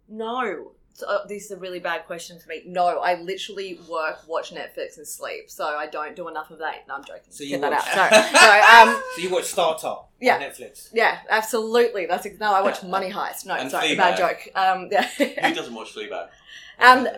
No. 0.09 0.73
So, 0.93 1.07
uh, 1.07 1.27
this 1.27 1.47
is 1.47 1.51
a 1.53 1.57
really 1.57 1.79
bad 1.79 2.05
question 2.07 2.39
for 2.39 2.49
me. 2.49 2.63
No, 2.67 2.87
I 2.99 3.15
literally 3.21 3.79
work, 3.89 4.19
watch 4.29 4.53
Netflix, 4.53 4.99
and 4.99 5.07
sleep. 5.07 5.49
So 5.51 5.65
I 5.65 5.87
don't 5.87 6.15
do 6.15 6.29
enough 6.29 6.51
of 6.51 6.59
that. 6.59 6.87
No, 6.89 6.97
I'm 6.97 7.05
joking. 7.05 7.23
So 7.31 7.45
you 7.45 7.51
Get 7.59 7.63
that 7.63 7.73
watch- 7.73 7.97
out. 7.97 8.13
Sorry. 8.13 8.39
Sorry. 8.39 8.61
Um, 8.91 9.03
So 9.17 9.23
you 9.23 9.31
watch 9.31 9.45
Startup 9.45 10.11
Yeah. 10.21 10.35
on 10.37 10.41
Netflix. 10.43 10.91
yeah, 10.93 11.19
absolutely. 11.31 12.07
That's 12.07 12.27
no. 12.39 12.53
I 12.53 12.61
watch 12.61 12.83
Money 12.83 13.11
Heist. 13.11 13.47
No, 13.47 13.55
And 13.55 13.71
sorry, 13.71 13.97
bad 13.97 14.19
joke. 14.19 14.49
Um, 14.55 14.89
yeah. 14.91 15.07
Who 15.17 15.55
doesn't 15.55 15.75
watch 15.75 15.95
Fleabag? 15.95 16.29
um, 16.81 17.09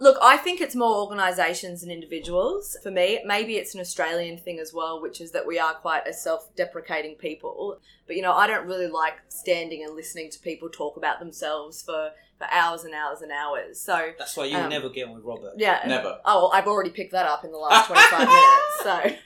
Look, 0.00 0.18
I 0.20 0.36
think 0.38 0.60
it's 0.60 0.74
more 0.74 0.96
organisations 0.96 1.84
and 1.84 1.92
individuals. 1.92 2.76
For 2.82 2.90
me, 2.90 3.20
maybe 3.24 3.56
it's 3.58 3.74
an 3.76 3.80
Australian 3.80 4.36
thing 4.38 4.58
as 4.58 4.74
well, 4.74 5.00
which 5.00 5.20
is 5.20 5.30
that 5.30 5.46
we 5.46 5.56
are 5.60 5.72
quite 5.72 6.06
a 6.08 6.12
self-deprecating 6.12 7.14
people. 7.14 7.78
But 8.08 8.16
you 8.16 8.22
know, 8.22 8.32
I 8.32 8.48
don't 8.48 8.66
really 8.66 8.88
like 8.88 9.14
standing 9.28 9.84
and 9.84 9.94
listening 9.94 10.30
to 10.32 10.38
people 10.40 10.68
talk 10.68 10.96
about 10.96 11.20
themselves 11.20 11.80
for, 11.80 12.10
for 12.48 12.54
hours 12.54 12.84
and 12.84 12.94
hours 12.94 13.20
and 13.22 13.32
hours. 13.32 13.80
So 13.80 14.12
That's 14.18 14.36
why 14.36 14.46
you 14.46 14.56
Um, 14.56 14.68
never 14.70 14.88
get 14.88 15.08
on 15.08 15.14
with 15.14 15.24
Robert. 15.24 15.54
yeah, 15.56 15.80
Never. 15.86 16.18
Oh, 16.24 16.42
well, 16.42 16.50
I've 16.52 16.66
already 16.66 16.90
picked 16.90 17.12
that 17.12 17.26
up 17.26 17.44
in 17.44 17.52
the 17.52 17.58
last 17.58 17.86
twenty-five 17.86 18.28
minutes. 18.28 19.18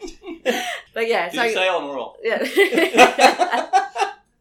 So, 0.45 0.53
but 0.95 1.09
yeah, 1.09 1.29
Did 1.31 1.37
so 1.37 1.43
you 1.45 1.53
say 1.55 1.69
on 1.69 1.85
or 1.85 1.99
off? 1.99 2.17
yeah. 2.23 2.39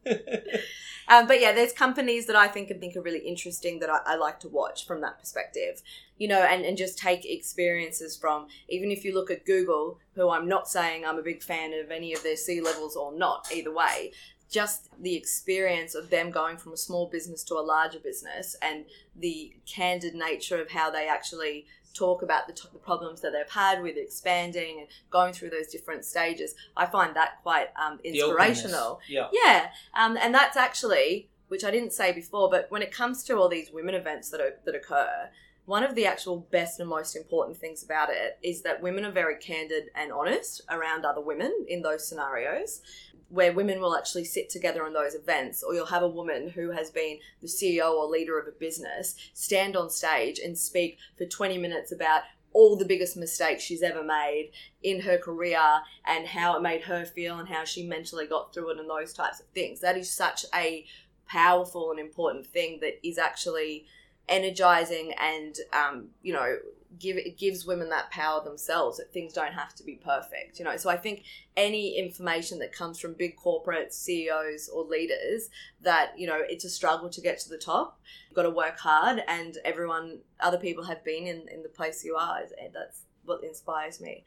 um, 1.10 1.28
but 1.28 1.40
yeah, 1.42 1.52
there's 1.54 1.74
companies 1.74 2.26
that 2.28 2.36
I 2.36 2.48
think 2.48 2.70
and 2.70 2.80
think 2.80 2.96
are 2.96 3.02
really 3.02 3.20
interesting 3.20 3.80
that 3.80 3.90
I, 3.90 4.00
I 4.06 4.16
like 4.16 4.40
to 4.42 4.48
watch 4.50 4.86
from 4.86 5.02
that 5.02 5.20
perspective. 5.20 5.82
You 6.18 6.28
know, 6.28 6.40
and, 6.42 6.66
and 6.66 6.76
just 6.78 6.98
take 6.98 7.26
experiences 7.26 8.18
from 8.18 8.48
even 8.70 8.90
if 8.92 9.06
you 9.06 9.14
look 9.14 9.30
at 9.30 9.46
Google, 9.46 10.00
who 10.16 10.30
I'm 10.30 10.48
not 10.48 10.68
saying 10.68 11.06
I'm 11.06 11.20
a 11.20 11.24
big 11.24 11.44
fan 11.44 11.74
of 11.74 11.92
any 11.92 12.12
of 12.14 12.24
their 12.24 12.36
C 12.38 12.60
levels 12.60 12.96
or 12.96 13.12
not, 13.16 13.48
either 13.54 13.72
way. 13.72 14.14
Just 14.50 14.90
the 15.02 15.16
experience 15.16 15.94
of 15.96 16.10
them 16.10 16.32
going 16.32 16.58
from 16.58 16.74
a 16.74 16.78
small 16.78 17.08
business 17.08 17.44
to 17.46 17.56
a 17.56 17.62
larger 17.62 18.00
business 18.00 18.56
and 18.62 18.86
the 19.16 19.54
candid 19.66 20.16
nature 20.16 20.62
of 20.62 20.72
how 20.72 20.90
they 20.90 21.08
actually 21.08 21.66
talk 21.94 22.22
about 22.22 22.48
the, 22.48 22.54
t- 22.54 22.70
the 22.72 22.80
problems 22.80 23.22
that 23.22 23.32
they've 23.32 23.50
had 23.50 23.82
with 23.82 23.98
expanding 23.98 24.80
and 24.80 24.88
going 25.10 25.34
through 25.34 25.50
those 25.50 25.68
different 25.68 26.06
stages. 26.06 26.54
I 26.76 26.86
find 26.86 27.16
that 27.16 27.42
quite 27.42 27.70
um, 27.76 28.00
inspirational. 28.04 29.00
Yeah. 29.10 29.28
Yeah, 29.34 29.70
um, 29.94 30.18
and 30.18 30.34
that's 30.34 30.56
actually, 30.56 31.30
which 31.48 31.64
I 31.64 31.72
didn't 31.72 31.94
say 31.94 32.14
before, 32.14 32.50
but 32.50 32.68
when 32.70 32.82
it 32.82 32.92
comes 32.92 33.24
to 33.24 33.38
all 33.38 33.50
these 33.50 33.72
women 33.72 33.96
events 33.96 34.30
that 34.30 34.40
are, 34.40 34.54
that 34.66 34.76
occur, 34.76 35.30
one 35.66 35.84
of 35.84 35.96
the 35.96 36.06
actual 36.06 36.48
best 36.52 36.80
and 36.80 36.88
most 36.88 37.16
important 37.16 37.58
things 37.58 37.84
about 37.84 38.10
it 38.10 38.38
is 38.42 38.62
that 38.62 38.82
women 38.82 39.04
are 39.04 39.12
very 39.12 39.36
candid 39.36 39.90
and 39.96 40.14
honest 40.14 40.62
around 40.70 41.04
other 41.04 41.20
women 41.20 41.66
in 41.68 41.82
those 41.82 42.08
scenarios. 42.08 42.82
Where 43.30 43.54
women 43.54 43.82
will 43.82 43.96
actually 43.96 44.24
sit 44.26 44.50
together 44.50 44.86
on 44.86 44.94
those 44.94 45.14
events, 45.14 45.64
or 45.64 45.74
you'll 45.74 45.88
have 45.88 46.04
a 46.04 46.08
woman 46.08 46.50
who 46.50 46.72
has 46.72 46.90
been 46.90 47.20
the 47.42 47.48
CEO 47.48 47.92
or 47.92 48.06
leader 48.08 48.40
of 48.40 48.48
a 48.48 48.52
business 48.52 49.16
stand 49.34 49.76
on 49.76 49.90
stage 49.90 50.40
and 50.40 50.58
speak 50.58 50.98
for 51.18 51.26
20 51.26 51.58
minutes 51.58 51.92
about 51.92 52.22
all 52.54 52.76
the 52.76 52.86
biggest 52.86 53.18
mistakes 53.18 53.62
she's 53.62 53.84
ever 53.84 54.04
made 54.04 54.52
in 54.82 55.02
her 55.02 55.18
career 55.18 55.62
and 56.06 56.26
how 56.26 56.56
it 56.56 56.62
made 56.62 56.82
her 56.82 57.06
feel 57.06 57.38
and 57.38 57.50
how 57.50 57.64
she 57.64 57.86
mentally 57.86 58.26
got 58.26 58.54
through 58.54 58.72
it 58.72 58.80
and 58.80 58.90
those 58.90 59.14
types 59.14 59.40
of 59.40 59.46
things. 59.48 59.82
That 59.82 59.98
is 59.98 60.10
such 60.10 60.46
a 60.56 60.86
powerful 61.28 61.92
and 61.92 62.00
important 62.00 62.48
thing 62.48 62.80
that 62.82 63.06
is 63.06 63.18
actually 63.18 63.86
energizing 64.30 65.14
and 65.20 65.56
um, 65.74 66.08
you 66.22 66.34
know 66.34 66.58
give 67.00 67.18
it 67.18 67.38
gives 67.38 67.66
women 67.66 67.90
that 67.90 68.10
power 68.12 68.44
themselves 68.44 68.98
that 68.98 69.12
things 69.12 69.34
don't 69.34 69.54
have 69.54 69.74
to 69.76 69.84
be 69.84 69.96
perfect 69.96 70.58
you 70.58 70.66
know 70.66 70.78
so 70.78 70.90
i 70.90 70.98
think 70.98 71.24
any 71.56 71.98
information 71.98 72.60
that 72.60 72.72
comes 72.72 73.00
from 73.00 73.14
big 73.14 73.36
corporate 73.36 73.94
ceos 73.94 74.70
or 74.70 74.84
leaders 74.84 75.50
that 75.82 76.18
you 76.18 76.26
know 76.26 76.40
it's 76.48 76.66
a 76.66 76.70
struggle 76.70 77.10
to 77.10 77.22
get 77.22 77.40
to 77.40 77.50
the 77.50 77.58
top 77.58 78.00
you've 78.30 78.36
got 78.36 78.44
to 78.44 78.50
work 78.50 78.80
hard 78.80 79.22
and 79.28 79.58
everyone 79.66 80.20
other 80.40 80.58
people 80.58 80.84
have 80.84 81.04
been 81.04 81.28
in, 81.28 81.46
in 81.52 81.62
the 81.62 81.70
place 81.70 82.04
you 82.04 82.16
are 82.16 82.40
and 82.62 82.74
that's 82.74 83.02
what 83.26 83.44
inspires 83.44 84.00
me 84.00 84.24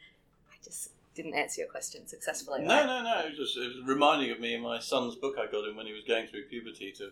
i 0.50 0.54
just 0.62 0.90
didn't 1.14 1.34
answer 1.34 1.62
your 1.62 1.70
question 1.70 2.06
successfully 2.06 2.60
No, 2.62 2.86
no, 2.86 3.02
no. 3.02 3.20
It 3.20 3.30
was 3.30 3.38
just 3.38 3.56
it 3.56 3.66
was 3.66 3.84
reminding 3.84 4.30
of 4.30 4.38
me 4.38 4.54
in 4.54 4.62
my 4.62 4.78
son's 4.78 5.16
book 5.16 5.36
I 5.38 5.50
got 5.50 5.66
him 5.66 5.76
when 5.76 5.86
he 5.86 5.92
was 5.92 6.04
going 6.04 6.28
through 6.28 6.44
puberty. 6.44 6.92
To, 6.98 7.10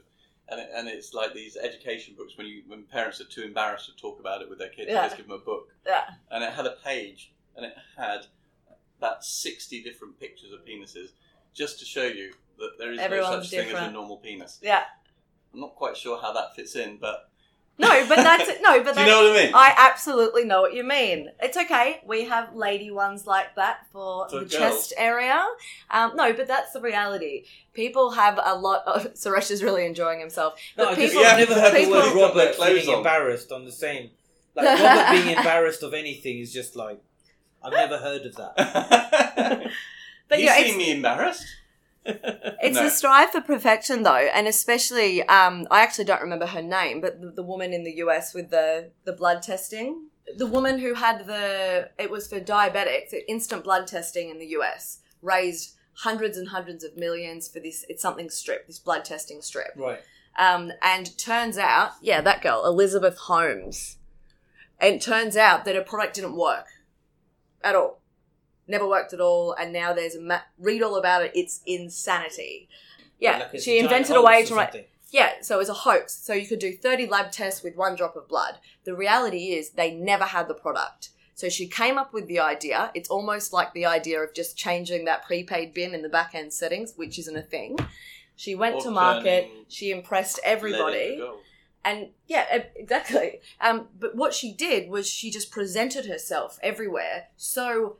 and 0.50 0.60
it, 0.60 0.70
and 0.74 0.88
it's 0.88 1.12
like 1.14 1.34
these 1.34 1.56
education 1.56 2.14
books 2.16 2.36
when 2.36 2.46
you 2.46 2.62
when 2.66 2.82
parents 2.84 3.20
are 3.20 3.24
too 3.24 3.42
embarrassed 3.42 3.86
to 3.86 3.96
talk 3.96 4.18
about 4.20 4.42
it 4.42 4.48
with 4.48 4.58
their 4.58 4.68
kids, 4.70 4.88
Yeah. 4.90 5.02
they 5.02 5.06
just 5.08 5.16
give 5.16 5.26
them 5.28 5.36
a 5.36 5.44
book. 5.44 5.68
Yeah. 5.86 6.04
And 6.30 6.42
it 6.44 6.52
had 6.52 6.66
a 6.66 6.76
page, 6.84 7.32
and 7.56 7.66
it 7.66 7.74
had 7.96 8.26
about 8.98 9.24
sixty 9.24 9.82
different 9.82 10.18
pictures 10.18 10.52
of 10.52 10.64
penises, 10.64 11.10
just 11.54 11.78
to 11.80 11.84
show 11.84 12.04
you 12.06 12.32
that 12.58 12.70
there 12.78 12.90
is 12.92 12.98
no 12.98 13.04
Everyone's 13.04 13.50
such 13.50 13.60
thing 13.60 13.74
as 13.74 13.88
a 13.88 13.90
normal 13.90 14.16
penis. 14.16 14.58
yeah 14.62 14.84
I'm 15.54 15.60
not 15.60 15.76
quite 15.76 15.96
sure 15.96 16.20
how 16.20 16.32
that 16.32 16.54
fits 16.56 16.76
in, 16.76 16.98
but 16.98 17.30
no 17.78 18.06
but 18.08 18.16
that's 18.16 18.48
it. 18.48 18.60
no 18.62 18.82
but 18.82 18.94
do 18.94 19.00
you 19.00 19.06
that's 19.06 19.08
know 19.08 19.30
what 19.30 19.40
I 19.40 19.44
mean? 19.44 19.52
I 19.54 19.74
absolutely 19.76 20.44
know 20.44 20.60
what 20.62 20.74
you 20.74 20.82
mean. 20.84 21.30
It's 21.40 21.56
okay. 21.56 22.00
We 22.06 22.24
have 22.24 22.54
lady 22.54 22.90
ones 22.90 23.26
like 23.26 23.54
that 23.56 23.86
for, 23.92 24.28
For 24.28 24.40
the 24.40 24.46
girls. 24.46 24.52
chest 24.52 24.92
area. 24.96 25.44
Um, 25.90 26.16
no, 26.16 26.32
but 26.32 26.46
that's 26.48 26.72
the 26.72 26.80
reality. 26.80 27.44
People 27.74 28.10
have 28.10 28.38
a 28.42 28.54
lot 28.56 28.82
of. 28.86 29.14
Suresh 29.22 29.50
is 29.50 29.62
really 29.62 29.86
enjoying 29.86 30.18
himself. 30.20 30.54
No, 30.76 30.86
But 30.86 30.98
I 30.98 31.00
just, 31.02 31.14
people, 31.14 31.26
I've 31.26 31.38
never 31.38 31.54
heard 31.60 31.74
the 31.74 31.90
word 31.90 32.14
Robert 32.14 32.54
clothes 32.56 32.68
feeling 32.82 32.88
on. 32.88 32.94
embarrassed 32.98 33.52
on 33.52 33.64
the 33.64 33.72
same. 33.72 34.10
Like 34.54 34.80
Robert 34.80 35.12
being 35.22 35.36
embarrassed 35.38 35.82
of 35.84 35.94
anything 35.94 36.38
is 36.40 36.52
just 36.52 36.74
like 36.76 37.00
I've 37.62 37.72
never 37.72 37.98
heard 37.98 38.22
of 38.26 38.34
that. 38.36 39.70
But 40.28 40.38
you 40.40 40.44
yeah, 40.44 40.56
see 40.56 40.76
me 40.76 40.90
embarrassed? 40.92 41.44
It's 42.60 42.76
No. 42.76 42.84
the 42.84 42.90
strive 42.90 43.30
for 43.30 43.40
perfection, 43.40 44.02
though, 44.02 44.14
and 44.36 44.46
especially 44.48 45.22
um, 45.24 45.66
I 45.70 45.80
actually 45.82 46.06
don't 46.06 46.20
remember 46.22 46.46
her 46.46 46.62
name, 46.62 47.00
but 47.00 47.20
the, 47.20 47.30
the 47.30 47.42
woman 47.42 47.72
in 47.72 47.84
the 47.84 47.96
US 48.04 48.34
with 48.34 48.50
the 48.50 48.90
the 49.04 49.12
blood 49.12 49.42
testing, 49.42 50.08
the 50.36 50.46
woman 50.46 50.78
who 50.78 50.94
had 50.94 51.26
the 51.26 51.90
it 51.98 52.10
was 52.10 52.26
for 52.28 52.40
diabetics, 52.40 53.14
instant 53.28 53.62
blood 53.64 53.86
testing 53.86 54.30
in 54.30 54.38
the 54.38 54.46
US 54.58 54.98
raised 55.22 55.74
hundreds 55.94 56.36
and 56.38 56.48
hundreds 56.48 56.82
of 56.84 56.96
millions 56.96 57.48
for 57.48 57.60
this. 57.60 57.84
It's 57.88 58.02
something 58.02 58.30
strip, 58.30 58.66
this 58.66 58.78
blood 58.78 59.04
testing 59.04 59.40
strip. 59.42 59.72
right. 59.76 60.00
Um, 60.38 60.70
and 60.82 61.16
turns 61.18 61.58
out, 61.58 61.92
yeah, 62.00 62.20
that 62.20 62.42
girl, 62.42 62.64
Elizabeth 62.64 63.18
Holmes. 63.18 63.96
And 64.80 65.02
turns 65.02 65.36
out 65.36 65.64
that 65.64 65.74
her 65.74 65.82
product 65.82 66.14
didn't 66.14 66.36
work 66.36 66.66
at 67.64 67.74
all. 67.74 67.97
Never 68.68 68.86
worked 68.86 69.12
at 69.12 69.20
all. 69.20 69.54
And 69.54 69.72
now 69.72 69.92
there's 69.92 70.14
a 70.14 70.20
ma- 70.20 70.40
read 70.58 70.82
all 70.82 70.96
about 70.96 71.24
it. 71.24 71.32
It's 71.34 71.60
insanity. 71.66 72.68
Yeah, 73.18 73.48
Like 73.52 73.60
she 73.60 73.78
a 73.78 73.82
invented 73.82 74.16
a 74.16 74.22
way 74.22 74.44
to 74.44 74.54
write. 74.54 74.88
Yeah, 75.10 75.32
so 75.40 75.56
it 75.56 75.58
was 75.58 75.70
a 75.70 75.74
hoax. 75.74 76.14
So 76.14 76.34
you 76.34 76.46
could 76.46 76.58
do 76.58 76.76
30 76.76 77.06
lab 77.06 77.32
tests 77.32 77.62
with 77.62 77.76
one 77.76 77.96
drop 77.96 78.14
of 78.14 78.28
blood. 78.28 78.58
The 78.84 78.94
reality 78.94 79.52
is 79.52 79.70
they 79.70 79.92
never 79.92 80.24
had 80.24 80.48
the 80.48 80.54
product. 80.54 81.10
So 81.34 81.48
she 81.48 81.66
came 81.66 81.98
up 81.98 82.12
with 82.12 82.26
the 82.26 82.40
idea. 82.40 82.90
It's 82.94 83.08
almost 83.08 83.52
like 83.52 83.72
the 83.72 83.86
idea 83.86 84.20
of 84.20 84.34
just 84.34 84.56
changing 84.56 85.06
that 85.06 85.24
prepaid 85.24 85.72
bin 85.72 85.94
in 85.94 86.02
the 86.02 86.08
back 86.08 86.34
end 86.34 86.52
settings, 86.52 86.92
which 86.96 87.18
isn't 87.18 87.36
a 87.36 87.42
thing. 87.42 87.78
She 88.36 88.54
went 88.54 88.76
Or 88.76 88.82
to 88.82 88.90
market. 88.90 89.48
She 89.68 89.90
impressed 89.90 90.40
everybody 90.44 91.20
and 91.84 92.08
yeah 92.26 92.64
exactly 92.76 93.40
um, 93.60 93.88
but 93.98 94.14
what 94.14 94.34
she 94.34 94.52
did 94.52 94.88
was 94.90 95.08
she 95.08 95.30
just 95.30 95.50
presented 95.50 96.06
herself 96.06 96.58
everywhere 96.62 97.28
so 97.36 97.96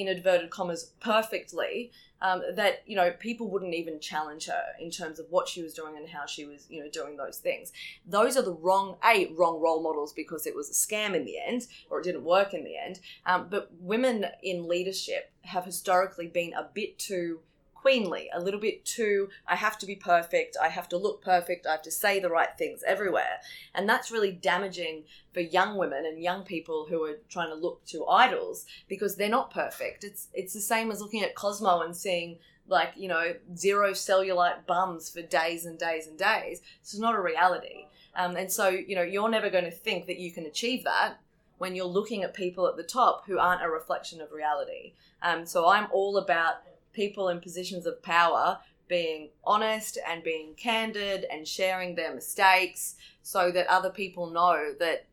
in 0.00 0.08
inverted 0.08 0.50
commas 0.50 0.92
perfectly 1.00 1.90
um, 2.20 2.42
that 2.54 2.82
you 2.86 2.96
know 2.96 3.12
people 3.12 3.48
wouldn't 3.48 3.74
even 3.74 4.00
challenge 4.00 4.46
her 4.46 4.62
in 4.80 4.90
terms 4.90 5.18
of 5.18 5.26
what 5.30 5.48
she 5.48 5.62
was 5.62 5.74
doing 5.74 5.96
and 5.96 6.08
how 6.08 6.26
she 6.26 6.44
was 6.44 6.66
you 6.68 6.82
know 6.82 6.88
doing 6.90 7.16
those 7.16 7.38
things. 7.38 7.72
Those 8.06 8.36
are 8.36 8.42
the 8.42 8.52
wrong 8.52 8.96
a 9.04 9.32
wrong 9.36 9.60
role 9.60 9.82
models 9.82 10.12
because 10.12 10.46
it 10.46 10.54
was 10.54 10.68
a 10.68 10.72
scam 10.72 11.14
in 11.14 11.24
the 11.24 11.36
end 11.38 11.66
or 11.90 12.00
it 12.00 12.04
didn't 12.04 12.24
work 12.24 12.54
in 12.54 12.64
the 12.64 12.76
end 12.76 13.00
um, 13.26 13.46
but 13.50 13.70
women 13.80 14.26
in 14.42 14.68
leadership 14.68 15.32
have 15.42 15.64
historically 15.64 16.26
been 16.26 16.52
a 16.54 16.68
bit 16.74 16.98
too 16.98 17.40
queenly, 17.80 18.28
a 18.32 18.40
little 18.40 18.60
bit 18.60 18.84
too, 18.84 19.28
I 19.46 19.56
have 19.56 19.78
to 19.78 19.86
be 19.86 19.94
perfect, 19.94 20.56
I 20.60 20.68
have 20.68 20.88
to 20.90 20.96
look 20.96 21.22
perfect, 21.22 21.66
I 21.66 21.72
have 21.72 21.82
to 21.82 21.90
say 21.90 22.18
the 22.18 22.28
right 22.28 22.50
things 22.58 22.82
everywhere. 22.86 23.40
And 23.74 23.88
that's 23.88 24.10
really 24.10 24.32
damaging 24.32 25.04
for 25.32 25.40
young 25.40 25.76
women 25.76 26.04
and 26.04 26.22
young 26.22 26.42
people 26.42 26.86
who 26.88 27.02
are 27.04 27.18
trying 27.28 27.50
to 27.50 27.54
look 27.54 27.84
to 27.86 28.06
idols 28.06 28.66
because 28.88 29.16
they're 29.16 29.28
not 29.28 29.52
perfect. 29.52 30.04
It's 30.04 30.28
it's 30.34 30.54
the 30.54 30.60
same 30.60 30.90
as 30.90 31.00
looking 31.00 31.22
at 31.22 31.34
Cosmo 31.34 31.82
and 31.82 31.96
seeing 31.96 32.38
like, 32.66 32.92
you 32.96 33.08
know, 33.08 33.34
zero 33.56 33.92
cellulite 33.92 34.66
bums 34.66 35.10
for 35.10 35.22
days 35.22 35.64
and 35.64 35.78
days 35.78 36.06
and 36.06 36.18
days. 36.18 36.60
It's 36.80 36.98
not 36.98 37.14
a 37.14 37.20
reality. 37.20 37.86
Um, 38.14 38.36
and 38.36 38.50
so, 38.50 38.68
you 38.68 38.96
know, 38.96 39.02
you're 39.02 39.28
never 39.28 39.48
going 39.48 39.64
to 39.64 39.70
think 39.70 40.06
that 40.06 40.18
you 40.18 40.32
can 40.32 40.44
achieve 40.44 40.84
that 40.84 41.20
when 41.58 41.74
you're 41.74 41.86
looking 41.86 42.22
at 42.22 42.34
people 42.34 42.66
at 42.66 42.76
the 42.76 42.82
top 42.82 43.26
who 43.26 43.38
aren't 43.38 43.62
a 43.62 43.68
reflection 43.68 44.20
of 44.20 44.32
reality. 44.32 44.92
Um, 45.22 45.46
so 45.46 45.68
I'm 45.68 45.88
all 45.92 46.16
about 46.16 46.62
people 46.98 47.28
in 47.28 47.38
positions 47.38 47.86
of 47.86 48.02
power 48.02 48.58
being 48.88 49.28
honest 49.44 49.98
and 50.08 50.24
being 50.24 50.52
candid 50.56 51.24
and 51.30 51.46
sharing 51.46 51.94
their 51.94 52.12
mistakes 52.12 52.96
so 53.22 53.52
that 53.52 53.68
other 53.68 53.90
people 53.90 54.28
know 54.30 54.72
that 54.80 55.06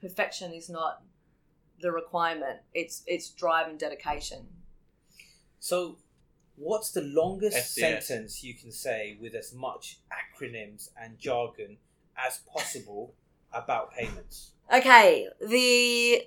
perfection 0.00 0.52
is 0.52 0.68
not 0.68 1.02
the 1.80 1.92
requirement. 1.92 2.58
It's 2.74 3.04
it's 3.06 3.28
drive 3.28 3.68
and 3.68 3.78
dedication. 3.78 4.40
So, 5.60 5.98
what's 6.56 6.90
the 6.90 7.02
longest 7.02 7.56
SDS. 7.56 8.02
sentence 8.02 8.42
you 8.42 8.54
can 8.54 8.72
say 8.72 9.16
with 9.20 9.34
as 9.34 9.54
much 9.54 9.98
acronyms 10.10 10.88
and 11.00 11.16
jargon 11.18 11.76
as 12.16 12.40
possible 12.52 13.14
about 13.52 13.92
payments? 13.92 14.50
Okay, 14.74 15.28
the 15.40 16.26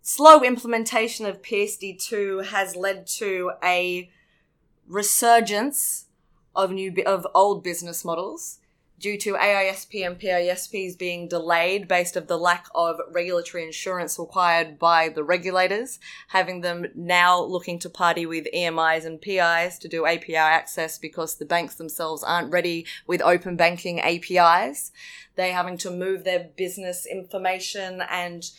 slow 0.00 0.42
implementation 0.42 1.26
of 1.26 1.42
PSD2 1.42 2.46
has 2.46 2.74
led 2.74 3.06
to 3.18 3.52
a 3.62 4.10
resurgence 4.90 6.06
of 6.54 6.72
new 6.72 6.92
of 7.06 7.24
old 7.32 7.62
business 7.62 8.04
models 8.04 8.58
due 8.98 9.16
to 9.16 9.32
AISP 9.32 10.06
and 10.06 10.18
PISPs 10.18 10.98
being 10.98 11.26
delayed 11.26 11.88
based 11.88 12.16
of 12.16 12.26
the 12.26 12.36
lack 12.36 12.66
of 12.74 13.00
regulatory 13.10 13.64
insurance 13.64 14.18
required 14.18 14.78
by 14.78 15.08
the 15.08 15.24
regulators, 15.24 15.98
having 16.28 16.60
them 16.60 16.84
now 16.94 17.40
looking 17.42 17.78
to 17.78 17.88
party 17.88 18.26
with 18.26 18.46
EMIs 18.54 19.06
and 19.06 19.22
PIs 19.22 19.78
to 19.78 19.88
do 19.88 20.04
API 20.04 20.36
access 20.36 20.98
because 20.98 21.36
the 21.36 21.46
banks 21.46 21.76
themselves 21.76 22.22
aren't 22.22 22.52
ready 22.52 22.84
with 23.06 23.22
open 23.22 23.56
banking 23.56 24.00
APIs. 24.00 24.92
They 25.34 25.52
having 25.52 25.78
to 25.78 25.90
move 25.90 26.24
their 26.24 26.50
business 26.54 27.06
information 27.06 28.02
and 28.10 28.50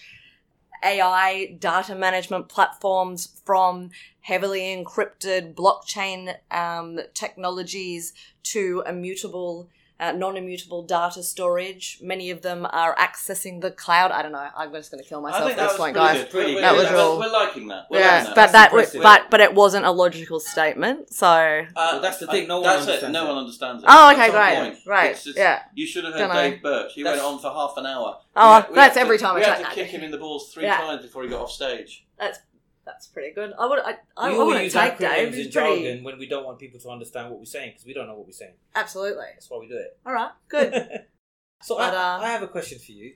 AI 0.83 1.57
data 1.59 1.95
management 1.95 2.49
platforms 2.49 3.41
from 3.45 3.91
heavily 4.21 4.61
encrypted 4.61 5.53
blockchain 5.55 6.35
um, 6.51 6.99
technologies 7.13 8.13
to 8.43 8.83
immutable, 8.87 9.67
uh, 10.01 10.11
non-immutable 10.11 10.81
data 10.83 11.21
storage. 11.21 11.99
Many 12.01 12.31
of 12.31 12.41
them 12.41 12.65
are 12.71 12.95
accessing 12.95 13.61
the 13.61 13.69
cloud. 13.71 14.11
I 14.11 14.21
don't 14.23 14.31
know. 14.31 14.47
I'm 14.57 14.71
just 14.73 14.91
going 14.91 15.01
to 15.03 15.07
kill 15.07 15.21
myself 15.21 15.51
at 15.51 15.55
that 15.57 15.61
this 15.63 15.71
was 15.73 15.77
point, 15.77 15.95
guys. 15.95 16.25
Pretty 16.25 16.59
That 16.59 16.73
was 16.73 16.85
We're- 16.85 16.93
real- 16.95 17.19
We're 17.19 17.31
liking 17.31 17.67
that. 17.67 17.85
We're 17.89 17.99
Yeah, 17.99 18.05
liking 18.07 18.23
that. 18.25 18.29
but 18.29 18.35
That's 18.35 18.51
that 18.53 18.65
w- 18.71 18.79
impressive. 18.83 19.03
but 19.03 19.29
but 19.29 19.39
it 19.41 19.53
wasn't 19.53 19.85
a 19.85 19.91
logical 19.91 20.39
statement. 20.39 21.13
So 21.13 21.27
Uh, 21.27 21.63
Well, 21.75 22.01
that's 22.01 22.17
the 22.17 22.27
thing, 22.27 22.47
no 22.47 22.61
one 22.61 22.63
that's 22.63 22.85
it. 22.87 22.89
understands 22.89 23.13
No 23.13 23.23
it. 23.23 23.27
one 23.29 23.37
understands 23.37 23.83
it. 23.83 23.89
Oh, 23.89 24.11
okay, 24.13 24.29
great, 24.31 24.55
point. 24.55 24.77
right, 24.87 25.11
It's 25.11 25.23
just- 25.23 25.37
yeah. 25.37 25.59
You 25.75 25.85
should 25.85 26.03
have 26.05 26.13
heard 26.13 26.27
Dunno. 26.27 26.33
Dave 26.33 26.61
Birch. 26.63 26.93
He 26.93 27.03
That's- 27.03 27.21
went 27.23 27.33
on 27.35 27.39
for 27.39 27.51
half 27.51 27.77
an 27.77 27.85
hour. 27.85 28.17
Oh, 28.35 28.65
We 28.67 28.73
we 28.73 28.75
that's 28.75 28.97
every 28.97 29.17
to- 29.17 29.23
time 29.23 29.35
I 29.35 29.39
We 29.39 29.45
had 29.45 29.59
to 29.59 29.65
kick 29.71 29.87
him 29.87 30.01
in 30.01 30.11
the 30.11 30.17
balls 30.17 30.51
three 30.51 30.65
times 30.65 31.03
before 31.03 31.23
he 31.23 31.29
got 31.29 31.41
off 31.41 31.51
stage. 31.51 32.05
that's 32.17 32.39
that's 32.85 33.07
pretty 33.07 33.33
good. 33.33 33.53
I 33.57 33.67
would 33.67 33.79
I 33.79 33.97
I, 34.17 34.29
we 34.29 34.35
I 34.35 34.39
all 34.39 34.47
wouldn't 34.47 34.65
use 34.65 34.73
take 34.73 34.97
acronyms 34.97 35.23
and 35.23 35.33
pretty 35.33 35.49
jargon 35.49 36.03
when 36.03 36.17
we 36.17 36.27
don't 36.27 36.45
want 36.45 36.59
people 36.59 36.79
to 36.79 36.89
understand 36.89 37.29
what 37.29 37.39
we're 37.39 37.45
saying 37.45 37.71
because 37.71 37.85
we 37.85 37.93
don't 37.93 38.07
know 38.07 38.15
what 38.15 38.25
we're 38.25 38.33
saying. 38.33 38.53
absolutely. 38.75 39.25
That's 39.33 39.49
why 39.49 39.59
we 39.59 39.67
do 39.67 39.77
it. 39.77 39.97
All 40.05 40.13
right, 40.13 40.31
good. 40.49 40.73
so 41.61 41.77
But, 41.77 41.93
I, 41.93 42.15
uh, 42.15 42.19
I 42.21 42.29
have 42.29 42.43
a 42.43 42.47
question 42.47 42.79
for 42.79 42.91
you. 42.91 43.13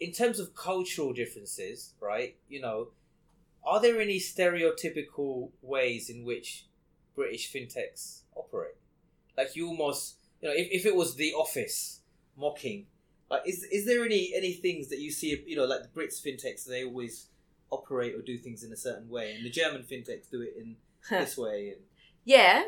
In 0.00 0.12
terms 0.12 0.40
of 0.40 0.54
cultural 0.54 1.12
differences, 1.12 1.94
right? 2.00 2.36
You 2.48 2.60
know, 2.60 2.88
are 3.64 3.80
there 3.80 4.00
any 4.00 4.18
stereotypical 4.18 5.50
ways 5.62 6.10
in 6.10 6.24
which 6.24 6.66
British 7.14 7.52
fintechs 7.52 8.22
operate? 8.34 8.74
Like 9.38 9.56
you 9.56 9.68
almost, 9.68 10.16
you 10.40 10.48
know, 10.48 10.54
if, 10.54 10.68
if 10.70 10.86
it 10.86 10.94
was 10.94 11.14
The 11.14 11.32
Office 11.32 12.00
mocking, 12.36 12.86
like 13.30 13.42
is 13.46 13.64
is 13.64 13.86
there 13.86 14.04
any 14.04 14.32
any 14.36 14.52
things 14.52 14.88
that 14.88 14.98
you 14.98 15.10
see, 15.10 15.42
you 15.46 15.56
know, 15.56 15.64
like 15.64 15.82
the 15.82 15.88
Brits 15.88 16.20
fintechs, 16.24 16.66
they 16.66 16.84
always 16.84 17.28
operate 17.70 18.14
or 18.14 18.22
do 18.22 18.36
things 18.36 18.64
in 18.64 18.72
a 18.72 18.76
certain 18.76 19.08
way, 19.08 19.34
and 19.34 19.44
the 19.44 19.50
German 19.50 19.82
fintechs 19.82 20.30
do 20.30 20.42
it 20.42 20.54
in 20.58 20.76
this 21.10 21.36
way, 21.36 21.70
and 21.70 21.82
Yeah, 22.24 22.64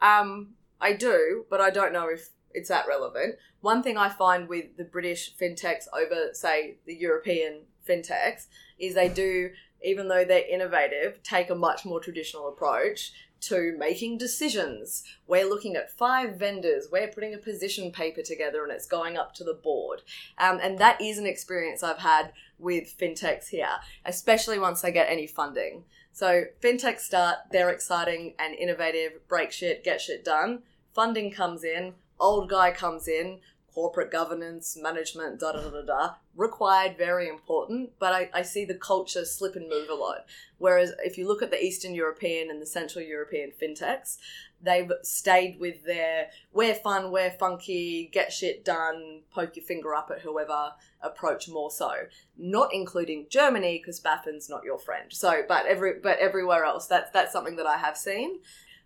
um, 0.00 0.54
I 0.80 0.92
do, 0.92 1.46
but 1.50 1.60
I 1.60 1.70
don't 1.70 1.92
know 1.92 2.08
if 2.08 2.28
it's 2.52 2.68
that 2.68 2.86
relevant. 2.88 3.36
One 3.60 3.82
thing 3.82 3.96
I 3.96 4.08
find 4.08 4.48
with 4.48 4.76
the 4.76 4.84
British 4.84 5.34
fintechs 5.36 5.86
over, 5.92 6.30
say, 6.32 6.76
the 6.86 6.94
European 6.94 7.62
fintechs 7.88 8.46
is 8.78 8.94
they 8.94 9.08
do, 9.08 9.50
even 9.82 10.08
though 10.08 10.24
they're 10.24 10.48
innovative, 10.48 11.22
take 11.22 11.50
a 11.50 11.54
much 11.54 11.84
more 11.84 12.00
traditional 12.00 12.48
approach 12.48 13.12
to 13.38 13.76
making 13.78 14.18
decisions. 14.18 15.04
We're 15.26 15.48
looking 15.48 15.76
at 15.76 15.96
five 15.96 16.36
vendors, 16.36 16.88
we're 16.90 17.08
putting 17.08 17.34
a 17.34 17.38
position 17.38 17.92
paper 17.92 18.22
together, 18.22 18.62
and 18.62 18.72
it's 18.72 18.86
going 18.86 19.16
up 19.16 19.34
to 19.34 19.44
the 19.44 19.54
board. 19.54 20.02
Um, 20.38 20.58
and 20.62 20.78
that 20.78 21.00
is 21.00 21.18
an 21.18 21.26
experience 21.26 21.82
I've 21.82 21.98
had 21.98 22.32
with 22.58 22.96
fintechs 22.98 23.48
here, 23.48 23.68
especially 24.04 24.58
once 24.58 24.80
they 24.80 24.92
get 24.92 25.10
any 25.10 25.26
funding. 25.26 25.84
So 26.12 26.44
fintechs 26.62 27.00
start, 27.00 27.38
they're 27.52 27.70
exciting 27.70 28.34
and 28.38 28.54
innovative, 28.54 29.26
break 29.28 29.52
shit, 29.52 29.84
get 29.84 30.00
shit 30.00 30.24
done. 30.24 30.62
Funding 30.94 31.30
comes 31.30 31.62
in, 31.62 31.94
old 32.18 32.48
guy 32.48 32.70
comes 32.70 33.06
in, 33.06 33.40
corporate 33.76 34.10
governance, 34.10 34.74
management, 34.80 35.38
da 35.38 35.52
da 35.52 35.60
da 35.60 35.68
da 35.68 35.82
da. 35.82 36.14
Required, 36.34 36.96
very 36.96 37.28
important, 37.28 37.90
but 37.98 38.14
I, 38.14 38.30
I 38.32 38.40
see 38.40 38.64
the 38.64 38.74
culture 38.74 39.26
slip 39.26 39.54
and 39.54 39.68
move 39.68 39.90
a 39.90 39.94
lot. 39.94 40.24
Whereas 40.56 40.92
if 41.04 41.18
you 41.18 41.28
look 41.28 41.42
at 41.42 41.50
the 41.50 41.62
Eastern 41.62 41.94
European 41.94 42.48
and 42.48 42.62
the 42.62 42.66
Central 42.66 43.04
European 43.04 43.52
fintechs, 43.52 44.16
they've 44.62 44.90
stayed 45.02 45.58
with 45.60 45.84
their 45.84 46.28
we're 46.52 46.74
fun, 46.74 47.10
we're 47.10 47.30
funky, 47.30 48.08
get 48.12 48.32
shit 48.32 48.64
done, 48.64 49.22
poke 49.32 49.56
your 49.56 49.64
finger 49.64 49.94
up 49.94 50.10
at 50.10 50.22
whoever 50.22 50.72
approach 51.00 51.48
more 51.48 51.70
so. 51.70 51.92
Not 52.36 52.72
including 52.72 53.26
Germany 53.30 53.78
because 53.78 54.00
BaFin's 54.00 54.48
not 54.48 54.64
your 54.64 54.78
friend. 54.78 55.12
So, 55.12 55.42
but 55.48 55.66
every 55.66 55.94
but 56.02 56.18
everywhere 56.18 56.64
else, 56.64 56.86
that's 56.86 57.10
that's 57.10 57.32
something 57.32 57.56
that 57.56 57.66
I 57.66 57.76
have 57.78 57.96
seen. 57.96 58.40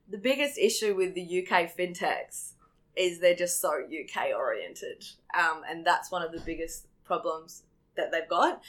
The 0.08 0.18
biggest 0.18 0.58
issue 0.58 0.94
with 0.94 1.14
the 1.14 1.22
UK 1.46 1.74
fintechs 1.76 2.52
is 2.96 3.20
they're 3.20 3.34
just 3.34 3.60
so 3.60 3.70
UK 3.70 4.36
oriented, 4.36 5.04
um, 5.34 5.62
and 5.68 5.86
that's 5.86 6.10
one 6.10 6.22
of 6.22 6.32
the 6.32 6.40
biggest 6.40 6.86
problems 7.04 7.62
that 7.96 8.10
they've 8.10 8.28
got. 8.28 8.60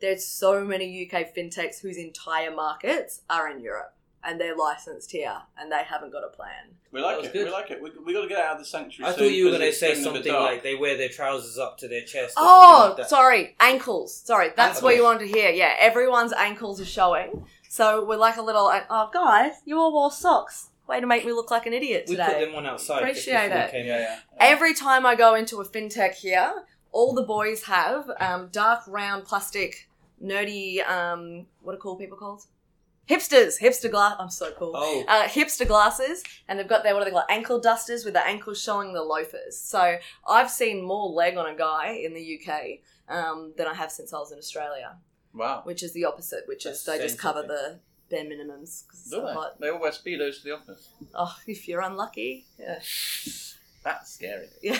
There's 0.00 0.26
so 0.26 0.64
many 0.64 1.08
UK 1.10 1.34
fintechs 1.34 1.80
whose 1.80 1.96
entire 1.96 2.54
markets 2.54 3.22
are 3.30 3.50
in 3.50 3.60
Europe 3.60 3.95
and 4.26 4.40
they're 4.40 4.56
licensed 4.56 5.12
here 5.12 5.36
and 5.58 5.70
they 5.70 5.82
haven't 5.84 6.10
got 6.12 6.24
a 6.24 6.28
plan. 6.28 6.74
We 6.90 7.00
like 7.00 7.24
it. 7.24 7.32
good. 7.32 7.46
We 7.46 7.52
like 7.52 7.70
it. 7.70 7.82
We, 7.82 7.90
we 8.04 8.12
got 8.12 8.22
to 8.22 8.28
get 8.28 8.38
out 8.38 8.54
of 8.54 8.58
the 8.58 8.64
sanctuary. 8.64 9.12
I 9.12 9.14
soon 9.16 9.28
thought 9.28 9.34
you 9.34 9.44
were 9.44 9.50
going 9.52 9.62
to 9.62 9.72
say 9.72 9.88
getting 9.94 10.06
a 10.06 10.12
bit 10.12 10.24
something 10.24 10.32
like 10.34 10.62
they 10.62 10.74
wear 10.74 10.96
their 10.96 11.08
trousers 11.08 11.58
up 11.58 11.78
to 11.78 11.88
their 11.88 12.02
chest. 12.02 12.34
Oh, 12.36 12.94
like 12.98 13.06
sorry, 13.06 13.54
ankles. 13.60 14.14
Sorry, 14.14 14.50
that's 14.56 14.82
what 14.82 14.96
you 14.96 15.04
wanted 15.04 15.20
to 15.20 15.28
hear. 15.28 15.50
Yeah, 15.50 15.74
everyone's 15.78 16.32
ankles 16.32 16.80
are 16.80 16.86
showing. 16.86 17.44
So 17.68 18.04
we're 18.04 18.16
like 18.16 18.36
a 18.36 18.42
little. 18.42 18.70
Oh, 18.90 19.10
guys, 19.12 19.52
you 19.64 19.78
all 19.78 19.92
wore 19.92 20.10
socks. 20.10 20.70
Way 20.88 21.00
to 21.00 21.06
make 21.06 21.24
me 21.24 21.32
look 21.32 21.50
like 21.50 21.66
an 21.66 21.72
idiot 21.72 22.06
today. 22.06 22.26
We 22.28 22.34
put 22.34 22.46
them 22.46 22.54
on 22.54 22.66
outside. 22.66 23.00
Appreciate 23.00 23.50
it. 23.50 23.70
Yeah, 23.74 23.98
yeah. 23.98 24.18
Every 24.38 24.72
time 24.72 25.04
I 25.04 25.16
go 25.16 25.34
into 25.34 25.60
a 25.60 25.64
fintech 25.64 26.14
here, 26.14 26.64
all 26.92 27.12
the 27.12 27.24
boys 27.24 27.64
have 27.64 28.08
um, 28.20 28.48
dark 28.52 28.82
round 28.86 29.24
plastic, 29.24 29.88
nerdy. 30.22 30.86
Um, 30.88 31.46
what 31.62 31.74
are 31.74 31.78
cool 31.78 31.96
people 31.96 32.16
called? 32.16 32.44
Hipsters. 33.08 33.60
Hipster 33.60 33.90
glass. 33.90 34.16
I'm 34.18 34.30
so 34.30 34.50
cool. 34.52 34.72
Oh, 34.74 35.04
Uh, 35.06 35.24
hipster 35.28 35.66
glasses, 35.66 36.24
and 36.48 36.58
they've 36.58 36.66
got 36.68 36.82
their 36.82 36.92
what 36.94 37.02
are 37.02 37.04
they 37.04 37.10
called? 37.12 37.24
Ankle 37.28 37.60
dusters 37.60 38.04
with 38.04 38.14
the 38.14 38.26
ankles 38.26 38.60
showing 38.60 38.92
the 38.92 39.02
loafers. 39.02 39.56
So 39.58 39.98
I've 40.26 40.50
seen 40.50 40.82
more 40.82 41.08
leg 41.08 41.36
on 41.36 41.46
a 41.46 41.54
guy 41.54 41.90
in 42.04 42.14
the 42.14 42.40
UK 42.40 42.80
um, 43.08 43.52
than 43.56 43.66
I 43.68 43.74
have 43.74 43.92
since 43.92 44.12
I 44.12 44.18
was 44.18 44.32
in 44.32 44.38
Australia, 44.38 44.96
Wow. 45.32 45.62
which 45.64 45.82
is 45.84 45.92
the 45.92 46.04
opposite, 46.04 46.44
which 46.48 46.64
That's 46.64 46.80
is 46.80 46.84
they 46.84 46.98
just 46.98 47.18
cover 47.18 47.42
the 47.42 47.78
bare 48.10 48.24
minimums 48.24 48.82
Do 49.10 49.20
they? 49.22 49.32
hot. 49.32 49.60
They 49.60 49.68
all 49.70 49.78
wear 49.80 49.92
speedos 49.92 50.38
to 50.38 50.44
the 50.44 50.52
office. 50.56 50.88
Oh, 51.14 51.36
if 51.46 51.68
you're 51.68 51.82
unlucky, 51.82 52.46
yeah, 52.58 52.80
That's 53.84 54.12
scary. 54.12 54.48
yeah. 54.62 54.78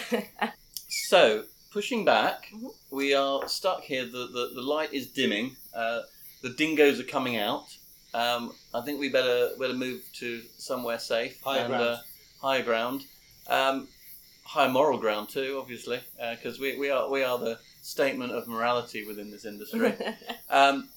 So, 0.89 1.45
pushing 1.70 2.05
back, 2.05 2.49
Mhm. 2.53 2.74
we 2.91 3.14
are 3.14 3.49
stuck 3.49 3.83
here. 3.83 4.05
The, 4.05 4.27
the, 4.27 4.51
the 4.55 4.62
light 4.62 4.93
is 4.93 5.07
dimming. 5.07 5.57
Uh, 5.72 6.03
the 6.43 6.51
dingoes 6.51 6.99
are 6.99 7.05
coming 7.05 7.37
out. 7.37 7.66
Um, 8.15 8.53
I 8.75 8.81
think 8.81 8.99
we 9.01 9.09
better 9.09 9.51
better 9.59 9.75
move 9.75 10.03
to 10.15 10.43
somewhere 10.57 10.99
safe 10.99 11.41
Higher 11.43 11.61
and 11.61 11.69
ground. 11.69 11.85
Uh, 11.85 11.97
higher 12.41 12.63
ground, 12.63 13.05
um, 13.49 13.89
higher 14.45 14.69
moral 14.69 14.99
ground 14.99 15.29
too, 15.29 15.59
obviously, 15.61 16.01
because 16.19 16.59
we, 16.59 16.79
we 16.79 16.91
are 16.91 17.11
we 17.11 17.23
are 17.23 17.39
the 17.39 17.59
statement 17.83 18.33
of 18.33 18.49
morality 18.49 19.07
within 19.07 19.31
this 19.31 19.45
industry. 19.45 19.95
um, 20.51 20.89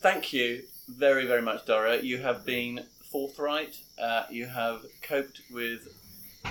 thank 0.00 0.32
you 0.32 0.62
very 0.88 1.26
very 1.26 1.42
much, 1.42 1.64
Dora. 1.66 2.02
You 2.02 2.18
have 2.18 2.44
been 2.44 2.84
forthright. 3.10 3.76
Uh, 3.98 4.24
you 4.30 4.46
have 4.46 4.82
coped 5.02 5.40
with 5.50 5.88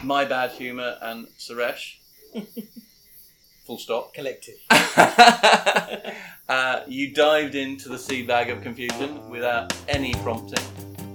my 0.01 0.25
bad 0.25 0.51
humour 0.51 0.97
and 1.01 1.27
Suresh. 1.37 1.97
Full 3.65 3.77
stop. 3.77 4.13
Collective. 4.13 4.55
uh, 6.49 6.81
you 6.87 7.13
dived 7.13 7.55
into 7.55 7.87
the 7.87 7.97
sea 7.97 8.23
bag 8.23 8.49
of 8.49 8.61
confusion 8.61 9.29
without 9.29 9.73
any 9.87 10.13
prompting, 10.15 10.59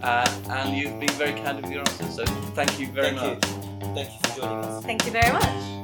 uh, 0.02 0.26
and 0.48 0.76
you've 0.76 0.98
been 0.98 1.10
very 1.10 1.32
candid 1.32 1.64
with 1.64 1.72
your 1.72 1.80
answers. 1.82 2.16
So 2.16 2.24
thank 2.54 2.80
you 2.80 2.86
very 2.88 3.14
Thank 3.16 3.40
much. 3.40 3.50
you. 3.50 3.94
Thank 3.94 4.12
you 4.12 4.18
for 4.30 4.40
joining 4.40 4.64
us. 4.64 4.84
Thank 4.84 5.04
you 5.04 5.12
very 5.12 5.32
much. 5.32 5.78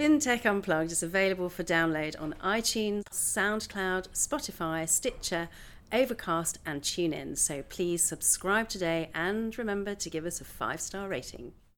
FinTech 0.00 0.46
Unplugged 0.46 0.92
is 0.92 1.02
available 1.02 1.50
for 1.50 1.62
download 1.62 2.18
on 2.20 2.34
iTunes, 2.42 3.02
SoundCloud, 3.10 4.08
Spotify, 4.12 4.88
Stitcher, 4.88 5.48
Overcast, 5.92 6.58
and 6.64 6.80
TuneIn. 6.80 7.36
So 7.36 7.62
please 7.68 8.02
subscribe 8.02 8.68
today 8.68 9.10
and 9.14 9.56
remember 9.58 9.94
to 9.94 10.10
give 10.10 10.24
us 10.24 10.40
a 10.40 10.44
five 10.44 10.80
star 10.80 11.06
rating. 11.08 11.52